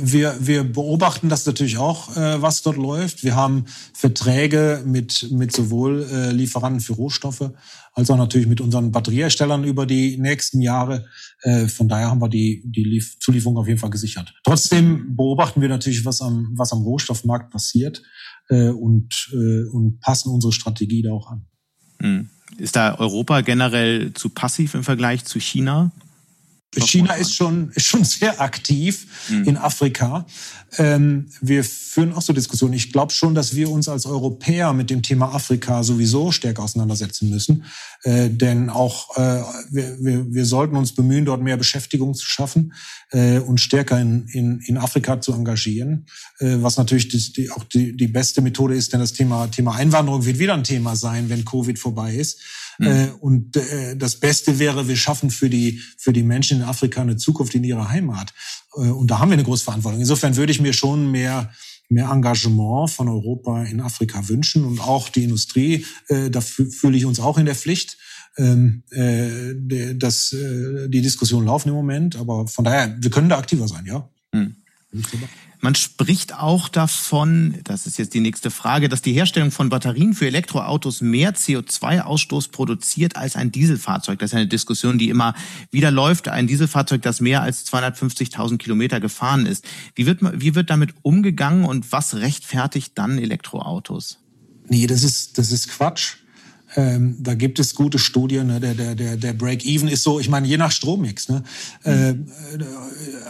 wir, 0.00 0.36
wir 0.40 0.64
beobachten 0.64 1.28
das 1.28 1.44
natürlich 1.46 1.78
auch, 1.78 2.16
äh, 2.16 2.40
was 2.40 2.62
dort 2.62 2.76
läuft. 2.76 3.24
Wir 3.24 3.36
haben 3.36 3.66
Verträge 3.92 4.82
mit, 4.86 5.28
mit 5.30 5.54
sowohl 5.54 6.06
äh, 6.10 6.32
Lieferanten 6.32 6.80
für 6.80 6.94
Rohstoffe 6.94 7.50
als 7.92 8.10
auch 8.10 8.18
natürlich 8.18 8.46
mit 8.46 8.60
unseren 8.60 8.92
Batterieherstellern 8.92 9.64
über 9.64 9.86
die 9.86 10.18
nächsten 10.18 10.60
Jahre. 10.60 11.06
Äh, 11.42 11.66
von 11.66 11.88
daher 11.88 12.10
haben 12.10 12.20
wir 12.20 12.28
die, 12.28 12.62
die 12.64 12.84
Lief 12.84 13.18
Zulieferung 13.20 13.56
auf 13.56 13.66
jeden 13.66 13.78
Fall 13.78 13.90
gesichert. 13.90 14.34
Trotzdem 14.44 15.16
beobachten 15.16 15.62
wir 15.62 15.68
natürlich, 15.68 16.04
was 16.04 16.20
am, 16.20 16.52
was 16.56 16.72
am 16.72 16.82
Rohstoffmarkt 16.82 17.50
passiert 17.50 18.02
äh, 18.50 18.68
und, 18.68 19.30
äh, 19.32 19.64
und 19.70 20.00
passen 20.00 20.30
unsere 20.30 20.52
Strategie 20.52 21.02
da 21.02 21.12
auch 21.12 21.30
an. 21.30 21.46
Hm. 22.00 22.28
Ist 22.58 22.76
da 22.76 22.98
Europa 22.98 23.40
generell 23.40 24.12
zu 24.12 24.28
passiv 24.28 24.74
im 24.74 24.84
Vergleich 24.84 25.24
zu 25.24 25.40
China? 25.40 25.90
China 26.80 27.14
ist 27.14 27.34
schon, 27.34 27.70
ist 27.74 27.86
schon 27.86 28.04
sehr 28.04 28.40
aktiv 28.40 29.06
mhm. 29.28 29.44
in 29.44 29.56
Afrika. 29.56 30.26
Ähm, 30.78 31.28
wir 31.40 31.64
führen 31.64 32.12
auch 32.12 32.22
so 32.22 32.32
Diskussionen. 32.32 32.74
Ich 32.74 32.92
glaube 32.92 33.12
schon, 33.12 33.34
dass 33.34 33.54
wir 33.54 33.70
uns 33.70 33.88
als 33.88 34.04
Europäer 34.04 34.72
mit 34.72 34.90
dem 34.90 35.02
Thema 35.02 35.34
Afrika 35.34 35.82
sowieso 35.82 36.32
stärker 36.32 36.62
auseinandersetzen 36.62 37.30
müssen. 37.30 37.64
Äh, 38.02 38.30
denn 38.30 38.68
auch 38.68 39.16
äh, 39.16 39.42
wir, 39.70 39.96
wir, 40.00 40.34
wir 40.34 40.44
sollten 40.44 40.76
uns 40.76 40.94
bemühen, 40.94 41.24
dort 41.24 41.42
mehr 41.42 41.56
Beschäftigung 41.56 42.14
zu 42.14 42.26
schaffen 42.26 42.74
äh, 43.12 43.38
und 43.38 43.60
stärker 43.60 44.00
in, 44.00 44.26
in, 44.28 44.60
in 44.60 44.76
Afrika 44.76 45.20
zu 45.20 45.32
engagieren. 45.32 46.06
Äh, 46.38 46.56
was 46.58 46.76
natürlich 46.76 47.08
die, 47.08 47.32
die, 47.32 47.50
auch 47.50 47.64
die, 47.64 47.96
die 47.96 48.08
beste 48.08 48.42
Methode 48.42 48.74
ist, 48.74 48.92
denn 48.92 49.00
das 49.00 49.12
Thema, 49.12 49.46
Thema 49.46 49.76
Einwanderung 49.76 50.24
wird 50.26 50.38
wieder 50.38 50.54
ein 50.54 50.64
Thema 50.64 50.96
sein, 50.96 51.28
wenn 51.28 51.44
Covid 51.44 51.78
vorbei 51.78 52.14
ist. 52.14 52.40
Mhm. 52.78 53.10
Und 53.20 53.56
äh, 53.56 53.96
das 53.96 54.16
Beste 54.16 54.58
wäre, 54.58 54.88
wir 54.88 54.96
schaffen 54.96 55.30
für 55.30 55.48
die, 55.48 55.80
für 55.98 56.12
die 56.12 56.22
Menschen 56.22 56.58
in 56.58 56.62
Afrika 56.64 57.02
eine 57.02 57.16
Zukunft 57.16 57.54
in 57.54 57.64
ihrer 57.64 57.88
Heimat. 57.88 58.32
Äh, 58.74 58.80
und 58.80 59.10
da 59.10 59.18
haben 59.18 59.30
wir 59.30 59.34
eine 59.34 59.44
große 59.44 59.64
Verantwortung. 59.64 60.00
Insofern 60.00 60.36
würde 60.36 60.52
ich 60.52 60.60
mir 60.60 60.72
schon 60.72 61.10
mehr 61.10 61.50
mehr 61.88 62.10
Engagement 62.10 62.90
von 62.90 63.08
Europa 63.08 63.62
in 63.62 63.80
Afrika 63.80 64.28
wünschen 64.28 64.64
und 64.64 64.80
auch 64.80 65.08
die 65.08 65.22
Industrie, 65.22 65.86
äh, 66.08 66.30
da 66.30 66.40
fühle 66.40 66.96
ich 66.96 67.04
uns 67.04 67.20
auch 67.20 67.38
in 67.38 67.46
der 67.46 67.54
Pflicht. 67.54 67.96
Ähm, 68.38 68.82
äh, 68.90 69.94
dass 69.94 70.34
äh, 70.34 70.90
die 70.90 71.00
Diskussionen 71.00 71.46
laufen 71.46 71.70
im 71.70 71.74
Moment, 71.74 72.16
aber 72.16 72.46
von 72.46 72.66
daher, 72.66 72.94
wir 73.00 73.10
können 73.10 73.30
da 73.30 73.38
aktiver 73.38 73.66
sein, 73.66 73.86
ja. 73.86 74.10
Hm. 74.32 74.56
Man 75.60 75.74
spricht 75.74 76.34
auch 76.34 76.68
davon, 76.68 77.58
das 77.64 77.86
ist 77.86 77.98
jetzt 77.98 78.14
die 78.14 78.20
nächste 78.20 78.50
Frage, 78.50 78.88
dass 78.88 79.02
die 79.02 79.12
Herstellung 79.12 79.50
von 79.50 79.68
Batterien 79.68 80.14
für 80.14 80.26
Elektroautos 80.26 81.00
mehr 81.00 81.34
CO2-Ausstoß 81.34 82.50
produziert 82.50 83.16
als 83.16 83.36
ein 83.36 83.52
Dieselfahrzeug. 83.52 84.18
Das 84.18 84.30
ist 84.30 84.36
eine 84.36 84.46
Diskussion, 84.46 84.98
die 84.98 85.08
immer 85.08 85.34
wieder 85.70 85.90
läuft. 85.90 86.28
Ein 86.28 86.46
Dieselfahrzeug, 86.46 87.02
das 87.02 87.20
mehr 87.20 87.42
als 87.42 87.66
250.000 87.66 88.58
Kilometer 88.58 89.00
gefahren 89.00 89.46
ist. 89.46 89.64
Wie 89.94 90.06
wird, 90.06 90.20
wie 90.22 90.54
wird 90.54 90.70
damit 90.70 90.94
umgegangen 91.02 91.64
und 91.64 91.90
was 91.92 92.16
rechtfertigt 92.16 92.92
dann 92.96 93.18
Elektroautos? 93.18 94.18
Nee, 94.68 94.86
das 94.86 95.02
ist, 95.02 95.38
das 95.38 95.52
ist 95.52 95.68
Quatsch. 95.68 96.16
Ähm, 96.76 97.16
da 97.18 97.34
gibt 97.34 97.58
es 97.58 97.74
gute 97.74 97.98
Studien. 97.98 98.48
Ne? 98.48 98.60
Der, 98.60 98.74
der, 98.74 98.94
der, 98.94 99.16
der 99.16 99.32
Break-Even 99.32 99.88
ist 99.88 100.02
so, 100.02 100.20
ich 100.20 100.28
meine, 100.28 100.46
je 100.46 100.58
nach 100.58 100.70
Strommix. 100.70 101.28
Ne? 101.30 101.42
Mhm. 101.84 101.90
Äh, 101.90 102.64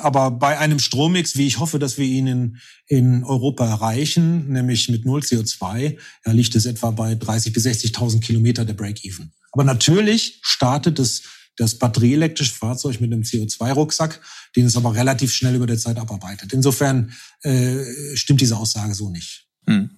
aber 0.03 0.33
bei 0.33 0.59
einem 0.59 0.81
Strommix, 0.81 1.37
wie 1.37 1.47
ich 1.47 1.61
hoffe, 1.61 1.79
dass 1.79 1.97
wir 1.97 2.07
ihn 2.07 2.27
in, 2.27 2.57
in 2.89 3.25
Europa 3.25 3.65
erreichen, 3.67 4.49
nämlich 4.49 4.89
mit 4.89 5.05
null 5.07 5.21
CO2, 5.21 5.97
ja, 6.27 6.33
liegt 6.33 6.57
es 6.57 6.67
etwa 6.67 6.91
bei 6.91 7.13
30.000 7.13 7.53
bis 7.53 7.67
60.000 7.67 8.21
Kilometer 8.21 8.65
der 8.65 8.75
Break-Even. 8.75 9.33
Aber 9.53 9.63
natürlich 9.63 10.41
startet 10.43 10.99
es 10.99 11.23
das 11.57 11.77
batterieelektrische 11.77 12.53
Fahrzeug 12.53 13.01
mit 13.01 13.13
einem 13.13 13.23
CO2-Rucksack, 13.23 14.21
den 14.57 14.67
es 14.67 14.77
aber 14.77 14.95
relativ 14.95 15.33
schnell 15.33 15.55
über 15.55 15.67
der 15.67 15.79
Zeit 15.79 15.99
abarbeitet. 15.99 16.53
Insofern 16.53 17.13
äh, 17.43 17.85
stimmt 18.15 18.41
diese 18.41 18.57
Aussage 18.57 18.95
so 18.95 19.09
nicht. 19.09 19.47
Mhm. 19.67 19.91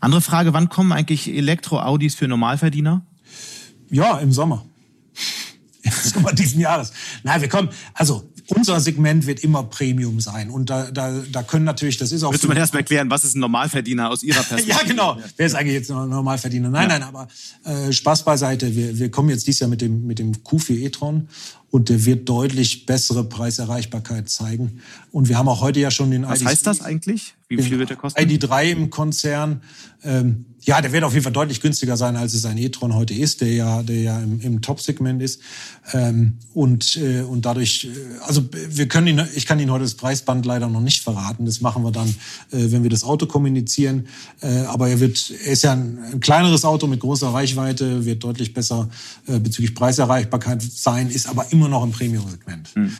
Andere 0.00 0.22
Frage, 0.22 0.54
wann 0.54 0.68
kommen 0.68 0.92
eigentlich 0.92 1.28
Elektro-Audis 1.28 2.14
für 2.14 2.26
Normalverdiener? 2.26 3.04
Ja, 3.90 4.18
im 4.18 4.32
Sommer. 4.32 4.64
Im 5.82 5.92
Sommer 5.92 6.32
diesen 6.32 6.60
Jahres. 6.60 6.92
Nein, 7.22 7.40
wir 7.40 7.48
kommen, 7.48 7.68
also 7.94 8.30
unser 8.50 8.80
Segment 8.80 9.26
wird 9.26 9.40
immer 9.40 9.64
Premium 9.64 10.20
sein. 10.20 10.50
Und 10.50 10.70
da, 10.70 10.90
da, 10.90 11.22
da 11.30 11.42
können 11.42 11.64
natürlich, 11.64 11.96
das 11.96 12.12
ist 12.12 12.22
auch. 12.22 12.32
Müsste 12.32 12.48
man 12.48 12.56
erst 12.56 12.72
mal 12.72 12.80
erklären, 12.80 13.10
was 13.10 13.24
ist 13.24 13.36
ein 13.36 13.40
Normalverdiener 13.40 14.10
aus 14.10 14.22
Ihrer 14.22 14.42
Perspektive? 14.42 14.78
ja, 14.78 14.86
genau. 14.86 15.18
Wer 15.36 15.46
ist 15.46 15.54
eigentlich 15.54 15.74
jetzt 15.74 15.90
ein 15.90 16.08
Normalverdiener? 16.08 16.68
Nein, 16.68 16.90
ja. 16.90 16.98
nein, 16.98 17.02
aber 17.02 17.28
äh, 17.64 17.92
Spaß 17.92 18.24
beiseite. 18.24 18.74
Wir, 18.74 18.98
wir 18.98 19.10
kommen 19.10 19.30
jetzt 19.30 19.46
dieses 19.46 19.60
Jahr 19.60 19.70
mit 19.70 19.80
dem, 19.80 20.06
mit 20.06 20.18
dem 20.18 20.32
Q4 20.32 20.72
e-tron 20.72 21.28
und 21.70 21.88
der 21.88 22.04
wird 22.04 22.28
deutlich 22.28 22.86
bessere 22.86 23.24
Preiserreichbarkeit 23.24 24.28
zeigen. 24.28 24.80
Und 25.12 25.28
wir 25.28 25.38
haben 25.38 25.48
auch 25.48 25.60
heute 25.60 25.80
ja 25.80 25.90
schon 25.90 26.10
den 26.10 26.26
Was 26.26 26.40
ID 26.40 26.48
heißt 26.48 26.66
das 26.66 26.80
eigentlich? 26.80 27.34
Wie 27.48 27.62
viel 27.62 27.78
wird 27.78 27.90
der 27.90 27.96
kosten? 27.96 28.20
ID3 28.20 28.70
im 28.72 28.90
Konzern. 28.90 29.62
Ähm, 30.02 30.46
ja, 30.62 30.80
der 30.80 30.92
wird 30.92 31.04
auf 31.04 31.12
jeden 31.12 31.24
Fall 31.24 31.32
deutlich 31.32 31.60
günstiger 31.60 31.96
sein, 31.96 32.16
als 32.16 32.34
es 32.34 32.44
ein 32.44 32.58
e-tron 32.58 32.94
heute 32.94 33.14
ist, 33.14 33.40
der 33.40 33.52
ja, 33.52 33.82
der 33.82 34.00
ja 34.00 34.18
im, 34.18 34.40
im 34.40 34.60
Top-Segment 34.60 35.22
ist. 35.22 35.40
Ähm, 35.92 36.34
und, 36.52 36.96
äh, 36.96 37.22
und 37.22 37.46
dadurch, 37.46 37.84
äh, 37.86 37.88
also 38.26 38.46
wir 38.52 38.86
können 38.86 39.06
ihn, 39.06 39.22
ich 39.34 39.46
kann 39.46 39.58
Ihnen 39.58 39.70
heute 39.70 39.84
das 39.84 39.94
Preisband 39.94 40.44
leider 40.44 40.68
noch 40.68 40.82
nicht 40.82 41.02
verraten. 41.02 41.46
Das 41.46 41.60
machen 41.62 41.82
wir 41.82 41.92
dann, 41.92 42.08
äh, 42.50 42.70
wenn 42.70 42.82
wir 42.82 42.90
das 42.90 43.04
Auto 43.04 43.26
kommunizieren. 43.26 44.06
Äh, 44.42 44.60
aber 44.66 44.88
er 44.88 45.00
wird, 45.00 45.32
er 45.44 45.52
ist 45.52 45.62
ja 45.62 45.72
ein, 45.72 45.98
ein, 46.12 46.20
kleineres 46.20 46.64
Auto 46.64 46.86
mit 46.86 47.00
großer 47.00 47.28
Reichweite, 47.28 48.04
wird 48.04 48.22
deutlich 48.22 48.52
besser 48.52 48.90
äh, 49.26 49.38
bezüglich 49.38 49.74
Preiserreichbarkeit 49.74 50.62
sein, 50.62 51.08
ist 51.08 51.26
aber 51.26 51.46
immer 51.52 51.68
noch 51.68 51.82
im 51.82 51.92
Premium-Segment. 51.92 52.74
Hm. 52.74 52.96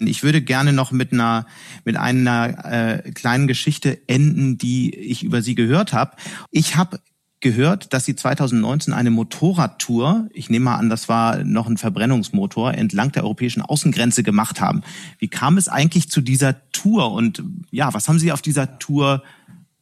Ich 0.00 0.24
würde 0.24 0.42
gerne 0.42 0.72
noch 0.72 0.90
mit 0.90 1.12
einer, 1.12 1.46
mit 1.84 1.96
einer 1.96 3.02
äh, 3.04 3.10
kleinen 3.12 3.46
Geschichte 3.46 4.00
enden, 4.08 4.58
die 4.58 4.94
ich 4.94 5.22
über 5.22 5.42
Sie 5.42 5.54
gehört 5.54 5.92
habe. 5.92 6.16
Ich 6.50 6.76
habe 6.76 6.98
gehört, 7.44 7.92
dass 7.92 8.06
Sie 8.06 8.16
2019 8.16 8.94
eine 8.94 9.10
Motorradtour, 9.10 10.28
ich 10.32 10.48
nehme 10.48 10.64
mal 10.64 10.76
an, 10.76 10.88
das 10.88 11.10
war 11.10 11.44
noch 11.44 11.68
ein 11.68 11.76
Verbrennungsmotor, 11.76 12.72
entlang 12.72 13.12
der 13.12 13.22
europäischen 13.22 13.60
Außengrenze 13.60 14.22
gemacht 14.22 14.62
haben. 14.62 14.80
Wie 15.18 15.28
kam 15.28 15.58
es 15.58 15.68
eigentlich 15.68 16.10
zu 16.10 16.22
dieser 16.22 16.56
Tour 16.72 17.12
und 17.12 17.44
ja, 17.70 17.92
was 17.92 18.08
haben 18.08 18.18
Sie 18.18 18.32
auf 18.32 18.40
dieser 18.40 18.78
Tour 18.78 19.22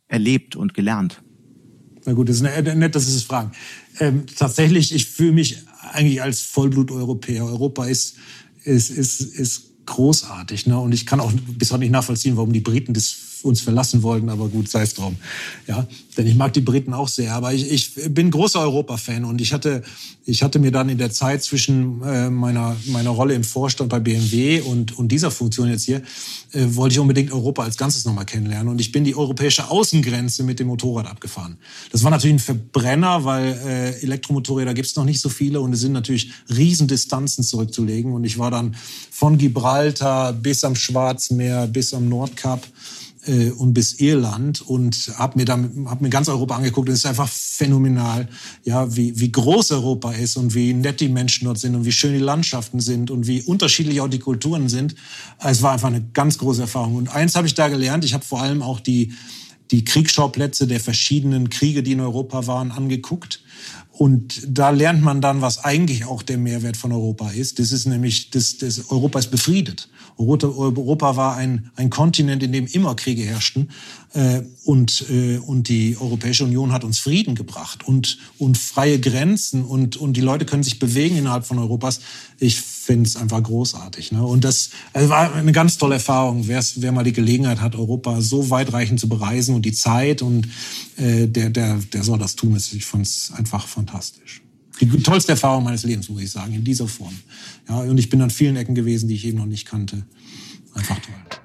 erlebt 0.08 0.56
und 0.56 0.74
gelernt? 0.74 1.22
Na 2.04 2.14
gut, 2.14 2.28
das 2.28 2.36
ist 2.36 2.42
nett, 2.42 2.94
dass 2.96 3.06
Sie 3.06 3.14
das 3.14 3.22
fragen. 3.22 3.52
Ähm, 4.00 4.24
tatsächlich, 4.36 4.92
ich 4.92 5.06
fühle 5.06 5.32
mich 5.32 5.58
eigentlich 5.92 6.20
als 6.20 6.40
Vollblut-Europäer. 6.40 7.44
Europa 7.44 7.86
ist, 7.86 8.16
ist, 8.64 8.90
ist, 8.90 9.20
ist 9.20 9.86
großartig. 9.86 10.66
Ne? 10.66 10.76
Und 10.78 10.92
ich 10.92 11.06
kann 11.06 11.20
auch 11.20 11.32
bis 11.32 11.70
heute 11.70 11.80
nicht 11.80 11.92
nachvollziehen, 11.92 12.36
warum 12.36 12.52
die 12.52 12.60
Briten 12.60 12.92
das 12.92 13.31
uns 13.44 13.60
verlassen 13.60 14.02
wollten, 14.02 14.28
aber 14.28 14.48
gut, 14.48 14.68
sei 14.68 14.82
es 14.82 14.94
drum. 14.94 15.16
Ja, 15.66 15.86
denn 16.16 16.26
ich 16.26 16.34
mag 16.34 16.52
die 16.52 16.60
Briten 16.60 16.92
auch 16.92 17.08
sehr. 17.08 17.34
Aber 17.34 17.52
ich, 17.52 17.70
ich 17.70 18.14
bin 18.14 18.30
großer 18.30 18.60
Europa-Fan 18.60 19.24
und 19.24 19.40
ich 19.40 19.52
hatte, 19.52 19.82
ich 20.24 20.42
hatte 20.42 20.58
mir 20.58 20.70
dann 20.70 20.88
in 20.88 20.98
der 20.98 21.10
Zeit 21.10 21.42
zwischen 21.42 22.02
äh, 22.02 22.28
meiner, 22.30 22.76
meiner 22.86 23.10
Rolle 23.10 23.34
im 23.34 23.44
Vorstand 23.44 23.90
bei 23.90 23.98
BMW 23.98 24.60
und, 24.60 24.96
und 24.98 25.08
dieser 25.08 25.30
Funktion 25.30 25.68
jetzt 25.68 25.84
hier, 25.84 26.02
äh, 26.52 26.66
wollte 26.74 26.94
ich 26.94 26.98
unbedingt 26.98 27.32
Europa 27.32 27.62
als 27.62 27.76
Ganzes 27.76 28.04
nochmal 28.04 28.26
kennenlernen. 28.26 28.68
Und 28.68 28.80
ich 28.80 28.92
bin 28.92 29.04
die 29.04 29.16
europäische 29.16 29.70
Außengrenze 29.70 30.42
mit 30.42 30.60
dem 30.60 30.66
Motorrad 30.66 31.06
abgefahren. 31.06 31.56
Das 31.90 32.02
war 32.04 32.10
natürlich 32.10 32.36
ein 32.36 32.40
Verbrenner, 32.40 33.24
weil 33.24 33.58
äh, 33.66 34.02
Elektromotorräder 34.02 34.74
gibt 34.74 34.88
es 34.88 34.96
noch 34.96 35.04
nicht 35.04 35.20
so 35.20 35.28
viele 35.28 35.60
und 35.60 35.72
es 35.72 35.80
sind 35.80 35.92
natürlich 35.92 36.30
Riesendistanzen 36.54 37.42
zurückzulegen. 37.42 38.12
Und 38.12 38.24
ich 38.24 38.38
war 38.38 38.50
dann 38.50 38.76
von 39.10 39.38
Gibraltar 39.38 40.32
bis 40.32 40.62
am 40.64 40.76
Schwarzmeer, 40.76 41.66
bis 41.66 41.94
am 41.94 42.08
Nordkap 42.08 42.66
äh, 43.26 43.50
und 43.50 43.74
bis 43.74 43.94
Irland 44.00 44.60
und 44.60 45.12
habe 45.16 45.38
mir 45.38 45.44
dann 45.44 45.86
hab 45.88 46.00
mir 46.00 46.10
ganz 46.10 46.28
Europa 46.28 46.56
angeguckt 46.56 46.88
und 46.88 46.94
es 46.94 47.00
ist 47.00 47.06
einfach 47.06 47.28
phänomenal, 47.28 48.28
ja, 48.64 48.94
wie, 48.94 49.18
wie 49.18 49.30
groß 49.30 49.72
Europa 49.72 50.12
ist 50.12 50.36
und 50.36 50.54
wie 50.54 50.74
nett 50.74 51.00
die 51.00 51.08
Menschen 51.08 51.44
dort 51.44 51.58
sind 51.58 51.74
und 51.74 51.84
wie 51.84 51.92
schön 51.92 52.12
die 52.12 52.18
Landschaften 52.18 52.80
sind 52.80 53.10
und 53.10 53.26
wie 53.26 53.42
unterschiedlich 53.42 54.00
auch 54.00 54.08
die 54.08 54.18
Kulturen 54.18 54.68
sind. 54.68 54.94
Es 55.38 55.62
war 55.62 55.72
einfach 55.72 55.88
eine 55.88 56.04
ganz 56.12 56.38
große 56.38 56.62
Erfahrung. 56.62 56.96
Und 56.96 57.14
eins 57.14 57.34
habe 57.34 57.46
ich 57.46 57.54
da 57.54 57.68
gelernt, 57.68 58.04
ich 58.04 58.14
habe 58.14 58.24
vor 58.24 58.42
allem 58.42 58.62
auch 58.62 58.80
die, 58.80 59.12
die 59.70 59.84
Kriegsschauplätze 59.84 60.66
der 60.66 60.80
verschiedenen 60.80 61.48
Kriege, 61.48 61.82
die 61.82 61.92
in 61.92 62.00
Europa 62.00 62.46
waren, 62.46 62.70
angeguckt. 62.70 63.42
Und 64.02 64.42
da 64.48 64.70
lernt 64.70 65.00
man 65.00 65.20
dann, 65.20 65.42
was 65.42 65.62
eigentlich 65.62 66.06
auch 66.06 66.24
der 66.24 66.36
Mehrwert 66.36 66.76
von 66.76 66.90
Europa 66.90 67.30
ist. 67.30 67.60
Das 67.60 67.70
ist 67.70 67.86
nämlich, 67.86 68.30
das, 68.30 68.58
das 68.58 68.90
Europa 68.90 69.20
ist 69.20 69.30
befriedet. 69.30 69.88
Europa 70.18 71.14
war 71.14 71.36
ein, 71.36 71.70
ein 71.76 71.88
Kontinent, 71.88 72.42
in 72.42 72.50
dem 72.50 72.66
immer 72.66 72.96
Kriege 72.96 73.22
herrschten. 73.22 73.70
Äh, 74.14 74.42
und, 74.64 75.06
äh, 75.10 75.38
und 75.38 75.68
die 75.68 75.96
Europäische 75.98 76.44
Union 76.44 76.72
hat 76.72 76.84
uns 76.84 76.98
Frieden 76.98 77.34
gebracht 77.34 77.86
und, 77.86 78.18
und 78.38 78.58
freie 78.58 79.00
Grenzen 79.00 79.64
und, 79.64 79.96
und 79.96 80.16
die 80.16 80.20
Leute 80.20 80.44
können 80.44 80.62
sich 80.62 80.78
bewegen 80.78 81.16
innerhalb 81.16 81.46
von 81.46 81.58
Europas. 81.58 82.00
Ich 82.38 82.60
finde 82.60 83.08
es 83.08 83.16
einfach 83.16 83.42
großartig. 83.42 84.12
Ne? 84.12 84.22
Und 84.22 84.44
das 84.44 84.70
also 84.92 85.08
war 85.08 85.34
eine 85.34 85.52
ganz 85.52 85.78
tolle 85.78 85.94
Erfahrung. 85.94 86.46
Wer's, 86.46 86.74
wer 86.82 86.92
mal 86.92 87.04
die 87.04 87.14
Gelegenheit 87.14 87.60
hat, 87.60 87.74
Europa 87.74 88.20
so 88.20 88.50
weitreichend 88.50 89.00
zu 89.00 89.08
bereisen 89.08 89.54
und 89.54 89.64
die 89.64 89.72
Zeit 89.72 90.20
und 90.20 90.46
äh, 90.96 91.26
der, 91.26 91.48
der, 91.48 91.78
der 91.92 92.02
soll 92.02 92.18
das 92.18 92.36
tun. 92.36 92.54
Ich 92.56 92.84
fand 92.84 93.06
es 93.06 93.32
einfach 93.34 93.66
fantastisch 93.66 94.42
die 94.80 95.02
tollste 95.02 95.32
Erfahrung 95.32 95.64
meines 95.64 95.84
Lebens, 95.84 96.08
muss 96.08 96.22
ich 96.22 96.30
sagen, 96.30 96.54
in 96.54 96.64
dieser 96.64 96.88
Form. 96.88 97.14
Ja, 97.68 97.80
und 97.80 97.98
ich 97.98 98.08
bin 98.08 98.20
an 98.20 98.30
vielen 98.30 98.56
Ecken 98.56 98.74
gewesen, 98.74 99.08
die 99.08 99.14
ich 99.14 99.24
eben 99.26 99.38
noch 99.38 99.46
nicht 99.46 99.66
kannte. 99.66 100.04
Einfach 100.74 100.98
toll. 100.98 101.41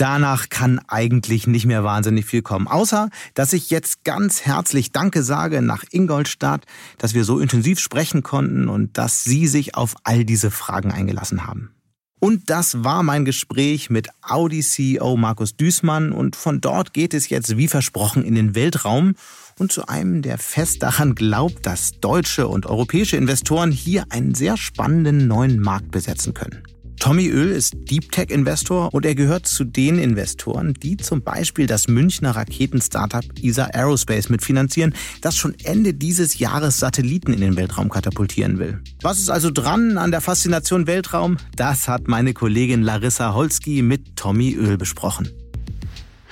Danach 0.00 0.48
kann 0.48 0.80
eigentlich 0.88 1.46
nicht 1.46 1.66
mehr 1.66 1.84
wahnsinnig 1.84 2.24
viel 2.24 2.40
kommen. 2.40 2.66
Außer, 2.66 3.10
dass 3.34 3.52
ich 3.52 3.68
jetzt 3.68 4.02
ganz 4.02 4.46
herzlich 4.46 4.92
Danke 4.92 5.22
sage 5.22 5.60
nach 5.60 5.84
Ingolstadt, 5.90 6.64
dass 6.96 7.12
wir 7.12 7.24
so 7.24 7.38
intensiv 7.38 7.78
sprechen 7.80 8.22
konnten 8.22 8.70
und 8.70 8.96
dass 8.96 9.24
Sie 9.24 9.46
sich 9.46 9.74
auf 9.74 9.96
all 10.04 10.24
diese 10.24 10.50
Fragen 10.50 10.90
eingelassen 10.90 11.46
haben. 11.46 11.74
Und 12.18 12.48
das 12.48 12.82
war 12.82 13.02
mein 13.02 13.26
Gespräch 13.26 13.90
mit 13.90 14.08
Audi-CEO 14.22 15.18
Markus 15.18 15.56
Düßmann 15.56 16.12
und 16.12 16.34
von 16.34 16.62
dort 16.62 16.94
geht 16.94 17.12
es 17.12 17.28
jetzt 17.28 17.58
wie 17.58 17.68
versprochen 17.68 18.24
in 18.24 18.34
den 18.34 18.54
Weltraum 18.54 19.16
und 19.58 19.70
zu 19.70 19.86
einem, 19.86 20.22
der 20.22 20.38
fest 20.38 20.82
daran 20.82 21.14
glaubt, 21.14 21.66
dass 21.66 22.00
deutsche 22.00 22.48
und 22.48 22.64
europäische 22.64 23.18
Investoren 23.18 23.70
hier 23.70 24.06
einen 24.08 24.34
sehr 24.34 24.56
spannenden 24.56 25.28
neuen 25.28 25.60
Markt 25.60 25.90
besetzen 25.90 26.32
können. 26.32 26.62
Tommy 27.00 27.28
Öl 27.28 27.50
ist 27.50 27.72
Deep 27.90 28.12
Tech 28.12 28.28
Investor 28.28 28.92
und 28.92 29.06
er 29.06 29.14
gehört 29.14 29.46
zu 29.46 29.64
den 29.64 29.98
Investoren, 29.98 30.74
die 30.74 30.98
zum 30.98 31.22
Beispiel 31.22 31.66
das 31.66 31.88
Münchner 31.88 32.36
Raketen-Startup 32.36 33.24
ESA 33.42 33.70
Aerospace 33.72 34.28
mitfinanzieren, 34.28 34.94
das 35.22 35.34
schon 35.34 35.54
Ende 35.64 35.94
dieses 35.94 36.38
Jahres 36.38 36.78
Satelliten 36.78 37.32
in 37.32 37.40
den 37.40 37.56
Weltraum 37.56 37.88
katapultieren 37.88 38.58
will. 38.58 38.82
Was 39.00 39.18
ist 39.18 39.30
also 39.30 39.50
dran 39.50 39.96
an 39.96 40.10
der 40.10 40.20
Faszination 40.20 40.86
Weltraum? 40.86 41.38
Das 41.56 41.88
hat 41.88 42.06
meine 42.06 42.34
Kollegin 42.34 42.82
Larissa 42.82 43.32
Holski 43.32 43.80
mit 43.80 44.16
Tommy 44.16 44.54
Öl 44.54 44.76
besprochen. 44.76 45.30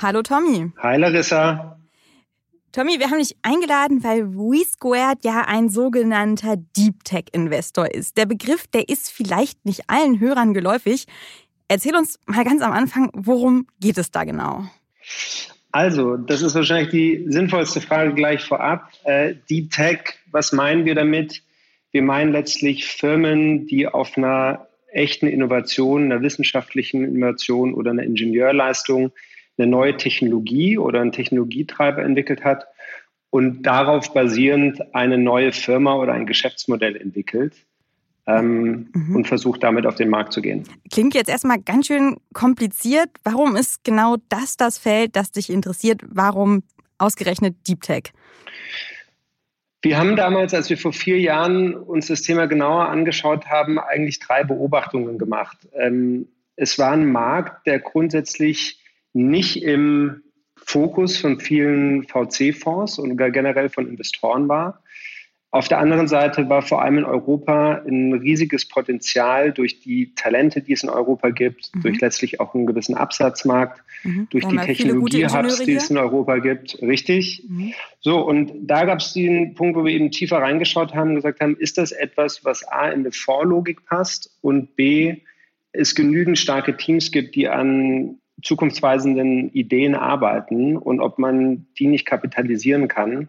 Hallo 0.03 0.23
Tommy. 0.23 0.71
Hi 0.83 0.99
Larissa. 0.99 1.78
Tommy, 2.71 2.99
wir 2.99 3.11
haben 3.11 3.19
dich 3.19 3.35
eingeladen, 3.41 4.05
weil 4.05 4.29
WeSquared 4.35 5.25
ja 5.25 5.47
ein 5.47 5.71
sogenannter 5.71 6.57
Deep 6.77 7.03
Tech 7.03 7.25
Investor 7.33 7.95
ist. 7.95 8.19
Der 8.19 8.27
Begriff, 8.27 8.67
der 8.67 8.91
ist 8.91 9.11
vielleicht 9.11 9.65
nicht 9.65 9.85
allen 9.87 10.21
Hörern 10.21 10.53
geläufig. 10.53 11.07
Erzähl 11.69 11.97
uns 11.97 12.19
mal 12.27 12.45
ganz 12.45 12.61
am 12.61 12.73
Anfang, 12.73 13.11
worum 13.15 13.67
geht 13.81 13.97
es 13.97 14.11
da 14.11 14.25
genau? 14.25 14.65
Also, 15.73 16.19
das 16.19 16.43
ist 16.43 16.55
wahrscheinlich 16.55 16.91
die 16.91 17.25
sinnvollste 17.29 17.81
Frage 17.81 18.13
gleich 18.13 18.45
vorab. 18.45 18.91
Äh, 19.05 19.37
Deep 19.49 19.71
Tech, 19.71 20.01
was 20.31 20.53
meinen 20.53 20.85
wir 20.85 20.95
damit? 20.95 21.43
Wir 21.91 22.03
meinen 22.03 22.33
letztlich 22.33 22.85
Firmen, 22.85 23.67
die 23.67 23.87
auf 23.87 24.19
einer 24.19 24.69
echten 24.93 25.27
Innovation, 25.27 26.05
einer 26.05 26.21
wissenschaftlichen 26.21 27.05
Innovation 27.05 27.73
oder 27.73 27.93
einer 27.93 28.03
Ingenieurleistung 28.03 29.13
eine 29.59 29.67
neue 29.67 29.97
Technologie 29.97 30.79
oder 30.79 31.01
einen 31.01 31.13
Technologietreiber 31.13 32.03
entwickelt 32.03 32.45
hat 32.45 32.67
und 33.31 33.63
darauf 33.63 34.13
basierend 34.15 34.95
eine 34.95 35.19
neue 35.19 35.53
Firma 35.53 35.97
oder 35.97 36.13
ein 36.13 36.27
Geschäftsmodell 36.27 36.97
entwickelt 36.97 37.55
ähm, 38.27 38.89
mhm. 38.95 39.17
und 39.17 39.29
versucht 39.29 39.63
damit 39.63 39.87
auf 39.87 39.97
den 39.97 40.09
Markt 40.09 40.33
zu 40.33 40.41
gehen. 40.41 40.65
Klingt 40.93 41.15
jetzt 41.15 41.29
erstmal 41.29 41.61
ganz 41.61 41.87
schön 41.87 42.17
kompliziert. 42.33 43.11
Warum 43.25 43.57
ist 43.57 43.85
genau 43.85 44.17
das 44.29 44.57
das 44.57 44.79
Feld, 44.79 45.17
das 45.17 45.33
dich 45.33 45.51
interessiert? 45.51 46.03
Warum 46.07 46.63
ausgerechnet 46.99 47.57
Deep 47.67 47.83
Tech? 47.83 48.13
Wir 49.81 49.97
haben 49.97 50.17
damals, 50.17 50.55
als 50.55 50.69
wir 50.71 50.77
vor 50.77 50.93
vier 50.93 51.21
Jahren 51.21 51.75
uns 51.75 52.09
das 52.09 52.23
Thema 52.23 52.47
genauer 52.47 52.89
angeschaut 52.89 53.47
haben, 53.47 53.79
eigentlich 53.79 54.19
drei 54.19 54.43
Beobachtungen 54.43 55.19
gemacht. 55.19 55.69
Ähm, 55.73 56.29
es 56.57 56.79
war 56.79 56.93
ein 56.93 57.13
Markt, 57.13 57.67
der 57.67 57.79
grundsätzlich 57.79 58.83
nicht 59.19 59.63
im 59.63 60.23
Fokus 60.57 61.19
von 61.19 61.41
vielen 61.41 62.05
VC-Fonds 62.05 62.99
und 62.99 63.17
generell 63.17 63.69
von 63.69 63.89
Investoren 63.89 64.49
war. 64.49 64.83
Auf 65.51 65.67
der 65.67 65.79
anderen 65.79 66.09
Seite 66.09 66.51
war 66.51 66.61
vor 66.61 66.83
allem 66.83 66.99
in 66.99 67.05
Europa 67.05 67.83
ein 67.87 68.13
riesiges 68.13 68.69
Potenzial 68.69 69.51
durch 69.51 69.81
die 69.81 70.15
Talente, 70.15 70.61
die 70.61 70.75
es 70.75 70.83
in 70.83 70.91
Europa 70.91 71.31
gibt, 71.31 71.75
mhm. 71.75 71.81
durch 71.81 72.01
letztlich 72.03 72.39
auch 72.39 72.55
einen 72.55 72.67
gewissen 72.67 72.95
Absatzmarkt, 72.95 73.83
mhm. 74.05 74.29
durch 74.29 74.45
die 74.45 74.59
Technologie-Hubs, 74.59 75.61
die 75.61 75.73
es 75.73 75.89
in 75.89 75.97
Europa 75.97 76.37
gibt. 76.37 76.81
Richtig. 76.83 77.45
Mhm. 77.49 77.73
So, 78.01 78.21
und 78.21 78.53
da 78.61 78.85
gab 78.85 78.99
es 78.99 79.15
den 79.15 79.55
Punkt, 79.55 79.75
wo 79.75 79.87
wir 79.87 79.93
eben 79.93 80.11
tiefer 80.11 80.37
reingeschaut 80.37 80.95
haben 80.95 81.11
und 81.11 81.17
gesagt 81.17 81.41
haben, 81.41 81.57
ist 81.57 81.79
das 81.79 81.93
etwas, 81.93 82.45
was 82.45 82.69
A 82.69 82.89
in 82.89 83.01
eine 83.01 83.13
Vorlogik 83.13 83.87
passt 83.87 84.37
und 84.43 84.77
B, 84.77 85.23
es 85.73 85.95
genügend 85.95 86.39
starke 86.39 86.77
Teams 86.77 87.11
gibt, 87.11 87.35
die 87.35 87.49
an 87.49 88.19
zukunftsweisenden 88.43 89.51
Ideen 89.53 89.95
arbeiten 89.95 90.77
und 90.77 91.01
ob 91.01 91.19
man 91.19 91.67
die 91.79 91.87
nicht 91.87 92.07
kapitalisieren 92.07 92.89
kann 92.89 93.29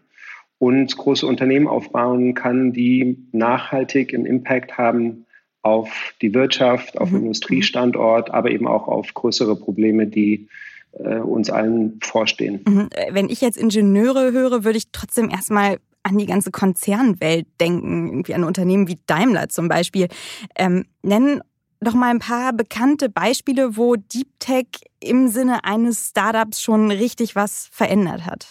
und 0.58 0.96
große 0.96 1.26
Unternehmen 1.26 1.66
aufbauen 1.66 2.34
kann, 2.34 2.72
die 2.72 3.18
nachhaltig 3.32 4.14
einen 4.14 4.26
Impact 4.26 4.78
haben 4.78 5.26
auf 5.62 6.14
die 6.22 6.34
Wirtschaft, 6.34 6.98
auf 6.98 7.10
mhm. 7.10 7.18
Industriestandort, 7.18 8.30
aber 8.30 8.50
eben 8.50 8.66
auch 8.66 8.88
auf 8.88 9.12
größere 9.14 9.56
Probleme, 9.56 10.06
die 10.06 10.48
äh, 10.92 11.16
uns 11.16 11.50
allen 11.50 11.98
vorstehen. 12.02 12.60
Mhm. 12.66 12.88
Wenn 13.10 13.28
ich 13.28 13.40
jetzt 13.40 13.56
Ingenieure 13.56 14.32
höre, 14.32 14.64
würde 14.64 14.78
ich 14.78 14.90
trotzdem 14.92 15.30
erstmal 15.30 15.78
an 16.02 16.18
die 16.18 16.26
ganze 16.26 16.50
Konzernwelt 16.50 17.46
denken, 17.60 18.08
irgendwie 18.08 18.34
an 18.34 18.44
Unternehmen 18.44 18.88
wie 18.88 18.98
Daimler 19.06 19.48
zum 19.48 19.68
Beispiel. 19.68 20.08
Ähm, 20.56 20.86
nennen 21.02 21.42
doch 21.80 21.94
mal 21.94 22.10
ein 22.10 22.18
paar 22.18 22.52
bekannte 22.52 23.08
Beispiele, 23.08 23.76
wo 23.76 23.96
Deep 23.96 24.28
Tech 24.38 24.66
im 25.00 25.28
Sinne 25.28 25.64
eines 25.64 26.10
Startups 26.10 26.62
schon 26.62 26.90
richtig 26.90 27.36
was 27.36 27.68
verändert 27.72 28.26
hat. 28.26 28.48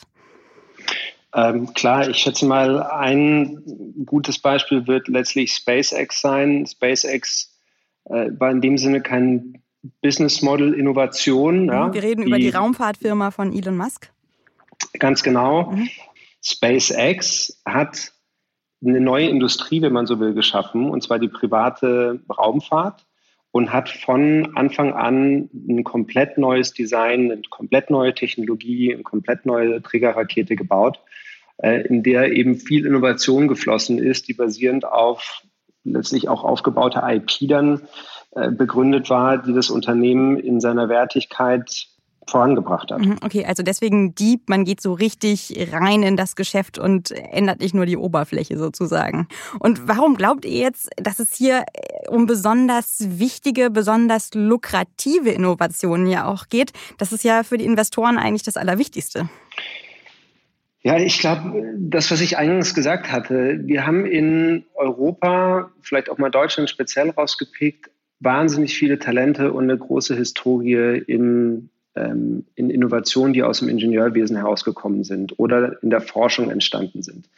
Ähm, 1.36 1.74
klar, 1.74 2.10
ich 2.10 2.18
schätze 2.18 2.46
mal, 2.48 2.82
ein 2.82 3.62
gutes 4.06 4.40
Beispiel 4.40 4.88
wird 4.88 5.08
letztlich 5.08 5.54
SpaceX 5.54 6.22
sein. 6.22 6.66
SpaceX 6.66 7.56
äh, 8.06 8.32
war 8.40 8.50
in 8.50 8.62
dem 8.62 8.78
Sinne 8.80 9.02
kein 9.02 9.62
Business 10.02 10.42
Model 10.42 10.74
Innovation. 10.74 11.68
Ja, 11.68 11.94
Wir 11.94 12.02
reden 12.02 12.22
die, 12.22 12.28
über 12.28 12.40
die 12.40 12.50
Raumfahrtfirma 12.50 13.30
von 13.30 13.54
Elon 13.54 13.78
Musk. 13.78 14.12
Ganz 14.98 15.22
genau. 15.22 15.72
Mhm. 15.72 15.90
SpaceX 16.44 17.62
hat 17.64 18.12
eine 18.84 19.00
neue 19.00 19.28
Industrie, 19.28 19.82
wenn 19.82 19.94
man 19.94 20.08
so 20.08 20.20
will, 20.20 20.34
geschaffen, 20.34 20.90
und 20.90 21.04
zwar 21.04 21.20
die 21.20 21.28
private 21.28 22.22
Raumfahrt 22.30 23.06
und 23.52 23.74
hat 23.74 23.90
von 23.90 24.56
Anfang 24.56 24.94
an 24.94 25.50
ein 25.68 25.84
komplett 25.84 26.38
neues 26.38 26.74
Design, 26.74 27.32
eine 27.32 27.42
komplett 27.50 27.90
neue 27.90 28.14
Technologie, 28.14 28.94
eine 28.94 29.04
komplett 29.04 29.46
neue 29.46 29.82
Trägerrakete 29.82 30.56
gebaut, 30.56 31.00
äh, 31.58 31.82
in 31.88 32.04
der 32.04 32.32
eben 32.32 32.56
viel 32.56 32.86
Innovation 32.86 33.48
geflossen 33.48 33.98
ist, 33.98 34.28
die 34.28 34.34
basierend 34.34 34.86
auf 34.86 35.42
letztlich 35.84 36.30
auch 36.30 36.44
aufgebaute 36.44 37.02
IP 37.04 37.48
dann 37.48 37.82
äh, 38.32 38.52
begründet 38.52 39.10
war, 39.10 39.38
die 39.40 39.54
das 39.54 39.70
Unternehmen 39.70 40.38
in 40.38 40.60
seiner 40.60 40.90
Wertigkeit 40.90 41.88
vorangebracht 42.30 42.92
hat. 42.92 43.00
Mhm, 43.00 43.18
okay, 43.24 43.46
also 43.46 43.64
deswegen 43.64 44.16
Dieb, 44.16 44.50
man 44.50 44.66
geht 44.66 44.82
so 44.82 44.94
richtig 44.94 45.70
rein 45.72 46.04
in 46.04 46.18
das 46.18 46.36
Geschäft 46.36 46.78
und 46.78 47.12
ändert 47.12 47.60
nicht 47.60 47.74
nur 47.74 47.86
die 47.86 47.98
Oberfläche 47.98 48.58
sozusagen. 48.58 49.28
Und 49.60 49.88
warum 49.88 50.16
glaubt 50.16 50.46
ihr 50.46 50.60
jetzt, 50.60 50.90
dass 50.98 51.20
es 51.20 51.34
hier 51.34 51.66
äh, 51.74 52.10
um 52.10 52.26
besonders 52.26 53.06
wichtige, 53.20 53.70
besonders 53.70 54.34
lukrative 54.34 55.30
Innovationen 55.30 56.08
ja 56.08 56.26
auch 56.26 56.48
geht? 56.48 56.72
Das 56.98 57.12
ist 57.12 57.24
ja 57.24 57.44
für 57.44 57.58
die 57.58 57.66
Investoren 57.66 58.18
eigentlich 58.18 58.44
das 58.44 58.58
Allerwichtigste. 58.58 59.30
Ja, 60.82 60.98
ich 60.98 61.20
glaube, 61.20 61.76
das, 61.78 62.10
was 62.10 62.22
ich 62.22 62.38
eingangs 62.38 62.74
gesagt 62.74 63.12
hatte, 63.12 63.60
wir 63.64 63.86
haben 63.86 64.06
in 64.06 64.66
Europa, 64.76 65.72
vielleicht 65.82 66.10
auch 66.10 66.18
mal 66.18 66.32
Deutschland 66.32 66.70
speziell 66.70 67.10
rausgepickt, 67.10 67.90
wahnsinnig 68.22 68.78
viele 68.78 68.98
Talente 69.00 69.52
und 69.52 69.66
eine 69.66 69.78
große 69.78 70.16
Historie 70.16 71.04
in 71.06 71.70
in 72.06 72.70
Innovationen, 72.70 73.34
die 73.34 73.44
aus 73.44 73.60
dem 73.60 73.70
Ingenieurwesen 73.70 74.36
herausgekommen 74.36 75.04
sind 75.04 75.38
oder 75.38 75.82
in 75.84 75.90
der 75.90 76.02
Forschung 76.02 76.50
entstanden 76.50 77.02
sind. 77.02 77.30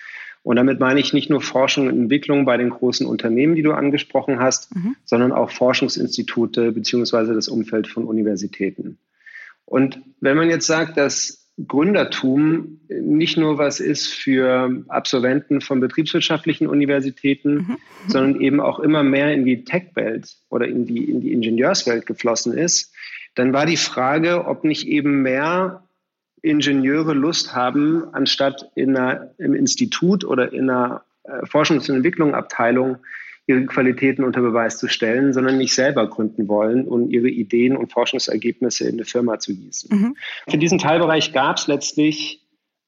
Und 0.43 0.55
damit 0.55 0.80
meine 0.80 0.99
ich 0.99 1.14
nicht 1.14 1.30
nur 1.30 1.41
Forschung 1.41 1.88
und 1.88 1.99
Entwicklung 1.99 2.45
bei 2.45 2.57
den 2.57 2.72
großen 2.72 3.05
Unternehmen, 3.05 3.55
die 3.55 3.62
du 3.62 3.74
angesprochen 3.74 4.39
hast, 4.39 4.76
mhm. 4.76 4.95
sondern 5.05 5.32
auch 5.32 5.51
Forschungsinstitute 5.51 6.72
beziehungsweise 6.72 7.34
das 7.34 7.47
Umfeld 7.47 7.88
von 7.88 8.05
Universitäten. 8.05 8.97
Und 9.66 10.01
wenn 10.20 10.36
man 10.36 10.49
jetzt 10.49 10.66
sagt, 10.66 10.97
dass 10.97 11.41
Gründertum 11.68 12.80
nicht 12.89 13.38
nur 13.38 13.57
was 13.57 13.80
ist 13.80 14.07
für 14.07 14.84
Absolventen 14.88 15.62
von 15.62 15.80
betriebswirtschaftlichen 15.80 16.68
Universitäten, 16.68 17.53
mhm. 17.53 17.78
sondern 18.07 18.41
eben 18.41 18.59
auch 18.59 18.80
immer 18.80 19.03
mehr 19.03 19.34
in 19.34 19.45
die 19.45 19.64
Tech-Welt 19.64 20.38
oder 20.49 20.68
in 20.68 20.86
die, 20.86 21.09
in 21.09 21.22
die 21.22 21.34
Ingenieurswelt 21.34 22.05
geflossen 22.05 22.57
ist, 22.57 22.93
dann 23.36 23.53
war 23.53 23.65
die 23.65 23.77
Frage, 23.77 24.45
ob 24.45 24.63
nicht 24.63 24.88
eben 24.88 25.21
mehr 25.21 25.84
Ingenieure 26.41 27.13
Lust 27.13 27.55
haben, 27.55 28.13
anstatt 28.13 28.71
in 28.75 28.97
einer, 28.97 29.32
im 29.38 29.53
Institut 29.53 30.25
oder 30.25 30.51
in 30.51 30.69
einer 30.69 31.03
äh, 31.23 31.45
Forschungs- 31.45 31.89
und 31.89 31.97
Entwicklungsabteilung 31.97 32.97
ihre 33.47 33.65
Qualitäten 33.65 34.23
unter 34.23 34.41
Beweis 34.41 34.77
zu 34.77 34.88
stellen, 34.88 35.34
sondern 35.34 35.57
nicht 35.57 35.73
selber 35.73 36.07
gründen 36.09 36.47
wollen 36.47 36.88
und 36.88 37.09
ihre 37.09 37.27
Ideen 37.27 37.75
und 37.75 37.91
Forschungsergebnisse 37.91 38.88
in 38.88 38.95
eine 38.95 39.05
Firma 39.05 39.39
zu 39.39 39.55
gießen. 39.55 39.89
Mhm. 39.91 40.17
Für 40.47 40.57
diesen 40.57 40.77
Teilbereich 40.77 41.34
gab 41.34 41.57
es 41.57 41.67
letztlich 41.67 42.41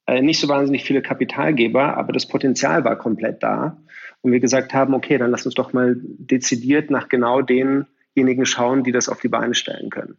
äh, 0.06 0.22
nicht 0.22 0.40
so 0.40 0.48
wahnsinnig 0.48 0.84
viele 0.84 1.02
Kapitalgeber, 1.02 1.98
aber 1.98 2.14
das 2.14 2.28
Potenzial 2.28 2.84
war 2.86 2.98
komplett 2.98 3.42
da. 3.44 3.78
Und 4.22 4.32
wir 4.32 4.40
gesagt 4.40 4.74
haben, 4.74 4.94
okay, 4.94 5.18
dann 5.18 5.32
lass 5.32 5.46
uns 5.46 5.56
doch 5.56 5.74
mal 5.74 5.96
dezidiert 6.00 6.90
nach 6.90 7.10
genau 7.10 7.42
denjenigen 7.42 8.46
schauen, 8.46 8.84
die 8.84 8.92
das 8.92 9.10
auf 9.10 9.20
die 9.20 9.28
Beine 9.28 9.54
stellen 9.54 9.90
können. 9.90 10.18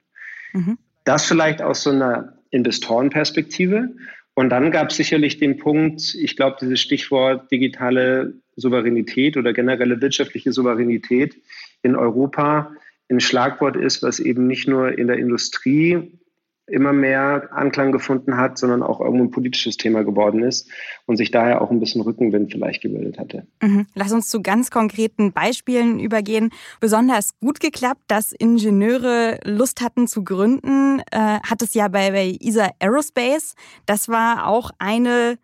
Mhm. 0.55 0.78
Das 1.05 1.26
vielleicht 1.26 1.61
aus 1.61 1.82
so 1.82 1.90
einer 1.90 2.38
Investorenperspektive. 2.50 3.90
Und 4.32 4.48
dann 4.50 4.70
gab 4.70 4.90
es 4.90 4.96
sicherlich 4.96 5.38
den 5.38 5.59
Punkt, 5.59 6.14
ich 6.14 6.36
glaube, 6.36 6.57
dieses 6.61 6.80
Stichwort 6.80 7.50
digitale 7.52 8.34
Souveränität 8.57 9.36
oder 9.36 9.52
generelle 9.52 10.00
wirtschaftliche 10.00 10.52
Souveränität 10.52 11.36
in 11.82 11.94
Europa 11.94 12.72
ein 13.11 13.20
Schlagwort 13.20 13.76
ist, 13.76 14.02
was 14.02 14.18
eben 14.18 14.46
nicht 14.46 14.66
nur 14.66 14.96
in 14.96 15.09
der 15.09 15.18
Industrie 15.18 16.18
immer 16.66 16.92
mehr 16.92 17.48
Anklang 17.52 17.92
gefunden 17.92 18.36
hat, 18.36 18.58
sondern 18.58 18.82
auch 18.82 19.00
irgendwo 19.00 19.24
ein 19.24 19.30
politisches 19.30 19.76
Thema 19.76 20.02
geworden 20.02 20.42
ist 20.42 20.70
und 21.06 21.16
sich 21.16 21.30
daher 21.30 21.60
auch 21.60 21.70
ein 21.70 21.78
bisschen 21.78 22.00
Rückenwind 22.00 22.52
vielleicht 22.52 22.82
gebildet 22.82 23.18
hatte. 23.18 23.46
Mhm. 23.62 23.86
Lass 23.94 24.12
uns 24.12 24.28
zu 24.30 24.42
ganz 24.42 24.70
konkreten 24.70 25.32
Beispielen 25.32 25.98
übergehen. 26.00 26.50
Besonders 26.80 27.38
gut 27.40 27.60
geklappt, 27.60 28.02
dass 28.08 28.32
Ingenieure 28.32 29.38
Lust 29.44 29.82
hatten 29.82 30.06
zu 30.06 30.24
gründen, 30.24 31.00
äh, 31.10 31.18
hat 31.18 31.60
es 31.60 31.74
ja 31.74 31.88
bei, 31.88 32.10
bei 32.10 32.36
ESA 32.40 32.70
Aerospace. 32.78 33.54
Das 33.84 34.08
war 34.08 34.46
auch 34.46 34.70
eine 34.78 35.38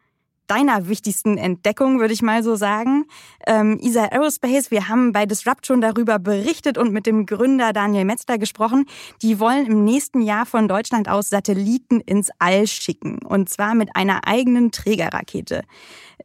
deiner 0.51 0.89
wichtigsten 0.89 1.39
Entdeckungen, 1.39 2.01
würde 2.01 2.13
ich 2.13 2.23
mal 2.23 2.43
so 2.43 2.57
sagen. 2.57 3.07
Ähm, 3.47 3.79
ESA 3.81 4.07
Aerospace, 4.07 4.73
wir 4.73 4.89
haben 4.89 5.13
bei 5.13 5.25
Disrupt 5.25 5.67
schon 5.67 5.81
darüber 5.81 6.19
berichtet 6.19 6.77
und 6.77 6.93
mit 6.93 7.07
dem 7.07 7.25
Gründer 7.25 7.73
Daniel 7.73 8.05
Metzler 8.05 8.37
gesprochen. 8.37 8.87
Die 9.23 9.39
wollen 9.39 9.67
im 9.67 9.85
nächsten 9.85 10.21
Jahr 10.21 10.47
von 10.47 10.67
Deutschland 10.67 11.09
aus 11.09 11.31
Satelliten 11.31 12.01
ins 12.01 12.31
All 12.41 12.67
schicken. 12.67 13.21
Und 13.25 13.49
zwar 13.49 13.77
mit 13.77 13.95
einer 13.95 14.27
eigenen 14.27 14.73
Trägerrakete. 14.73 15.63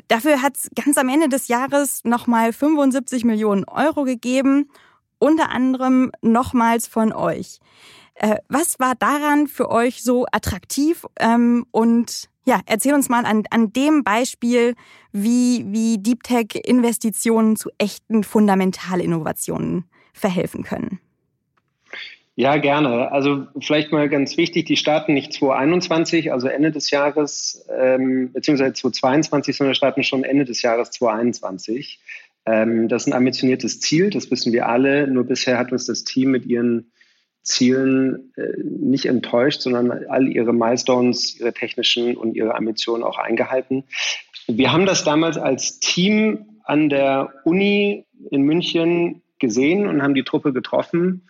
Dafür 0.07 0.41
hat 0.41 0.57
es 0.57 0.69
ganz 0.75 0.97
am 0.97 1.07
Ende 1.07 1.29
des 1.29 1.47
Jahres 1.47 2.03
nochmal 2.03 2.51
75 2.51 3.25
Millionen 3.25 3.63
Euro 3.65 4.05
gegeben. 4.05 4.69
Unter 5.19 5.51
anderem 5.51 6.11
nochmals 6.21 6.87
von 6.87 7.13
euch. 7.13 7.59
Äh, 8.15 8.37
was 8.47 8.79
war 8.79 8.95
daran 8.95 9.47
für 9.47 9.69
euch 9.69 10.01
so 10.01 10.25
attraktiv 10.31 11.05
ähm, 11.19 11.65
und 11.71 12.29
ja, 12.45 12.61
erzähl 12.65 12.93
uns 12.93 13.09
mal 13.09 13.25
an, 13.25 13.43
an 13.49 13.73
dem 13.73 14.03
Beispiel, 14.03 14.75
wie, 15.11 15.65
wie 15.67 15.97
Deep 15.97 16.23
Tech-Investitionen 16.23 17.55
zu 17.55 17.69
echten 17.77 18.23
Fundamentalinnovationen 18.23 19.85
verhelfen 20.13 20.63
können. 20.63 20.99
Ja, 22.37 22.57
gerne. 22.57 23.11
Also 23.11 23.47
vielleicht 23.59 23.91
mal 23.91 24.09
ganz 24.09 24.37
wichtig, 24.37 24.65
die 24.65 24.75
starten 24.75 25.13
nicht 25.13 25.31
2021, 25.33 26.33
also 26.33 26.47
Ende 26.47 26.71
des 26.71 26.91
Jahres, 26.91 27.65
ähm, 27.73 28.31
beziehungsweise 28.33 28.73
2022, 28.73 29.55
sondern 29.55 29.73
starten 29.73 30.03
schon 30.03 30.25
Ende 30.25 30.43
des 30.43 30.61
Jahres 30.61 30.91
2021. 30.91 31.99
Ähm, 32.45 32.89
das 32.89 33.03
ist 33.03 33.07
ein 33.07 33.13
ambitioniertes 33.13 33.79
Ziel, 33.79 34.09
das 34.09 34.29
wissen 34.31 34.51
wir 34.51 34.67
alle. 34.67 35.07
Nur 35.07 35.23
bisher 35.23 35.57
hat 35.57 35.71
uns 35.71 35.85
das 35.85 36.03
Team 36.03 36.31
mit 36.31 36.45
ihren 36.45 36.91
Zielen 37.45 38.33
äh, 38.35 38.57
nicht 38.63 39.05
enttäuscht, 39.05 39.61
sondern 39.61 39.91
all 40.09 40.27
ihre 40.27 40.53
Milestones, 40.53 41.39
ihre 41.39 41.53
technischen 41.53 42.17
und 42.17 42.35
ihre 42.35 42.55
Ambitionen 42.55 43.03
auch 43.03 43.17
eingehalten. 43.17 43.85
Wir 44.47 44.73
haben 44.73 44.85
das 44.85 45.03
damals 45.03 45.37
als 45.37 45.79
Team 45.79 46.59
an 46.63 46.89
der 46.89 47.33
Uni 47.45 48.05
in 48.31 48.41
München 48.41 49.21
gesehen 49.39 49.87
und 49.87 50.01
haben 50.01 50.15
die 50.15 50.23
Truppe 50.23 50.53
getroffen. 50.53 51.27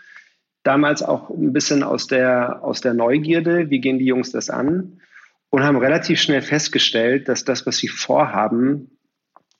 Damals 0.63 1.03
auch 1.03 1.29
ein 1.29 1.53
bisschen 1.53 1.83
aus 1.83 2.07
der, 2.07 2.63
aus 2.63 2.81
der 2.81 2.93
Neugierde, 2.93 3.69
wie 3.69 3.81
gehen 3.81 3.99
die 3.99 4.05
Jungs 4.05 4.31
das 4.31 4.49
an? 4.49 5.01
Und 5.49 5.63
haben 5.63 5.77
relativ 5.77 6.19
schnell 6.19 6.41
festgestellt, 6.41 7.27
dass 7.27 7.43
das, 7.43 7.65
was 7.65 7.77
sie 7.77 7.87
vorhaben, 7.87 8.97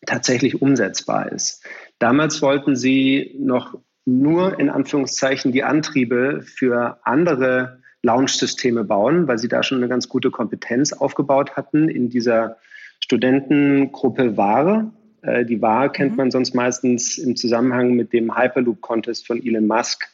tatsächlich 0.06 0.62
umsetzbar 0.62 1.32
ist. 1.32 1.64
Damals 1.99 2.41
wollten 2.41 2.76
sie 2.76 3.36
noch 3.39 3.78
nur 4.06 4.60
in 4.60 4.70
Anführungszeichen 4.70 5.51
die 5.51 5.64
Antriebe 5.64 6.41
für 6.41 6.99
andere 7.03 7.80
Launch-Systeme 8.03 8.84
bauen, 8.84 9.28
weil 9.28 9.39
sie 9.39 9.47
da 9.47 9.64
schon 9.64 9.80
eine 9.80 9.89
ganz 9.89 10.08
gute 10.08 10.30
Kompetenz 10.30 10.93
aufgebaut 10.93 11.56
hatten 11.58 11.89
in 11.89 12.10
dieser 12.10 12.58
Studentengruppe 12.99 14.38
Ware. 14.38 14.91
Äh, 15.24 15.43
die 15.45 15.62
Ware 15.62 15.89
kennt 15.89 16.12
mhm. 16.12 16.18
man 16.18 16.32
sonst 16.32 16.53
meistens 16.53 17.18
im 17.18 17.36
Zusammenhang 17.36 17.93
mit 17.93 18.14
dem 18.14 18.38
Hyperloop-Contest 18.38 19.26
von 19.26 19.43
Elon 19.43 19.68
Musk, 19.68 20.06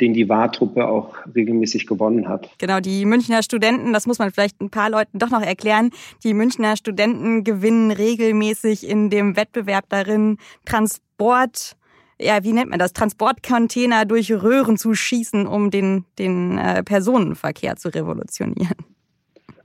den 0.00 0.12
die 0.12 0.28
War-Truppe 0.28 0.86
auch 0.86 1.16
regelmäßig 1.34 1.86
gewonnen 1.86 2.28
hat. 2.28 2.50
Genau, 2.58 2.80
die 2.80 3.06
Münchner 3.06 3.42
Studenten, 3.42 3.92
das 3.92 4.06
muss 4.06 4.18
man 4.18 4.30
vielleicht 4.30 4.60
ein 4.60 4.70
paar 4.70 4.90
Leuten 4.90 5.18
doch 5.18 5.30
noch 5.30 5.42
erklären, 5.42 5.90
die 6.22 6.34
Münchner 6.34 6.76
Studenten 6.76 7.44
gewinnen 7.44 7.90
regelmäßig 7.90 8.88
in 8.88 9.10
dem 9.10 9.36
Wettbewerb 9.36 9.86
darin, 9.88 10.38
Transport 10.64 11.76
ja, 12.22 12.44
wie 12.44 12.52
nennt 12.52 12.70
man 12.70 12.78
das, 12.78 12.92
Transportcontainer 12.92 14.04
durch 14.04 14.32
Röhren 14.32 14.76
zu 14.76 14.94
schießen, 14.94 15.46
um 15.46 15.70
den, 15.70 16.04
den 16.18 16.58
äh, 16.58 16.82
Personenverkehr 16.82 17.76
zu 17.76 17.88
revolutionieren. 17.88 18.76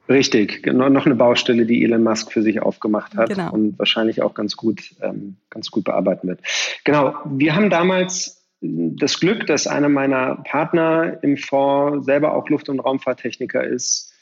Richtig, 0.10 0.64
genau, 0.64 0.88
noch 0.88 1.06
eine 1.06 1.16
Baustelle, 1.16 1.66
die 1.66 1.84
Elon 1.84 2.04
Musk 2.04 2.32
für 2.32 2.42
sich 2.42 2.62
aufgemacht 2.62 3.18
hat 3.18 3.30
genau. 3.30 3.52
und 3.52 3.78
wahrscheinlich 3.78 4.22
auch 4.22 4.34
ganz 4.34 4.56
gut, 4.56 4.96
ähm, 5.02 5.36
ganz 5.50 5.70
gut 5.70 5.84
bearbeiten 5.84 6.30
wird. 6.30 6.40
Genau, 6.86 7.16
wir 7.26 7.56
haben 7.56 7.70
damals 7.70 8.46
das 8.62 9.20
Glück, 9.20 9.46
dass 9.48 9.68
einer 9.68 9.90
meiner 9.90 10.36
Partner 10.36 11.20
im 11.22 11.38
Fonds 11.38 12.06
selber 12.06 12.36
auch 12.36 12.50
Luft- 12.50 12.70
und 12.70 12.80
Raumfahrttechniker 12.80 13.64
ist, 13.64 14.14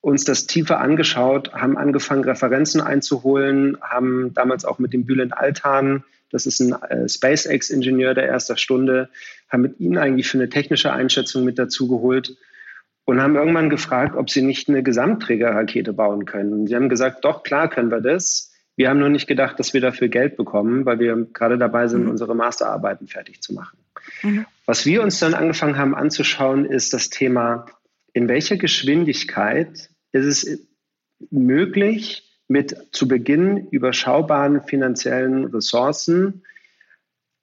uns 0.00 0.24
das 0.24 0.46
tiefer 0.46 0.80
angeschaut, 0.80 1.52
haben 1.52 1.76
angefangen, 1.76 2.24
Referenzen 2.24 2.80
einzuholen, 2.80 3.78
haben 3.82 4.32
damals 4.34 4.64
auch 4.64 4.78
mit 4.78 4.92
dem 4.92 5.06
Bülent 5.06 5.36
Altan, 5.36 6.04
das 6.30 6.46
ist 6.46 6.60
ein 6.60 6.72
äh, 6.72 7.08
SpaceX-Ingenieur 7.08 8.14
der 8.14 8.26
erster 8.26 8.56
Stunde, 8.56 9.08
haben 9.48 9.62
mit 9.62 9.80
ihnen 9.80 9.98
eigentlich 9.98 10.28
für 10.28 10.38
eine 10.38 10.48
technische 10.48 10.92
Einschätzung 10.92 11.44
mit 11.44 11.58
dazu 11.58 11.88
geholt 11.88 12.36
und 13.04 13.20
haben 13.20 13.36
irgendwann 13.36 13.70
gefragt, 13.70 14.16
ob 14.16 14.30
sie 14.30 14.42
nicht 14.42 14.68
eine 14.68 14.82
Gesamtträgerrakete 14.82 15.92
bauen 15.92 16.24
können. 16.24 16.52
Und 16.52 16.66
sie 16.68 16.76
haben 16.76 16.88
gesagt, 16.88 17.24
doch, 17.24 17.42
klar 17.42 17.68
können 17.68 17.90
wir 17.90 18.00
das. 18.00 18.52
Wir 18.76 18.88
haben 18.88 19.00
nur 19.00 19.08
nicht 19.08 19.26
gedacht, 19.26 19.58
dass 19.58 19.74
wir 19.74 19.80
dafür 19.80 20.08
Geld 20.08 20.36
bekommen, 20.36 20.86
weil 20.86 21.00
wir 21.00 21.26
gerade 21.32 21.58
dabei 21.58 21.88
sind, 21.88 22.04
mhm. 22.04 22.10
unsere 22.10 22.34
Masterarbeiten 22.34 23.08
fertig 23.08 23.42
zu 23.42 23.52
machen. 23.52 23.78
Mhm. 24.22 24.46
Was 24.64 24.86
wir 24.86 25.02
uns 25.02 25.18
dann 25.18 25.34
angefangen 25.34 25.76
haben 25.76 25.94
anzuschauen, 25.94 26.64
ist 26.64 26.92
das 26.92 27.10
Thema, 27.10 27.66
in 28.12 28.28
welcher 28.28 28.56
Geschwindigkeit 28.56 29.90
ist 30.12 30.24
es 30.24 30.66
möglich, 31.30 32.29
mit 32.50 32.88
zu 32.90 33.06
Beginn 33.06 33.68
überschaubaren 33.68 34.62
finanziellen 34.64 35.44
Ressourcen 35.46 36.42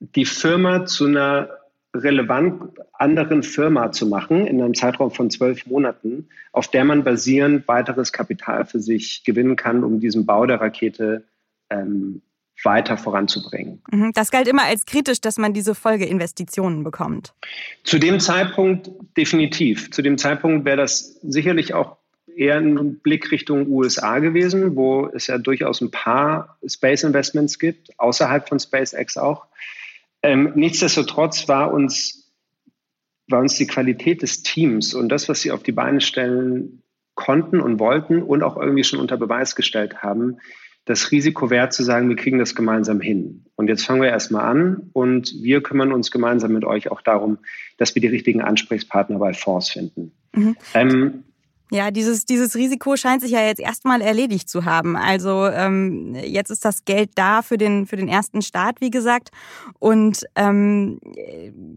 die 0.00 0.26
Firma 0.26 0.84
zu 0.84 1.06
einer 1.06 1.48
relevant 1.94 2.78
anderen 2.92 3.42
Firma 3.42 3.90
zu 3.90 4.06
machen 4.06 4.46
in 4.46 4.60
einem 4.60 4.74
Zeitraum 4.74 5.10
von 5.10 5.30
zwölf 5.30 5.66
Monaten, 5.66 6.28
auf 6.52 6.68
der 6.68 6.84
man 6.84 7.04
basierend 7.04 7.66
weiteres 7.66 8.12
Kapital 8.12 8.66
für 8.66 8.80
sich 8.80 9.24
gewinnen 9.24 9.56
kann, 9.56 9.82
um 9.82 9.98
diesen 9.98 10.26
Bau 10.26 10.44
der 10.44 10.60
Rakete 10.60 11.24
ähm, 11.70 12.20
weiter 12.62 12.98
voranzubringen. 12.98 13.82
Mhm. 13.90 14.12
Das 14.12 14.30
galt 14.30 14.48
immer 14.48 14.64
als 14.64 14.84
kritisch, 14.84 15.20
dass 15.20 15.38
man 15.38 15.54
diese 15.54 15.74
Folgeinvestitionen 15.74 16.84
bekommt. 16.84 17.32
Zu 17.84 17.98
dem 17.98 18.20
Zeitpunkt 18.20 18.90
definitiv. 19.16 19.90
Zu 19.90 20.02
dem 20.02 20.18
Zeitpunkt 20.18 20.64
wäre 20.64 20.76
das 20.76 21.18
sicherlich 21.22 21.72
auch 21.72 21.97
eher 22.36 22.56
ein 22.56 22.98
Blick 23.00 23.30
Richtung 23.30 23.68
USA 23.68 24.18
gewesen, 24.18 24.76
wo 24.76 25.06
es 25.06 25.26
ja 25.26 25.38
durchaus 25.38 25.80
ein 25.80 25.90
paar 25.90 26.58
Space 26.66 27.04
Investments 27.04 27.58
gibt, 27.58 27.98
außerhalb 27.98 28.48
von 28.48 28.58
SpaceX 28.58 29.16
auch. 29.16 29.46
Ähm, 30.22 30.52
nichtsdestotrotz 30.54 31.48
war 31.48 31.72
uns, 31.72 32.32
war 33.28 33.40
uns 33.40 33.56
die 33.56 33.66
Qualität 33.66 34.22
des 34.22 34.42
Teams 34.42 34.94
und 34.94 35.08
das, 35.08 35.28
was 35.28 35.40
sie 35.40 35.50
auf 35.50 35.62
die 35.62 35.72
Beine 35.72 36.00
stellen 36.00 36.82
konnten 37.14 37.60
und 37.60 37.80
wollten 37.80 38.22
und 38.22 38.42
auch 38.42 38.56
irgendwie 38.56 38.84
schon 38.84 39.00
unter 39.00 39.16
Beweis 39.16 39.56
gestellt 39.56 40.02
haben, 40.02 40.38
das 40.88 41.10
Risiko 41.10 41.50
wert 41.50 41.74
zu 41.74 41.82
sagen, 41.82 42.08
wir 42.08 42.16
kriegen 42.16 42.38
das 42.38 42.54
gemeinsam 42.54 43.00
hin. 43.00 43.44
Und 43.56 43.68
jetzt 43.68 43.84
fangen 43.84 44.00
wir 44.00 44.08
erstmal 44.08 44.46
an 44.46 44.88
und 44.94 45.34
wir 45.42 45.62
kümmern 45.62 45.92
uns 45.92 46.10
gemeinsam 46.10 46.52
mit 46.52 46.64
euch 46.64 46.90
auch 46.90 47.02
darum, 47.02 47.38
dass 47.76 47.94
wir 47.94 48.00
die 48.00 48.08
richtigen 48.08 48.40
Ansprechpartner 48.40 49.18
bei 49.18 49.34
Fonds 49.34 49.68
finden. 49.68 50.12
Mhm. 50.34 50.56
Ähm, 50.72 51.24
ja, 51.70 51.90
dieses, 51.90 52.24
dieses 52.24 52.54
Risiko 52.54 52.96
scheint 52.96 53.20
sich 53.20 53.32
ja 53.32 53.42
jetzt 53.42 53.60
erstmal 53.60 54.00
erledigt 54.00 54.48
zu 54.48 54.64
haben. 54.64 54.96
Also 54.96 55.46
ähm, 55.46 56.14
jetzt 56.14 56.50
ist 56.50 56.64
das 56.64 56.84
Geld 56.84 57.10
da 57.14 57.42
für 57.42 57.58
den, 57.58 57.86
für 57.86 57.96
den 57.96 58.08
ersten 58.08 58.42
Start, 58.42 58.80
wie 58.80 58.90
gesagt. 58.90 59.30
Und 59.78 60.24
ähm, 60.34 60.98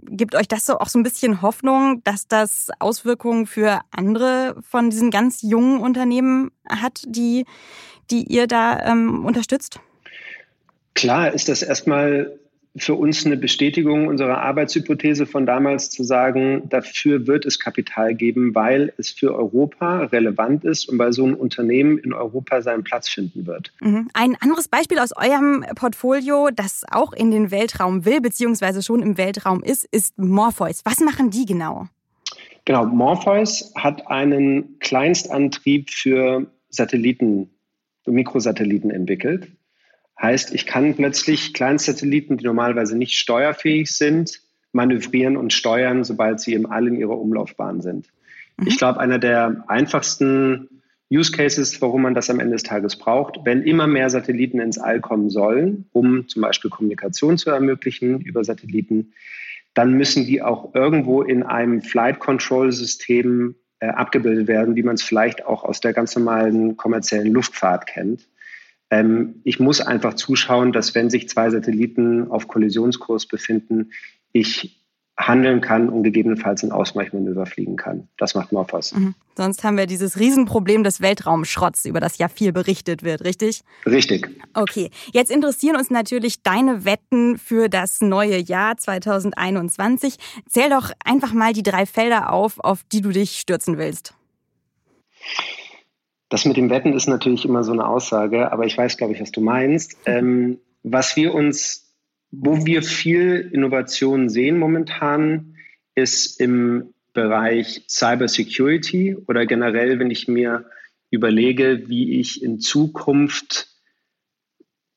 gibt 0.03 0.35
euch 0.35 0.47
das 0.47 0.65
so 0.65 0.79
auch 0.79 0.87
so 0.87 0.97
ein 0.97 1.03
bisschen 1.03 1.41
Hoffnung, 1.41 2.01
dass 2.03 2.27
das 2.27 2.69
Auswirkungen 2.79 3.45
für 3.45 3.81
andere 3.91 4.55
von 4.67 4.89
diesen 4.89 5.11
ganz 5.11 5.41
jungen 5.41 5.81
Unternehmen 5.81 6.51
hat, 6.69 7.01
die, 7.05 7.45
die 8.09 8.23
ihr 8.23 8.47
da 8.47 8.79
ähm, 8.79 9.25
unterstützt? 9.25 9.79
Klar 10.93 11.33
ist 11.33 11.49
das 11.49 11.63
erstmal 11.63 12.37
für 12.75 12.95
uns 12.95 13.25
eine 13.25 13.35
Bestätigung 13.35 14.07
unserer 14.07 14.37
Arbeitshypothese 14.37 15.25
von 15.25 15.45
damals 15.45 15.89
zu 15.89 16.03
sagen, 16.03 16.69
dafür 16.69 17.27
wird 17.27 17.45
es 17.45 17.59
Kapital 17.59 18.15
geben, 18.15 18.55
weil 18.55 18.93
es 18.97 19.11
für 19.11 19.35
Europa 19.35 20.05
relevant 20.05 20.63
ist 20.63 20.87
und 20.87 20.97
weil 20.97 21.11
so 21.11 21.25
ein 21.25 21.33
Unternehmen 21.33 21.97
in 21.97 22.13
Europa 22.13 22.61
seinen 22.61 22.83
Platz 22.83 23.09
finden 23.09 23.45
wird. 23.45 23.73
Mhm. 23.81 24.07
Ein 24.13 24.37
anderes 24.39 24.69
Beispiel 24.69 24.99
aus 24.99 25.11
eurem 25.15 25.65
Portfolio, 25.75 26.49
das 26.55 26.83
auch 26.89 27.11
in 27.11 27.31
den 27.31 27.51
Weltraum 27.51 28.05
will, 28.05 28.21
beziehungsweise 28.21 28.81
schon 28.81 29.01
im 29.01 29.17
Weltraum 29.17 29.63
ist, 29.63 29.85
ist 29.91 30.17
Morpheus. 30.17 30.81
Was 30.85 31.01
machen 31.01 31.29
die 31.29 31.45
genau? 31.45 31.87
Genau, 32.63 32.85
Morpheus 32.85 33.73
hat 33.75 34.07
einen 34.07 34.79
Kleinstantrieb 34.79 35.89
für 35.89 36.47
Satelliten, 36.69 37.49
Mikrosatelliten 38.05 38.91
entwickelt. 38.91 39.49
Heißt, 40.21 40.53
ich 40.53 40.65
kann 40.65 40.95
plötzlich 40.95 41.53
Kleinsatelliten, 41.53 42.37
die 42.37 42.45
normalerweise 42.45 42.97
nicht 42.97 43.17
steuerfähig 43.17 43.89
sind, 43.91 44.41
manövrieren 44.71 45.35
und 45.35 45.51
steuern, 45.51 46.03
sobald 46.03 46.39
sie 46.39 46.53
eben 46.53 46.67
alle 46.67 46.89
in 46.89 46.95
ihrer 46.95 47.17
Umlaufbahn 47.17 47.81
sind. 47.81 48.07
Mhm. 48.57 48.67
Ich 48.67 48.77
glaube, 48.77 48.99
einer 48.99 49.19
der 49.19 49.63
einfachsten 49.67 50.69
Use 51.11 51.31
Cases, 51.31 51.81
warum 51.81 52.03
man 52.03 52.13
das 52.13 52.29
am 52.29 52.39
Ende 52.39 52.53
des 52.53 52.63
Tages 52.63 52.95
braucht, 52.95 53.39
wenn 53.43 53.63
immer 53.63 53.87
mehr 53.87 54.09
Satelliten 54.09 54.59
ins 54.59 54.77
All 54.77 55.01
kommen 55.01 55.29
sollen, 55.29 55.89
um 55.91 56.27
zum 56.27 56.41
Beispiel 56.41 56.69
Kommunikation 56.69 57.37
zu 57.37 57.49
ermöglichen 57.49 58.21
über 58.21 58.43
Satelliten, 58.43 59.13
dann 59.73 59.93
müssen 59.93 60.25
die 60.25 60.41
auch 60.41 60.73
irgendwo 60.73 61.21
in 61.21 61.43
einem 61.43 61.81
Flight 61.81 62.19
Control 62.19 62.71
System 62.71 63.55
äh, 63.79 63.87
abgebildet 63.87 64.47
werden, 64.47 64.75
wie 64.75 64.83
man 64.83 64.95
es 64.95 65.03
vielleicht 65.03 65.45
auch 65.45 65.63
aus 65.63 65.81
der 65.81 65.93
ganz 65.93 66.15
normalen 66.15 66.77
kommerziellen 66.77 67.33
Luftfahrt 67.33 67.87
kennt. 67.87 68.27
Ähm, 68.91 69.41
ich 69.43 69.59
muss 69.59 69.81
einfach 69.81 70.13
zuschauen, 70.13 70.71
dass 70.73 70.93
wenn 70.93 71.09
sich 71.09 71.27
zwei 71.29 71.49
Satelliten 71.49 72.29
auf 72.29 72.47
Kollisionskurs 72.47 73.25
befinden, 73.25 73.91
ich 74.33 74.77
handeln 75.17 75.61
kann 75.61 75.89
und 75.89 76.03
gegebenenfalls 76.03 76.63
ein 76.63 76.71
Ausweichmanöver 76.71 77.45
fliegen 77.45 77.75
kann. 77.75 78.07
Das 78.17 78.33
macht 78.33 78.51
Morphos. 78.51 78.93
Mhm. 78.93 79.13
Sonst 79.37 79.63
haben 79.63 79.77
wir 79.77 79.85
dieses 79.85 80.19
Riesenproblem 80.19 80.83
des 80.83 81.01
Weltraumschrotts, 81.01 81.85
über 81.85 81.99
das 81.99 82.17
ja 82.17 82.27
viel 82.27 82.51
berichtet 82.51 83.03
wird, 83.03 83.23
richtig? 83.23 83.61
Richtig. 83.85 84.29
Okay, 84.53 84.89
jetzt 85.13 85.31
interessieren 85.31 85.75
uns 85.75 85.89
natürlich 85.89 86.41
deine 86.41 86.85
Wetten 86.85 87.37
für 87.37 87.69
das 87.69 88.01
neue 88.01 88.37
Jahr 88.37 88.77
2021. 88.77 90.15
Zähl 90.49 90.69
doch 90.69 90.91
einfach 91.03 91.33
mal 91.33 91.53
die 91.53 91.63
drei 91.63 91.85
Felder 91.85 92.31
auf, 92.31 92.59
auf 92.59 92.83
die 92.91 93.01
du 93.01 93.09
dich 93.09 93.39
stürzen 93.39 93.77
willst. 93.77 94.15
Das 96.31 96.45
mit 96.45 96.55
dem 96.55 96.69
Wetten 96.69 96.93
ist 96.93 97.07
natürlich 97.07 97.43
immer 97.43 97.65
so 97.65 97.73
eine 97.73 97.85
Aussage, 97.85 98.53
aber 98.53 98.65
ich 98.65 98.77
weiß, 98.77 98.95
glaube 98.95 99.13
ich, 99.13 99.19
was 99.19 99.31
du 99.31 99.41
meinst. 99.41 99.97
Ähm, 100.05 100.59
was 100.81 101.17
wir 101.17 101.33
uns, 101.33 101.93
wo 102.31 102.65
wir 102.65 102.83
viel 102.83 103.49
Innovation 103.51 104.29
sehen 104.29 104.57
momentan, 104.57 105.57
ist 105.93 106.39
im 106.39 106.93
Bereich 107.11 107.83
Cybersecurity 107.89 109.17
oder 109.27 109.45
generell, 109.45 109.99
wenn 109.99 110.09
ich 110.09 110.29
mir 110.29 110.69
überlege, 111.09 111.89
wie 111.89 112.21
ich 112.21 112.41
in 112.41 112.61
Zukunft 112.61 113.67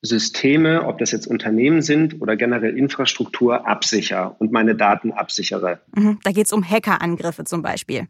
Systeme, 0.03 0.87
ob 0.87 0.99
das 0.99 1.11
jetzt 1.11 1.27
Unternehmen 1.27 1.83
sind 1.83 2.23
oder 2.23 2.37
generell 2.37 2.79
Infrastruktur, 2.79 3.67
absichere 3.67 4.37
und 4.39 4.53
meine 4.53 4.77
Daten 4.77 5.11
absichere. 5.11 5.81
Mhm. 5.97 6.21
Da 6.23 6.31
geht 6.31 6.47
es 6.47 6.53
um 6.53 6.63
Hackerangriffe 6.63 7.43
zum 7.43 7.63
Beispiel 7.63 8.07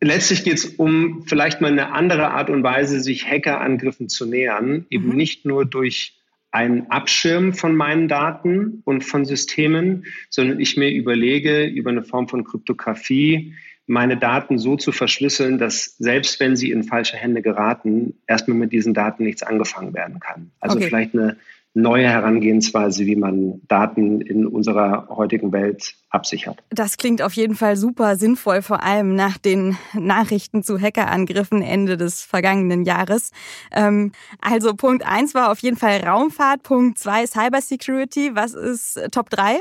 letztlich 0.00 0.44
geht 0.44 0.54
es 0.54 0.64
um 0.64 1.24
vielleicht 1.26 1.60
mal 1.60 1.70
eine 1.70 1.92
andere 1.92 2.30
Art 2.30 2.50
und 2.50 2.62
Weise, 2.62 3.00
sich 3.00 3.26
Hackerangriffen 3.26 4.08
zu 4.08 4.26
nähern, 4.26 4.86
eben 4.90 5.08
mhm. 5.10 5.16
nicht 5.16 5.44
nur 5.44 5.64
durch 5.64 6.14
ein 6.50 6.90
Abschirmen 6.90 7.52
von 7.52 7.76
meinen 7.76 8.08
Daten 8.08 8.82
und 8.84 9.04
von 9.04 9.24
Systemen, 9.24 10.06
sondern 10.30 10.58
ich 10.58 10.76
mir 10.76 10.90
überlege, 10.90 11.64
über 11.64 11.90
eine 11.90 12.02
Form 12.02 12.28
von 12.28 12.44
Kryptographie 12.44 13.54
meine 13.86 14.16
Daten 14.16 14.58
so 14.58 14.76
zu 14.76 14.90
verschlüsseln, 14.90 15.58
dass 15.58 15.96
selbst 15.98 16.40
wenn 16.40 16.56
sie 16.56 16.70
in 16.70 16.82
falsche 16.82 17.16
Hände 17.16 17.40
geraten, 17.40 18.14
erstmal 18.26 18.58
mit 18.58 18.72
diesen 18.72 18.94
Daten 18.94 19.22
nichts 19.22 19.42
angefangen 19.42 19.94
werden 19.94 20.18
kann. 20.18 20.50
Also 20.60 20.76
okay. 20.76 20.88
vielleicht 20.88 21.14
eine 21.14 21.36
neue 21.76 22.08
Herangehensweise, 22.08 23.04
wie 23.04 23.16
man 23.16 23.60
Daten 23.68 24.22
in 24.22 24.46
unserer 24.46 25.08
heutigen 25.10 25.52
Welt 25.52 25.94
absichert. 26.08 26.58
Das 26.70 26.96
klingt 26.96 27.20
auf 27.20 27.34
jeden 27.34 27.54
Fall 27.54 27.76
super 27.76 28.16
sinnvoll, 28.16 28.62
vor 28.62 28.82
allem 28.82 29.14
nach 29.14 29.36
den 29.36 29.76
Nachrichten 29.92 30.62
zu 30.62 30.80
Hackerangriffen 30.80 31.60
Ende 31.60 31.98
des 31.98 32.22
vergangenen 32.22 32.84
Jahres. 32.84 33.30
Ähm, 33.72 34.12
also 34.40 34.74
Punkt 34.74 35.06
eins 35.06 35.34
war 35.34 35.52
auf 35.52 35.58
jeden 35.58 35.76
Fall 35.76 36.00
Raumfahrt, 36.00 36.62
Punkt 36.62 36.98
zwei 36.98 37.26
Cybersecurity. 37.26 38.30
Was 38.34 38.54
ist 38.54 38.98
Top 39.12 39.28
drei? 39.28 39.60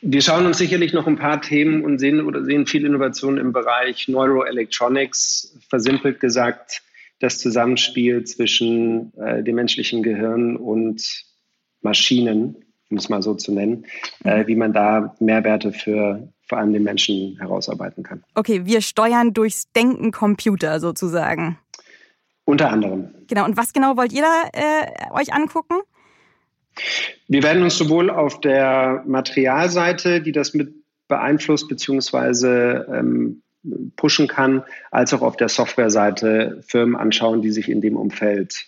Wir 0.00 0.22
schauen 0.22 0.46
uns 0.46 0.56
sicherlich 0.56 0.94
noch 0.94 1.06
ein 1.06 1.16
paar 1.16 1.42
Themen 1.42 1.84
und 1.84 1.98
sehen 1.98 2.22
oder 2.22 2.42
sehen 2.44 2.66
viel 2.66 2.86
Innovation 2.86 3.36
im 3.36 3.52
Bereich 3.52 4.08
Neuroelectronics, 4.08 5.58
versimpelt 5.68 6.20
gesagt 6.20 6.82
das 7.18 7.38
Zusammenspiel 7.38 8.24
zwischen 8.24 9.12
äh, 9.18 9.42
dem 9.42 9.56
menschlichen 9.56 10.02
Gehirn 10.02 10.56
und 10.56 11.02
Maschinen 11.80 12.66
um 12.90 12.96
es 12.96 13.08
mal 13.08 13.22
so 13.22 13.34
zu 13.34 13.52
nennen, 13.52 13.86
äh, 14.24 14.46
wie 14.46 14.56
man 14.56 14.72
da 14.72 15.14
Mehrwerte 15.20 15.72
für 15.72 16.28
vor 16.48 16.58
allem 16.58 16.72
den 16.72 16.84
Menschen 16.84 17.36
herausarbeiten 17.38 18.04
kann. 18.04 18.22
Okay, 18.34 18.64
wir 18.64 18.80
steuern 18.80 19.34
durchs 19.34 19.72
Denken 19.72 20.12
Computer 20.12 20.78
sozusagen. 20.78 21.58
Unter 22.44 22.70
anderem. 22.70 23.08
Genau, 23.26 23.44
und 23.44 23.56
was 23.56 23.72
genau 23.72 23.96
wollt 23.96 24.12
ihr 24.12 24.22
da 24.22 24.48
äh, 24.52 25.12
euch 25.12 25.32
angucken? 25.32 25.74
Wir 27.26 27.42
werden 27.42 27.64
uns 27.64 27.76
sowohl 27.76 28.10
auf 28.10 28.40
der 28.40 29.02
Materialseite, 29.06 30.20
die 30.20 30.30
das 30.30 30.54
mit 30.54 30.72
beeinflusst 31.08 31.68
bzw. 31.68 32.84
Ähm, 32.96 33.42
pushen 33.96 34.28
kann, 34.28 34.62
als 34.90 35.12
auch 35.14 35.22
auf 35.22 35.36
der 35.36 35.48
Softwareseite 35.48 36.62
Firmen 36.66 36.96
anschauen, 36.96 37.42
die 37.42 37.50
sich 37.50 37.68
in 37.68 37.80
dem 37.80 37.96
Umfeld 37.96 38.66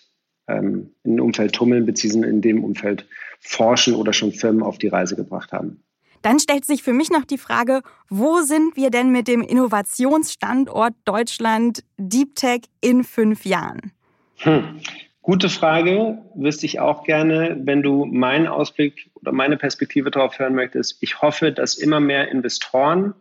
ähm, 0.49 0.91
in 1.03 1.17
dem 1.17 1.25
Umfeld 1.25 1.53
tummeln 1.53 1.85
bzw. 1.85 2.27
in 2.27 2.41
dem 2.41 2.63
Umfeld 2.63 3.05
forschen 3.39 3.95
oder 3.95 4.13
schon 4.13 4.31
Firmen 4.31 4.63
auf 4.63 4.77
die 4.77 4.87
Reise 4.87 5.15
gebracht 5.15 5.51
haben. 5.51 5.83
Dann 6.21 6.39
stellt 6.39 6.65
sich 6.65 6.83
für 6.83 6.91
mich 6.91 7.11
noch 7.11 7.23
die 7.23 7.37
Frage, 7.37 7.81
wo 8.09 8.41
sind 8.41 8.75
wir 8.75 8.89
denn 8.89 9.09
mit 9.09 9.29
dem 9.29 9.41
Innovationsstandort 9.41 10.93
Deutschland 11.05 11.83
Deep 11.97 12.35
Tech 12.35 12.61
in 12.81 13.05
fünf 13.05 13.45
Jahren? 13.45 13.93
Hm. 14.37 14.81
Gute 15.21 15.49
Frage, 15.49 16.17
wüsste 16.33 16.65
ich 16.65 16.79
auch 16.79 17.03
gerne, 17.03 17.57
wenn 17.63 17.83
du 17.83 18.05
meinen 18.05 18.47
Ausblick 18.47 19.11
oder 19.15 19.31
meine 19.31 19.57
Perspektive 19.57 20.11
darauf 20.11 20.39
hören 20.39 20.55
möchtest. 20.55 20.97
Ich 21.01 21.21
hoffe, 21.21 21.51
dass 21.51 21.75
immer 21.75 21.99
mehr 21.99 22.29
Investoren 22.29 23.13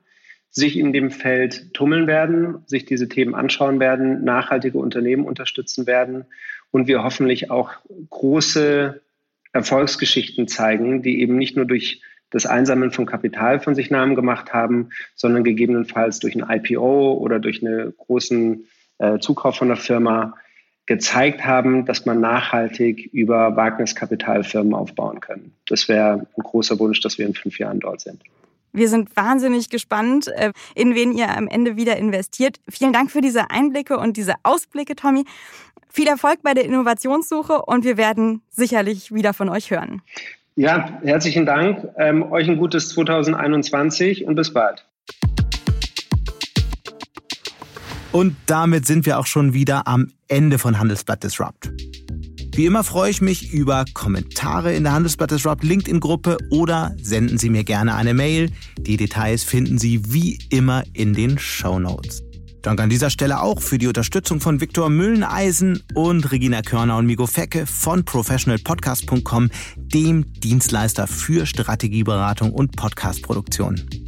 sich 0.51 0.79
in 0.79 0.93
dem 0.93 1.11
Feld 1.11 1.75
tummeln 1.75 2.07
werden, 2.07 2.63
sich 2.67 2.85
diese 2.85 3.09
Themen 3.09 3.35
anschauen 3.35 3.81
werden, 3.81 4.25
nachhaltige 4.25 4.79
Unternehmen 4.79 5.25
unterstützen 5.25 5.87
werden 5.87 6.25
und 6.71 6.89
wir 6.89 7.03
hoffentlich 7.03 7.51
auch 7.51 7.73
große 8.11 9.01
Erfolgsgeschichten 9.53 10.49
zeigen, 10.49 11.03
die 11.03 11.21
eben 11.21 11.37
nicht 11.37 11.57
nur 11.57 11.65
durch 11.65 12.03
das 12.31 12.47
Einsammeln 12.47 12.91
von 12.91 13.07
Kapital 13.07 13.61
von 13.61 13.75
sich 13.75 13.91
Namen 13.91 14.15
gemacht 14.15 14.53
haben, 14.53 14.91
sondern 15.15 15.45
gegebenenfalls 15.45 16.19
durch 16.19 16.35
ein 16.35 16.49
IPO 16.49 17.15
oder 17.15 17.39
durch 17.39 17.65
einen 17.65 17.95
großen 17.97 18.67
äh, 18.99 19.19
Zukauf 19.19 19.57
von 19.57 19.69
der 19.69 19.79
Firma 19.79 20.35
gezeigt 20.85 21.45
haben, 21.45 21.85
dass 21.85 22.07
man 22.07 22.21
nachhaltig 22.21 23.11
über 23.13 23.57
Wagniskapital 23.57 24.43
Firmen 24.43 24.75
aufbauen 24.75 25.21
kann. 25.21 25.53
Das 25.67 25.89
wäre 25.89 26.27
ein 26.37 26.43
großer 26.43 26.79
Wunsch, 26.79 27.01
dass 27.01 27.19
wir 27.19 27.27
in 27.27 27.35
fünf 27.35 27.59
Jahren 27.59 27.81
dort 27.81 28.01
sind. 28.01 28.23
Wir 28.73 28.89
sind 28.89 29.17
wahnsinnig 29.17 29.71
gespannt, 29.71 30.29
äh, 30.29 30.53
in 30.75 30.95
wen 30.95 31.13
ihr 31.13 31.37
am 31.37 31.49
Ende 31.49 31.77
wieder 31.77 31.97
investiert. 31.97 32.59
Vielen 32.69 32.93
Dank 32.93 33.11
für 33.11 33.21
diese 33.21 33.51
Einblicke 33.51 33.99
und 33.99 34.17
diese 34.17 34.35
Ausblicke, 34.43 34.95
Tommy. 34.95 35.25
Viel 35.89 36.07
Erfolg 36.07 36.43
bei 36.43 36.55
der 36.55 36.65
Innovationssuche 36.65 37.63
und 37.63 37.85
wir 37.85 37.97
werden 37.97 38.43
sicherlich 38.51 39.13
wieder 39.13 39.33
von 39.33 39.49
euch 39.49 39.71
hören. 39.71 40.03
Ja, 40.55 41.01
herzlichen 41.03 41.47
Dank. 41.47 41.89
Ähm, 41.97 42.31
euch 42.33 42.49
ein 42.49 42.59
gutes 42.59 42.89
2021 42.91 44.27
und 44.27 44.35
bis 44.35 44.53
bald. 44.53 44.85
Und 48.11 48.37
damit 48.47 48.87
sind 48.87 49.07
wir 49.07 49.19
auch 49.19 49.27
schon 49.27 49.55
wieder 49.55 49.87
am 49.87 50.11
Ende 50.29 50.59
von 50.59 50.79
Handelsblatt 50.79 51.23
Disrupt. 51.23 51.71
Wie 52.59 52.67
immer 52.67 52.83
freue 52.83 53.09
ich 53.09 53.21
mich 53.21 53.53
über 53.53 53.85
Kommentare 53.95 54.75
in 54.75 54.83
der 54.83 54.93
Handelsblatt 54.93 55.31
Disrupt 55.31 55.63
LinkedIn-Gruppe 55.63 56.39
oder 56.51 56.93
senden 57.01 57.39
Sie 57.39 57.51
mir 57.51 57.63
gerne 57.63 57.95
eine 57.95 58.15
Mail. 58.15 58.51
Die 58.81 58.97
Details 58.97 59.45
finden 59.45 59.79
Sie 59.79 60.13
wie 60.13 60.41
immer 60.51 60.83
in 60.93 61.15
den 61.15 61.39
Show 61.39 61.79
Notes. 61.79 62.25
Dank 62.63 62.81
an 62.81 62.91
dieser 62.91 63.11
Stelle 63.11 63.43
auch 63.43 63.63
für 63.63 63.79
die 63.79 63.87
Unterstützung 63.87 64.41
von 64.41 64.61
Viktor 64.61 64.91
Mülleneisen 64.91 65.85
und 65.95 66.33
Regina 66.33 66.63
Körner 66.63 66.97
und 66.97 67.07
Migo 67.07 67.29
Fecke 67.29 67.65
von 67.65 68.05
professionalpodcast.com, 68.05 69.51
dem 69.77 70.33
Dienstleister 70.41 71.07
für 71.07 71.47
Strategieberatung 71.47 72.53
und 72.53 72.75
Podcastproduktion. 72.75 74.08